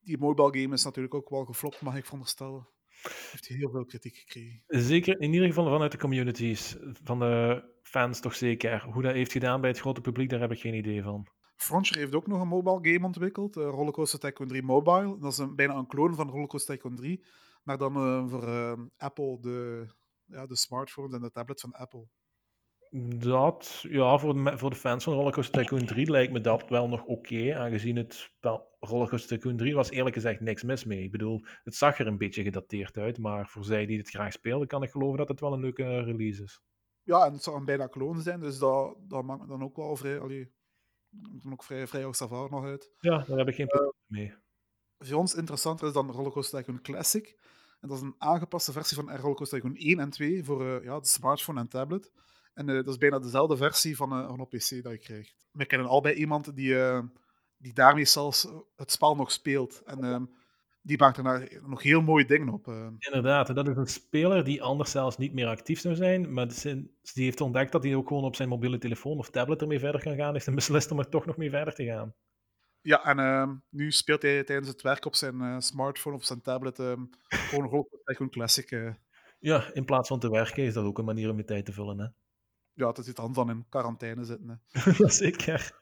[0.00, 2.68] die mobile game is natuurlijk ook wel geflopt, mag ik veronderstellen.
[3.30, 4.62] Heeft heel veel kritiek gekregen.
[4.66, 8.82] Zeker, in ieder geval vanuit de communities, van de fans toch zeker.
[8.84, 11.28] Hoe dat heeft gedaan bij het grote publiek, daar heb ik geen idee van.
[11.56, 15.18] Frontier heeft ook nog een mobile game ontwikkeld, uh, Rollercoaster Tycoon 3 Mobile.
[15.18, 17.24] Dat is een, bijna een kloon van Rollercoaster Tycoon 3,
[17.62, 19.86] maar dan uh, voor uh, Apple, de,
[20.24, 22.06] ja, de smartphones en de tablet van Apple.
[23.18, 26.88] Dat, ja, voor de, voor de fans van Rollercoaster Tycoon 3 lijkt me dat wel
[26.88, 31.02] nog oké, aangezien het spel Rollercoaster Tycoon 3 was eerlijk gezegd niks mis mee.
[31.02, 34.32] Ik bedoel, het zag er een beetje gedateerd uit, maar voor zij die het graag
[34.32, 36.62] speelden, kan ik geloven dat het wel een leuke release is.
[37.02, 39.76] Ja, en het zou een bijna kloon zijn, dus dat, dat maakt me dan ook
[39.76, 40.52] wel vrij, allee,
[41.42, 42.92] dan ook vrij, vrij Savaar nog uit.
[42.98, 44.34] Ja, daar heb ik geen probleem uh, mee.
[44.98, 47.38] Voor ons interessanter is dan Rollercoaster Tycoon Classic.
[47.80, 51.00] En dat is een aangepaste versie van Rollercoaster Tycoon 1 en 2 voor uh, ja,
[51.00, 52.12] de smartphone en tablet.
[52.54, 55.48] En uh, dat is bijna dezelfde versie van, van op PC dat je krijgt.
[55.52, 56.74] We kennen al bij iemand die,
[57.60, 59.82] die daarmee zelfs het spel nog speelt.
[59.84, 60.24] En ehm,
[60.82, 62.66] die maakt er nog heel mooie dingen op.
[62.98, 66.32] Inderdaad, dat is een speler die anders zelfs niet meer actief zou zijn.
[66.32, 69.78] Maar die heeft ontdekt dat hij ook gewoon op zijn mobiele telefoon of tablet ermee
[69.78, 70.36] verder kan gaan.
[70.36, 72.14] Is en beslist om er toch nog mee verder te gaan.
[72.82, 76.42] Ja, en uh, nu speelt hij tijdens het werk op zijn uh, smartphone of zijn
[76.42, 78.70] tablet um, gewoon een Classic.
[78.70, 78.94] Uh.
[79.38, 81.72] Ja, in plaats van te werken is dat ook een manier om je tijd te
[81.72, 81.98] vullen.
[81.98, 82.06] Hè?
[82.80, 84.62] ja, is anders dan in quarantaine zitten.
[84.70, 85.08] Hè.
[85.08, 85.79] Zeker.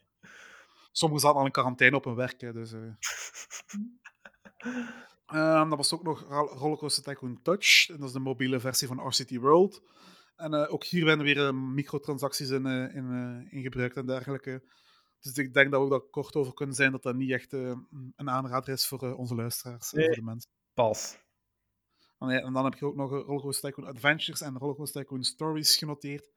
[0.91, 2.73] Sommigen zaten al in quarantaine op hun werk, hè, dus...
[2.73, 2.99] Um,
[5.69, 6.21] dat was ook nog
[6.59, 7.89] Rollercoaster Tycoon Touch.
[7.89, 9.83] En dat is de mobiele versie van RCT World.
[10.37, 14.63] En eh, ook hier werden weer eh, microtransacties in, in, in gebruikt en dergelijke.
[15.21, 18.31] Dus ik denk dat we daar kort over kunnen zijn dat dat niet echt een
[18.31, 20.07] aanrader is voor onze luisteraars en Nee.
[20.07, 20.51] voor de mensen.
[20.75, 21.19] Pas.
[22.19, 26.31] En, dan heb je ook nog Rollercoaster Tycoon Adventures en Rollercoaster Tycoon Stories genoteerd.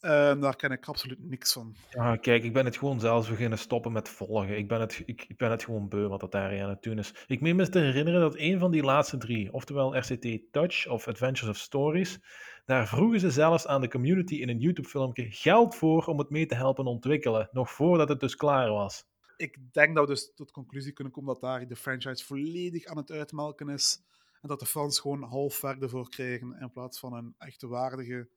[0.00, 1.74] Eh, daar ken ik absoluut niks van.
[1.90, 4.58] Ja, kijk, ik ben het gewoon zelfs beginnen stoppen met volgen.
[4.58, 6.98] Ik ben het, ik, ik ben het gewoon beu wat dat daar aan het doen
[6.98, 7.14] is.
[7.26, 11.08] Ik meen me te herinneren dat een van die laatste drie, oftewel RCT Touch of
[11.08, 12.18] Adventures of Stories,
[12.64, 16.46] daar vroegen ze zelfs aan de community in een YouTube-filmpje geld voor om het mee
[16.46, 19.04] te helpen ontwikkelen, nog voordat het dus klaar was.
[19.36, 22.96] Ik denk dat we dus tot conclusie kunnen komen dat daar de franchise volledig aan
[22.96, 24.02] het uitmelken is.
[24.42, 28.28] En dat de fans gewoon half werk ervoor krijgen in plaats van een echte waardige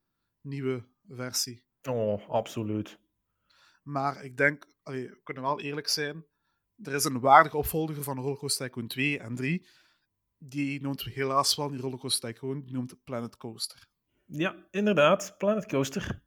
[0.41, 1.63] nieuwe versie.
[1.89, 2.99] Oh, absoluut.
[3.83, 6.25] Maar ik denk, allee, we kunnen wel eerlijk zijn,
[6.75, 9.67] er is een waardige opvolger van Rollercoaster Tycoon 2 en 3.
[10.37, 13.87] Die noemt helaas wel niet Rollercoaster Tycoon, die noemt Planet Coaster.
[14.25, 16.23] Ja, inderdaad, Planet Coaster.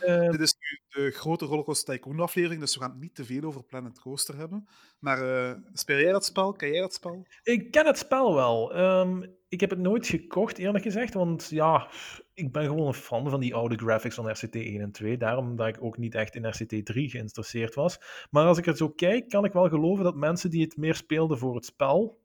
[0.00, 3.24] Eh, Dit is nu de grote Rollercoaster Tycoon aflevering, dus we gaan het niet te
[3.24, 4.68] veel over Planet Coaster hebben.
[4.98, 6.52] Maar eh, speel jij dat spel?
[6.52, 7.26] Ken jij dat spel?
[7.42, 8.74] Ik ken het spel wel.
[8.74, 11.14] Ehm, ik heb het nooit gekocht, eerlijk gezegd.
[11.14, 11.88] Want ja,
[12.34, 15.16] ik ben gewoon een fan van die oude graphics van RCT 1 en 2.
[15.16, 17.98] Daarom dat ik ook niet echt in RCT 3 geïnteresseerd was.
[18.30, 20.94] Maar als ik er zo kijk, kan ik wel geloven dat mensen die het meer
[20.94, 22.22] speelden voor het spel,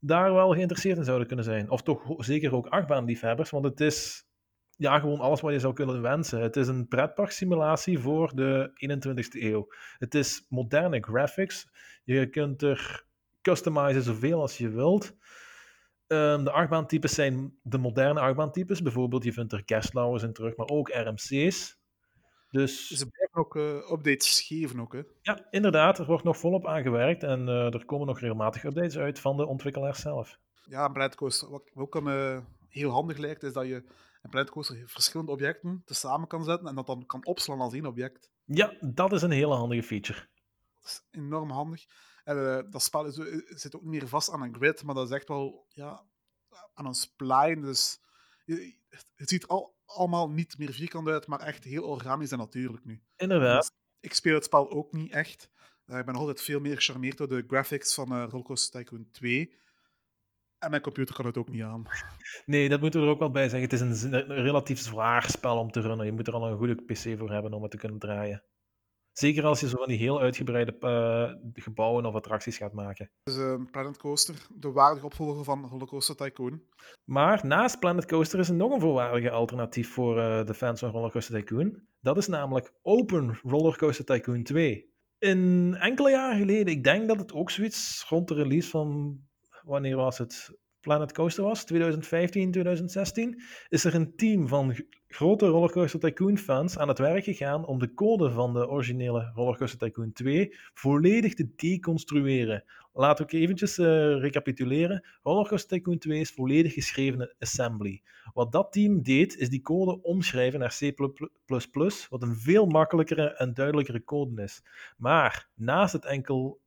[0.00, 1.70] daar wel geïnteresseerd in zouden kunnen zijn.
[1.70, 4.27] Of toch zeker ook achtbaanliefhebbers, want het is
[4.78, 6.40] ja, gewoon alles wat je zou kunnen wensen.
[6.40, 9.66] Het is een pretparksimulatie voor de 21ste eeuw.
[9.98, 11.68] Het is moderne graphics.
[12.04, 13.04] Je kunt er
[13.42, 15.16] customizen zoveel als je wilt.
[16.06, 18.82] Ehm, de achtbaantypes zijn de moderne achtbaantypes.
[18.82, 21.76] Bijvoorbeeld, je vindt er Guestlowers in terug, maar ook RMC's.
[22.50, 25.02] Dus Ze blijven ook eh, updates geven ook, hè.
[25.22, 28.98] ja, inderdaad, er wordt nog volop aan gewerkt en eh, er komen nog regelmatig updates
[28.98, 30.38] uit van de ontwikkelaars zelf.
[30.64, 31.50] Ja, Coaster.
[31.50, 32.38] Wat ook eh,
[32.68, 33.84] heel handig lijkt, is dat je
[34.22, 37.86] een Planet Coaster verschillende objecten tezamen kan zetten en dat dan kan opslaan als één
[37.86, 38.30] object.
[38.44, 40.28] Ja, dat is een hele handige feature.
[40.80, 41.84] Dat is enorm handig.
[42.24, 44.94] En eh, dat spel is, eh, zit ook niet meer vast aan een grid, maar
[44.94, 46.04] dat is echt wel ja,
[46.74, 47.60] aan een spline.
[47.60, 48.00] Dus
[48.44, 48.76] je-
[49.14, 53.02] het ziet al, allemaal niet meer vierkant uit, maar echt heel organisch en natuurlijk nu.
[53.16, 53.72] Inderdaad.
[54.00, 55.50] Ik speel het spel ook niet echt.
[55.84, 59.54] Eh, ik ben altijd veel meer gecharmeerd door de graphics van eh Rollercoaster Tycoon 2.
[60.58, 61.82] En mijn computer kan het ook niet aan.
[62.46, 63.60] Nee, dat moeten we er ook wel bij zeggen.
[63.60, 66.06] Het is een, een relatief zwaar spel om te runnen.
[66.06, 68.42] Je moet er al een goede PC voor hebben om het te kunnen draaien.
[69.12, 73.10] Zeker als je zo van die heel uitgebreide eh, gebouwen of attracties gaat maken.
[73.22, 76.62] Dus eh, Planet Coaster, de waardige opvolger van Rollercoaster Tycoon.
[77.04, 80.90] Maar naast Planet Coaster is er nog een volwaardige alternatief voor eh, de fans van
[80.90, 81.82] Roller Coaster Tycoon.
[82.00, 84.92] Dat is namelijk Open Roller Coaster Tycoon 2.
[85.18, 89.18] In enkele jaren geleden, ik denk dat het ook zoiets rond de release van,
[89.68, 90.56] wanneer was het?
[90.80, 94.74] Planet Coaster was, 2015, 2016, is er een team van
[95.08, 99.30] grote Roller Coaster Tycoon fans aan het werk gegaan om de code van de originele
[99.34, 102.64] Roller Coaster Tycoon 2 volledig te deconstrueren.
[102.92, 103.86] Laten we eventjes eh,
[104.20, 105.04] recapituleren.
[105.22, 108.02] Rollercoaster Tycoon 2 is volledig geschreven in assembly.
[108.34, 110.94] Wat dat team deed, is die code omschrijven naar C++,
[112.08, 114.62] wat een veel makkelijkere en duidelijkere code is.
[114.96, 116.60] Maar naast het enkel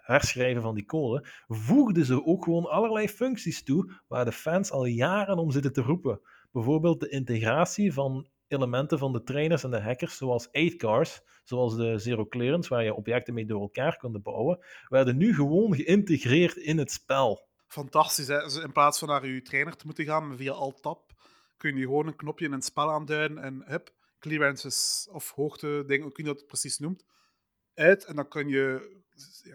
[0.00, 4.84] herschrijven van die code, voegden ze ook gewoon allerlei functies toe waar de fans al
[4.84, 6.20] jaren om zitten te roepen.
[6.52, 11.76] Bijvoorbeeld de integratie van elementen van de trainers en de hackers, zoals 8 cars, zoals
[11.76, 16.56] de Zero Clearance, waar je objecten mee door elkaar konden bouwen, werden nu gewoon geïntegreerd
[16.56, 17.48] in het spel.
[17.66, 18.62] Fantastisch, hè?
[18.62, 21.12] In plaats van naar je trainer te moeten gaan via Alt-Tab,
[21.56, 26.12] kun je gewoon een knopje in het spel aanduiden en hup, clearances of hoogte, hoe
[26.12, 27.04] kun je dat precies noemt,
[27.74, 28.04] uit.
[28.04, 29.02] En dan kun je,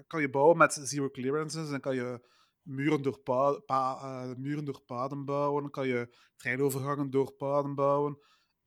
[0.08, 1.70] kan je bouwen met zero clearances.
[1.70, 2.28] Dan kan je
[2.62, 5.70] muren door, pa, pa- eh, muren door paden bouwen.
[5.72, 8.18] Kan je treinovergangen door paden bouwen.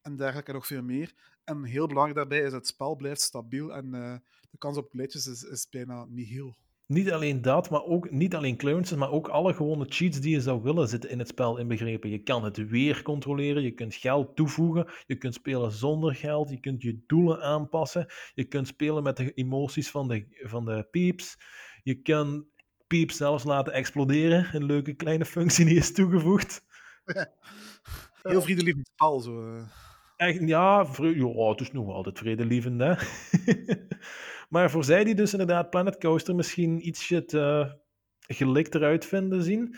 [0.02, 1.14] En dergelijke en nog veel meer.
[1.44, 3.74] En heel belangrijk daarbij is het spel blijft stabiel.
[3.74, 4.16] En eh,
[4.50, 6.56] de kans op glitches is, is bijna nihil.
[6.92, 10.40] Niet alleen dat, maar ook niet alleen clearances, maar ook alle gewone cheats die je
[10.40, 12.10] zou willen zitten in het spel inbegrepen.
[12.10, 16.60] Je kan het weer controleren, je kunt geld toevoegen, je kunt spelen zonder geld, je
[16.60, 21.38] kunt je doelen aanpassen, je kunt spelen met de emoties van de, van de peeps,
[21.82, 22.46] je kan
[22.86, 26.64] peeps zelfs laten exploderen, een leuke kleine functie die is toegevoegd.
[28.22, 29.20] Heel vriendelijk spel.
[29.20, 29.54] Zo.
[29.56, 29.62] eh.
[30.16, 32.94] Echt, ja, ja, het is nog altijd vredelievend, hè.
[34.52, 37.76] maar voor zij die dus inderdaad Planet Coaster misschien ietsje te
[38.26, 39.76] gelikt eruit vinden zien,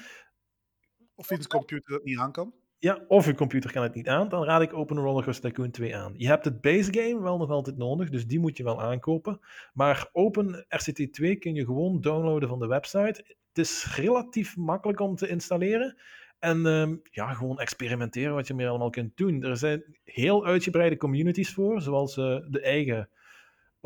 [1.15, 2.55] Of je de computer dat niet aan kan.
[2.79, 5.71] ja, of je computer kan het niet aan, dan raad ik Open Roller Coaster Tycoon
[5.71, 6.15] 2 aan.
[6.17, 9.41] Je hebt het base game wel nog altijd nodig, dus die moet je wel aankopen.
[9.73, 13.25] Maar Open RCT 2 kun je gewoon downloaden van de website.
[13.49, 15.97] Het is relatief makkelijk om te installeren.
[16.39, 19.43] En ehm, ja, gewoon experimenteren wat je meer allemaal kunt doen.
[19.43, 23.09] Er zijn heel uitgebreide communities voor, zoals eh, de eigen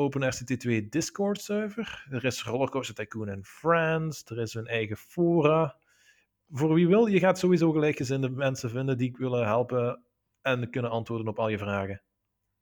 [0.00, 2.06] OpenRCT2 Discord server.
[2.10, 4.22] Er is Rollercoaster Tycoon in France.
[4.34, 5.76] Er is een eigen fora.
[6.50, 10.02] Voor wie wil, je gaat sowieso gelijkgezinde mensen vinden die willen helpen
[10.42, 12.02] en kunnen antwoorden op al je vragen.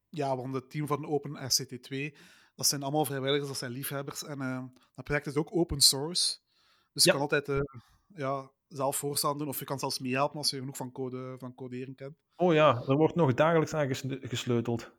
[0.08, 2.16] Ja, want het team van OpenRCT2,
[2.54, 4.24] dat zijn allemaal vrijwilligers, dat zijn liefhebbers.
[4.24, 4.64] En uh,
[4.94, 6.38] dat project is ook open source.
[6.92, 7.16] Dus je Ja.
[7.16, 7.60] kan altijd uh,
[8.06, 11.54] ja, zelf voorstaan doen, of je kan zelfs meehelpen als je genoeg van, code, van
[11.54, 12.16] coderen kent.
[12.36, 14.92] Oh ja, er wordt nog dagelijks aan ges- gesleuteld.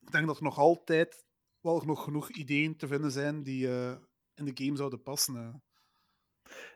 [0.00, 1.24] Ik denk dat er nog altijd
[1.64, 3.96] wel nog genoeg ideeën te vinden zijn die uh,
[4.34, 5.36] in de game zouden passen.
[5.36, 5.54] eh.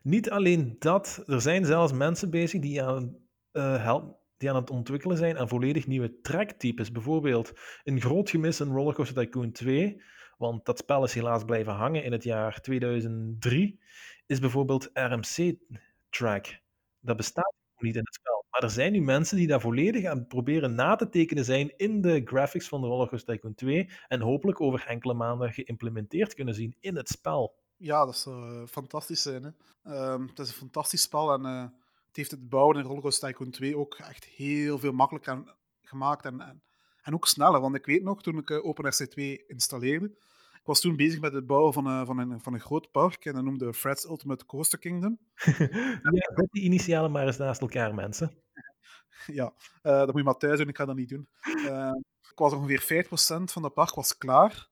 [0.02, 3.16] Niet alleen dat, er zijn zelfs mensen bezig die aan,
[3.52, 6.92] uh, help, die aan het ontwikkelen zijn aan volledig nieuwe tracktypes.
[6.92, 7.52] Bijvoorbeeld
[7.84, 10.02] een groot gemis in Rollercoaster Tycoon 2,
[10.38, 13.80] want dat spel is helaas blijven hangen in het jaar 2003,
[14.26, 16.60] is bijvoorbeeld RMC-track.
[17.00, 18.27] Dat bestaat niet in het.
[18.58, 22.00] Maar er zijn nu mensen die daar volledig aan proberen na te tekenen zijn in
[22.00, 26.76] de graphics van de Rollercoaster Tycoon 2 en hopelijk over enkele maanden geïmplementeerd kunnen zien
[26.80, 27.54] in het spel.
[27.76, 29.42] Ja, dat zou uh, fantastisch zijn.
[29.42, 29.50] Hè?
[29.92, 31.62] Uh, het is een fantastisch spel en uh,
[32.06, 36.40] het heeft het bouwen in Rollercoaster Tycoon 2 ook echt heel veel makkelijker gemaakt en,
[36.40, 36.62] en,
[37.02, 37.60] en, ook sneller.
[37.60, 40.06] Want ik weet nog, toen ik uh, OpenRC2 installeerde,
[40.52, 43.34] ik was toen bezig met het bouwen van, van, een, van een groot park en
[43.34, 45.18] dat noemde Fred's Ultimate Coaster Kingdom.
[46.02, 48.46] ja, zet die initialen maar eens naast elkaar, mensen.
[49.38, 51.28] ja, uh, dat moet je maar thuis doen, ik ga dat niet doen.
[51.46, 51.94] Uh,
[52.30, 53.08] ik was ongeveer 5%
[53.44, 54.68] van dat park was klaar.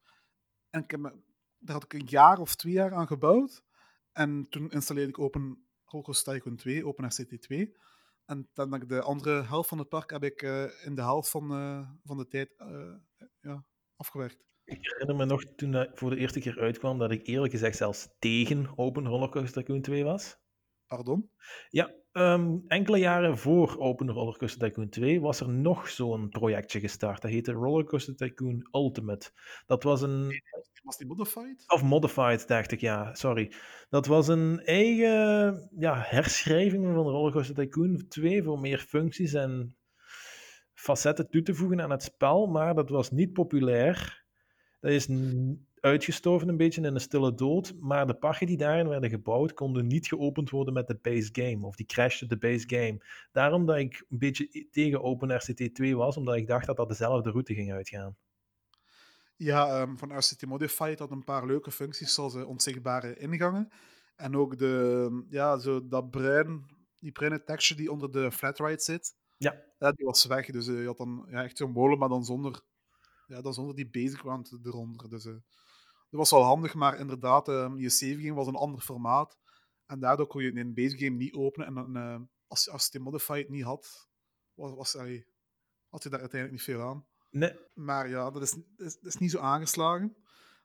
[0.70, 1.12] En ik heb me,
[1.58, 3.62] daar had ik een jaar of twee jaar aan gebouwd.
[4.12, 7.76] En toen installeerde ik Open Rollercoaster Tycoon 2, OpenRCT 2.
[8.24, 11.02] En dan heb ik de andere helft van het park heb ik uh, in de
[11.02, 11.48] helft van,
[12.04, 12.54] van de tijd
[13.40, 13.64] ja,
[13.96, 14.44] afgewerkt.
[14.66, 17.76] Ik herinner me nog toen dat voor de eerste keer uitkwam dat ik eerlijk gezegd
[17.76, 20.38] zelfs tegen Open Rollercoaster Tycoon 2 was.
[20.86, 21.30] Pardon?
[21.68, 27.22] Ja, um, enkele jaren voor Open Rollercoaster Tycoon 2 was er nog zo'n projectje gestart.
[27.22, 29.30] Dat heette Rollercoaster Tycoon Ultimate.
[29.66, 30.42] Dat was een...
[30.82, 31.64] Was die modified?
[31.66, 33.14] Of modified, dacht ik, ja.
[33.14, 33.52] Sorry.
[33.88, 39.76] Dat was een eigen ja, herschrijving van Rollercoaster Tycoon 2 voor meer functies en
[40.74, 44.24] facetten toe te voegen aan het spel, maar dat was niet populair.
[44.80, 45.08] Dat is
[45.86, 49.86] uitgestorven een beetje in een stille dood, maar de parken die daarin werden gebouwd konden
[49.86, 53.04] niet geopend worden met de base game, of die crashten de base game.
[53.32, 57.30] Daarom dat ik een beetje tegen OpenRCT 2 was, omdat ik dacht dat dat dezelfde
[57.30, 58.16] route ging uitgaan.
[59.36, 63.68] Ja, um, van RCT Modified had een paar leuke functies, zoals uh, onzichtbare ingangen.
[64.16, 66.64] En ook de, ja, zo dat bruin,
[66.98, 69.14] die bruine texture die onder de flatride zit.
[69.38, 69.62] Ja.
[69.78, 70.46] ja die was weg.
[70.46, 72.60] Dus uh, je had dan ja, echt zo'n molen, maar dan zonder,
[73.26, 75.08] ja, dan zonder die basic ground eronder.
[75.08, 75.34] Dus uh,
[76.16, 79.38] was wel handig, maar inderdaad, um, je save game was een ander formaat.
[79.86, 81.66] En daardoor kon je een base game niet openen.
[81.66, 84.08] En dan, uh, als, als je Modified niet had,
[84.54, 85.26] was, was, allee,
[85.88, 87.06] had je daar uiteindelijk niet veel aan.
[87.30, 87.58] Nee.
[87.74, 90.16] Maar ja, dat is, dat is, dat is niet zo aangeslagen.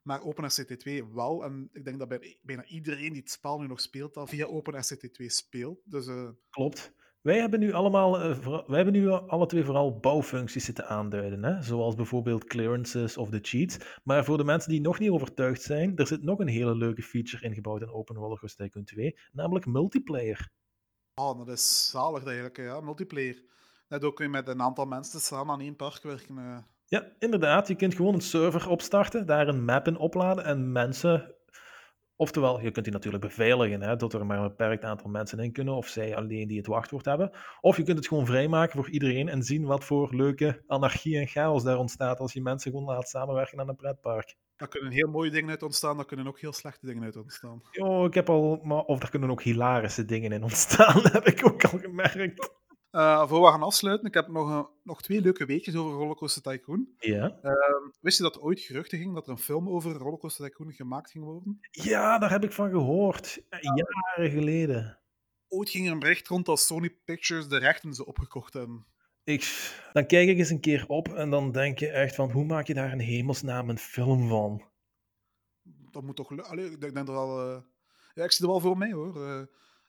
[0.01, 1.43] Maar OpenRCT2 wel.
[1.43, 4.45] En ik denk dat bij, bijna iedereen die het spel nu nog speelt, dat via
[4.45, 5.79] OpenRCT2 speelt.
[5.85, 6.29] Dus, uh...
[6.49, 6.93] Klopt.
[7.22, 11.43] Wij hebben nu allemaal, uh, voor, wij hebben nu alle twee vooral bouwfuncties zitten aanduiden,
[11.43, 11.61] hè?
[11.61, 13.77] zoals bijvoorbeeld clearances of de cheats.
[14.03, 17.02] Maar voor de mensen die nog niet overtuigd zijn, er zit nog een hele leuke
[17.02, 20.49] feature ingebouwd in Open Rollercoaster Tycoon 2, namelijk multiplayer.
[21.15, 23.43] Oh, dat is zalig eigenlijk, ja, multiplayer.
[23.88, 26.38] Net ook kun je met een aantal mensen samen aan één park werken.
[26.38, 26.57] Uh...
[26.85, 27.68] Ja, inderdaad.
[27.68, 31.35] Je kunt gewoon een server opstarten, daar een map in opladen en mensen.
[32.22, 35.52] Oftewel, je kunt die natuurlijk beveiligen, hè, dat er maar een beperkt aantal mensen in
[35.52, 37.31] kunnen, of zij alleen die het wachtwoord hebben.
[37.61, 41.27] Of je kunt het gewoon vrijmaken voor iedereen en zien wat voor leuke anarchie en
[41.27, 44.35] chaos daar ontstaat als je mensen gewoon laat samenwerken aan een pretpark.
[44.56, 47.61] Daar kunnen heel mooie dingen uit ontstaan, daar kunnen ook heel slechte dingen uit ontstaan.
[47.72, 51.45] Oh, ik heb al, maar, of er kunnen ook hilarische dingen in ontstaan, heb ik
[51.48, 52.52] ook al gemerkt.
[52.91, 56.88] Uh, voor we gaan afsluiten, ik heb nog, nog twee leuke weetjes over Rollercoaster Tycoon.
[56.97, 57.39] Ja.
[57.43, 57.53] Uh,
[57.99, 61.11] wist je dat er ooit geruchten ging dat er een film over Rollercoaster Tycoon gemaakt
[61.11, 61.59] ging worden?
[61.72, 63.43] Ja, daar heb ik van gehoord.
[63.49, 64.99] Jaren geleden.
[65.47, 68.85] Ooit ging er een bericht rond dat Sony Pictures de rechten ze opgekocht hebben.
[69.23, 72.45] Ik, dan kijk ik eens een keer op en dan denk je echt van, hoe
[72.45, 74.69] maak je daar in hemelsnaam een film van?
[75.91, 76.41] Dat moet toch...
[76.41, 77.49] Allee, ik denk dat wel...
[77.49, 77.61] Uh...
[78.13, 79.18] Ja, ik zie er wel voor mij, hoor.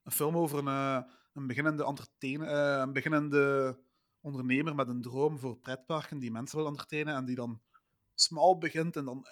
[0.03, 2.49] Een film over een, een beginnende entertainer...
[2.81, 3.77] een beginnende
[4.21, 7.61] ondernemer met een droom voor pretparken die mensen wil entertainen en die dan
[8.15, 9.27] smal begint en dan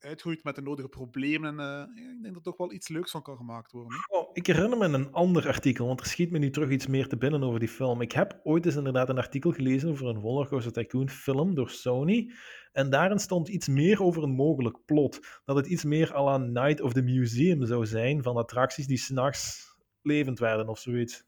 [0.00, 1.60] uitgroeit met de nodige problemen.
[1.60, 3.98] En, ik denk dat er toch wel iets leuks van kan gemaakt worden.
[4.08, 7.08] Oh, ik herinner me een ander artikel, want er schiet me nu terug iets meer
[7.08, 8.00] te binnen over die film.
[8.00, 12.32] Ik heb ooit eens inderdaad een artikel gelezen over een Rollercoaster Tycoon film door Sony.
[12.72, 15.20] En daarin stond iets meer over een mogelijk plot.
[15.44, 18.98] Dat het iets meer à la Night of the Museum zou zijn, van attracties die
[18.98, 19.67] s'nachts
[20.08, 21.24] levend werden of zoiets.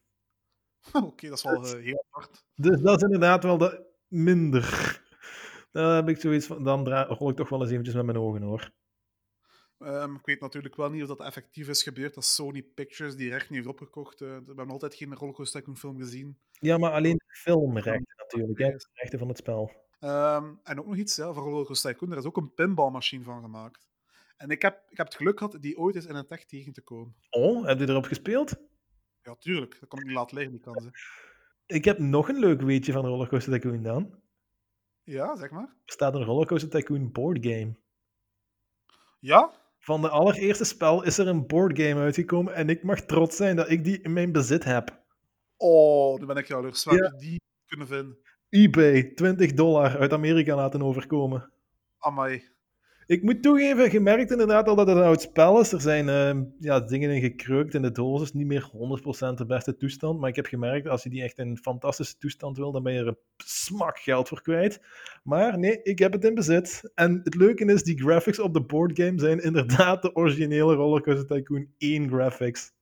[0.92, 2.44] Oké, dat is wel eh, heel apart.
[2.54, 4.98] Dus dat is inderdaad wel de minder.
[5.72, 8.42] Dan heb ik zoiets van, dan rol ik toch wel eens eventjes met mijn ogen
[8.42, 8.70] hoor.
[9.78, 13.30] Ehm, ik weet natuurlijk wel niet of dat effectief is gebeurd dat Sony Pictures die
[13.30, 14.20] rechten heeft opgekocht.
[14.20, 16.38] Eh, we hebben altijd geen Rollercoaster film gezien.
[16.52, 18.68] Ja, maar alleen de filmrechten natuurlijk, hè?
[18.68, 19.72] de rechten van het spel.
[19.98, 22.12] Ehm, en ook nog iets ja, voor Rollercoaster Tycoon.
[22.12, 23.88] Er is ook een pinballmachine van gemaakt.
[24.36, 26.72] En ik heb, ik heb het geluk gehad die ooit eens in een tech tegen
[26.72, 27.14] te komen.
[27.30, 28.56] Oh, heb je erop gespeeld?
[29.30, 29.76] Ja, tuurlijk.
[29.80, 30.84] Dat kan ik niet laten liggen, die kans.
[30.84, 30.90] hè.
[31.66, 34.14] Ik heb nog een leuk weetje van Rollercoaster Tycoon dan.
[35.02, 35.62] Ja, zeg maar.
[35.84, 37.74] Er staat een Rollercoaster Tycoon boardgame.
[39.20, 39.52] Ja?
[39.78, 43.70] Van de allereerste spel is er een boardgame uitgekomen en ik mag trots zijn dat
[43.70, 44.98] ik die in mijn bezit heb.
[45.56, 46.84] Oh, nu ben ik jaloers.
[46.84, 47.10] Waar Ja.
[47.10, 48.18] die kunnen vinden?
[48.48, 51.52] eBay, 20 dollar uit Amerika laten overkomen.
[51.98, 52.48] Amai.
[53.10, 55.72] Ik moet toegeven, je merkt inderdaad al dat het een oud spel is.
[55.72, 58.22] Er zijn ehm, ja, dingen in gekreukt in de doos.
[58.22, 58.70] is niet meer
[59.32, 60.20] 100% de beste toestand.
[60.20, 62.98] Maar ik heb gemerkt, als je die echt in fantastische toestand wil, dan ben je
[62.98, 64.80] er een smak geld voor kwijt.
[65.22, 66.90] Maar nee, ik heb het in bezit.
[66.94, 71.68] En het leuke is, die graphics op de boardgame zijn inderdaad de originele Rollercoaster Tycoon
[71.78, 72.72] 1 graphics.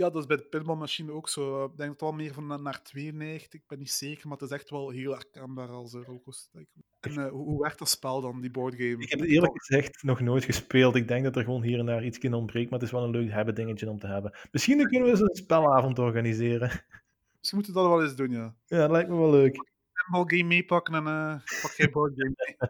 [0.00, 1.64] Ja, dat is bij de pinballmachine ook zo.
[1.64, 3.60] Ik denk dat het wel meer van na- naar 92.
[3.60, 6.82] Ik ben niet zeker, maar het is echt wel heel herkenbaar als een Rollercoaster Tycoon.
[7.00, 9.02] En eh, hoe, werkt dat spel dan, die boardgame?
[9.02, 10.94] Ik heb het eerlijk gezegd nog nooit gespeeld.
[10.94, 13.04] Ik denk dat er gewoon hier en daar iets in ontbreekt, maar het is wel
[13.04, 14.38] een leuk hebben dingetje om te hebben.
[14.50, 16.68] Misschien kunnen we eens een spelavond organiseren.
[17.38, 18.54] Misschien moeten dat wel eens doen, ja.
[18.66, 19.64] Ja, dat lijkt me wel leuk.
[19.92, 22.56] Pinballgame meepakken en eh pak jij boardgame mee.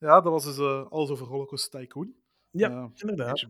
[0.00, 2.14] Ja, dat was dus eh, alles over Rollercoaster Tycoon.
[2.50, 3.46] Ja, inderdaad.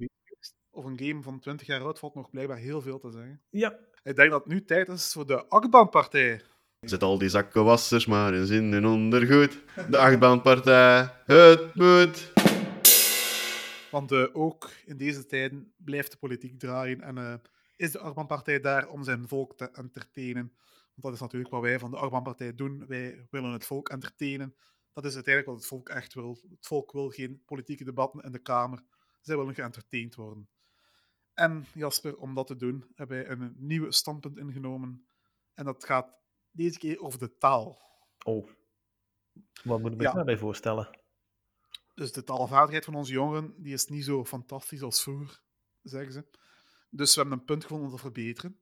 [0.78, 3.40] Over een game van 20 jaar oud valt nog blijkbaar heel veel te zeggen.
[3.50, 6.42] Ja, Ik denk dat het nu tijd is voor de achtbaanpartij.
[6.80, 9.62] Zet al die zakkenwassers maar eens in hun ondergoed.
[9.90, 12.32] De achtbaanpartij, het moet.
[13.90, 17.34] Want eh, ook in deze tijden blijft de politiek draaien en eh,
[17.76, 20.52] is de Arban-partij daar om zijn volk te entertainen.
[20.94, 22.84] Want dat is natuurlijk wat wij van de Arban-partij doen.
[22.86, 24.54] Wij willen het volk entertainen.
[24.92, 26.38] Dat is uiteindelijk wat het volk echt wil.
[26.50, 28.82] Het volk wil geen politieke debatten in de Kamer.
[29.20, 30.48] Zij willen geëntertained worden.
[31.38, 35.06] En Jasper, om dat te doen, hebben wij een nieuw standpunt ingenomen.
[35.54, 36.14] En dat gaat
[36.50, 37.80] deze keer over de taal.
[38.24, 38.48] Oh.
[39.64, 40.12] Wat moet ik me Ja.
[40.12, 40.98] daarbij voorstellen?
[41.94, 45.42] Dus de taalvaardigheid van onze jongeren die is niet zo fantastisch als vroeger,
[45.82, 46.24] zeggen ze.
[46.90, 48.60] Dus we hebben een punt gevonden om te verbeteren.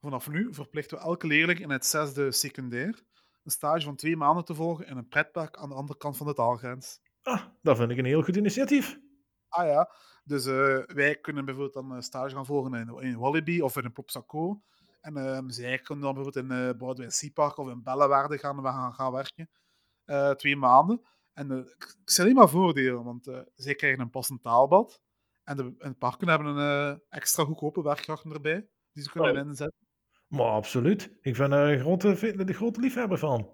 [0.00, 3.02] Vanaf nu verplichten we elke leerling in het zesde secundair
[3.44, 6.26] een stage van twee maanden te volgen in een pretpark aan de andere kant van
[6.26, 7.00] de taalgrens.
[7.22, 8.98] Ah, dat vind ik een heel goed initiatief.
[9.48, 9.90] Ah ja,
[10.22, 13.84] dus eh, wij kunnen bijvoorbeeld dan een stage gaan volgen in, in Walibi of in
[13.84, 14.62] een Plopsaco.
[15.00, 18.62] En ehm, zij kunnen dan bijvoorbeeld in uh, Broadway Sea Park of in Bellewaarde gaan,
[18.62, 19.50] gaan, gaan werken.
[20.04, 21.02] Eh, twee maanden.
[21.32, 25.02] En eh, ik zie alleen maar voordelen, want eh, zij krijgen een passend taalbad.
[25.44, 29.30] En de, en de parken hebben een eh, extra goedkope werkkrachten erbij, die ze kunnen
[29.32, 29.46] Oh.
[29.48, 29.78] inzetten.
[30.26, 31.12] Maar absoluut.
[31.20, 33.50] Ik ben er een grote, de grote liefhebber van.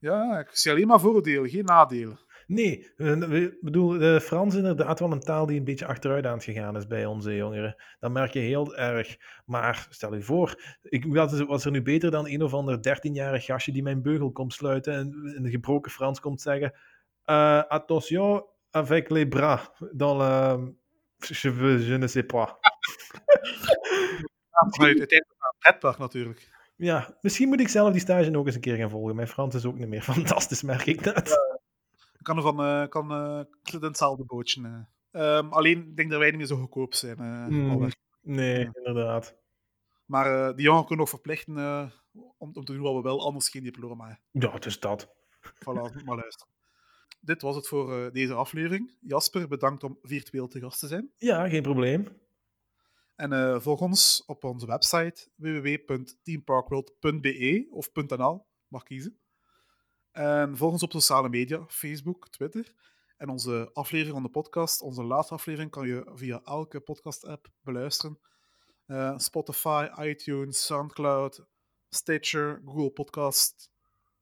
[0.00, 2.18] Ja, ik zie alleen maar voordelen, geen nadelen.
[2.46, 6.26] Nee, eh, ik bedoel, eh, Frans is inderdaad wel een taal die een beetje achteruit
[6.26, 7.82] aan het gegaan is bij onze jongeren.
[8.00, 9.16] Dat merk je heel erg.
[9.46, 12.80] Maar stel je voor, ik, wat is- was er nu beter dan een of ander
[12.82, 16.72] 13-jarig gastje die mijn beugel komt sluiten en in gebroken Frans komt zeggen:
[17.24, 20.72] eh, Attention avec les bras dans le.
[21.18, 22.48] Je, je ne sais pas.
[24.54, 26.50] Ja, uiteindelijk naar een pretpark natuurlijk.
[26.76, 29.14] Ja, misschien moet ik zelf die stage ook eens een keer gaan volgen.
[29.16, 31.36] Mijn Frans is ook niet meer fantastisch, merk ik net.
[32.24, 33.40] Ik kan ervan, eh kan eh,
[33.82, 34.86] hetzelfde bootje.
[35.10, 37.18] Ehm, alleen, ik denk dat wij niet meer zo goedkoop zijn.
[37.18, 37.78] eh, Mm.
[37.78, 37.94] weg.
[38.22, 39.36] Nee, inderdaad.
[40.04, 43.62] Maar die jongen kunnen nog verplichten om, om te doen wat we wel, anders geen
[43.62, 44.20] diploma.
[44.30, 45.08] Ja, het is dat.
[45.40, 46.52] Voilà, maar luisteren.
[47.20, 48.96] Dit was het voor deze aflevering.
[49.00, 51.10] Jasper, bedankt om virtueel te gast te zijn.
[51.16, 52.08] Ja, geen probleem.
[53.16, 59.18] En eh, volg ons op onze website www.teamparkworld.be of .nl, mag kiezen.
[60.14, 62.72] En volg ons op sociale media, Facebook, Twitter.
[63.16, 68.18] En onze aflevering van de podcast, onze laatste aflevering, kan je via elke podcast-app beluisteren.
[68.86, 71.44] Eh, Spotify, iTunes, Soundcloud,
[71.88, 73.70] Stitcher, Google Podcast.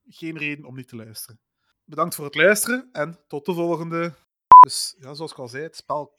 [0.09, 1.41] Geen reden om niet te luisteren.
[1.85, 4.15] Bedankt voor het luisteren en tot de volgende.
[4.61, 6.15] Dus ja, zoals ik al zei, het spel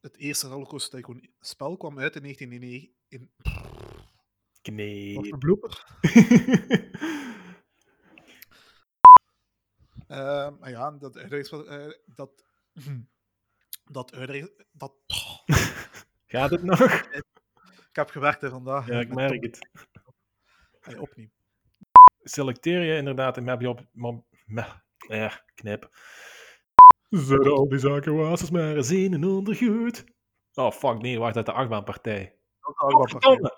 [0.00, 3.00] het eerste Rollercoaster Tycoon spel kwam uit in 1999.
[3.08, 3.30] In...
[5.14, 5.86] Wat een blooper.
[10.12, 12.44] Ehm, maar ja, dat eh, dat...
[13.84, 14.12] Dat.
[14.72, 14.92] Dat...
[16.26, 16.80] Gaat het nog?
[17.88, 18.86] Ik heb gewerkt hè, vandaag.
[18.86, 19.68] Ja, ik merk het.
[20.80, 21.28] Allee, opnieuw.
[22.22, 23.86] Selecteer je inderdaad en heb je op...
[24.96, 25.88] Ja, knip.
[27.08, 30.04] Zet al die zaken wazers maar zenen ondergoed.
[30.54, 32.38] Oh, fuck, nee, wacht, uit de achtbaanpartij.
[32.60, 33.10] Dat perfect.
[33.10, 33.56] Verdomme.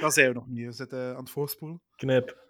[0.00, 0.66] Dat zijn we nog niet.
[0.66, 1.82] We zitten aan het voorspoelen.
[1.96, 2.46] Knip.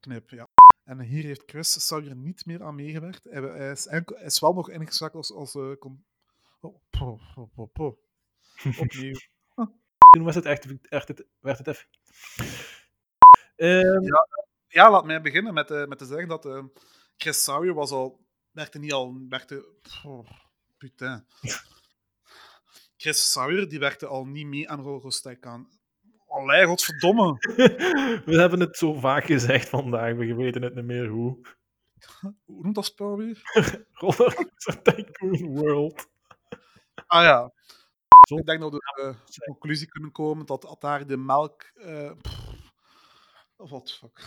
[0.00, 0.48] Knip, ja.
[0.88, 3.24] En hier heeft Chris Sauer niet meer aan meegewerkt.
[3.24, 5.32] Hij, is, enkel, hij is wel nog ingeschakeld als...
[5.32, 5.76] als uh,
[6.60, 7.98] oh, po, po, po, po.
[8.80, 9.14] Opnieuw.
[10.10, 11.86] Toen was het echt, echt het, werd het even...
[13.56, 14.04] Ehm,
[14.68, 16.64] Ja, laat mij beginnen met, eh, met te zeggen dat eh,
[17.16, 18.26] Chris Sauer was al...
[18.50, 19.26] Werkte niet al...
[19.28, 19.68] Werkte...
[20.04, 20.30] Oh,
[20.78, 21.26] putain.
[22.96, 25.77] Chris Sauer, die werkte al niet mee aan Rogostek aan.
[26.38, 27.36] Allee, godverdomme.
[28.30, 31.38] we hebben het zo vaak gezegd vandaag, we weten het niet meer hoe.
[32.44, 33.40] Hoe noemt dat spel weer?
[33.92, 36.08] Rollercoaster Tycoon World.
[37.06, 37.52] Ah ja.
[38.28, 38.36] Zo.
[38.36, 41.62] Ik denk dat we tot de conclusie kunnen komen dat, daar de melk...
[41.74, 42.10] eh
[43.56, 44.20] of wat fuck.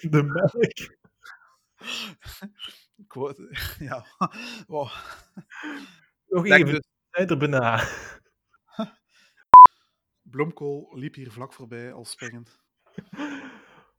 [0.10, 0.64] De melk.
[2.96, 3.48] Ik wou-
[3.78, 4.06] ja.
[4.66, 4.90] Wow.
[6.26, 7.84] Nog even, dus, zijn er bijna.
[10.32, 12.60] Bloemkool liep hier vlak voorbij al springend.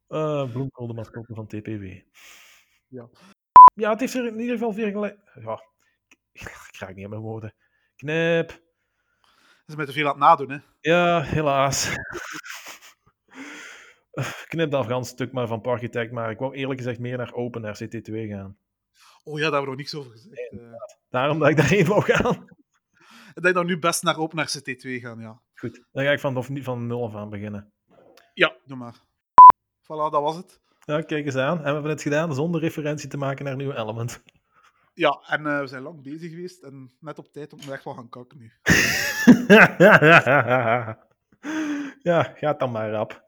[0.10, 1.84] Uh, Bloemkool, de mascotte van TPW.
[2.88, 3.10] Ja.
[3.74, 5.18] Ja, het heeft er in ieder geval veel gelijk.
[5.44, 5.62] Ja,
[6.32, 7.54] ik raak niet aan mijn woorden.
[7.96, 8.48] Knip.
[8.48, 8.58] Dat
[9.66, 10.58] is met te veel aan het nadoen, hè.
[10.80, 11.96] Ja, helaas.
[14.48, 17.62] Knip dat Frans stuk maar van Parchitect, maar ik wou eerlijk gezegd meer naar Open
[17.62, 18.58] naar CT2 gaan.
[19.24, 20.52] Oh ja, daar hebben we nog niks over gezegd.
[20.52, 20.60] eh.
[21.10, 22.46] Daarom dat ik daarheen wou gaan.
[23.34, 25.42] Ik denk dat we nu best naar open naar CT2 gaan, ja.
[25.56, 27.74] Goed, dan ga ik van, of van nul af aan beginnen.
[28.34, 28.96] Ja, doe maar.
[29.82, 30.62] Voilà, dat was het.
[30.86, 31.58] Ja, kijk eens aan.
[31.58, 34.24] En we hebben het gedaan zonder referentie te maken naar nieuwe element.
[34.94, 37.94] Ja, en eh, we zijn lang bezig geweest en net op tijd om echt wel
[37.94, 38.52] gaan kakken nu.
[42.10, 43.24] ja, gaat dan maar rap.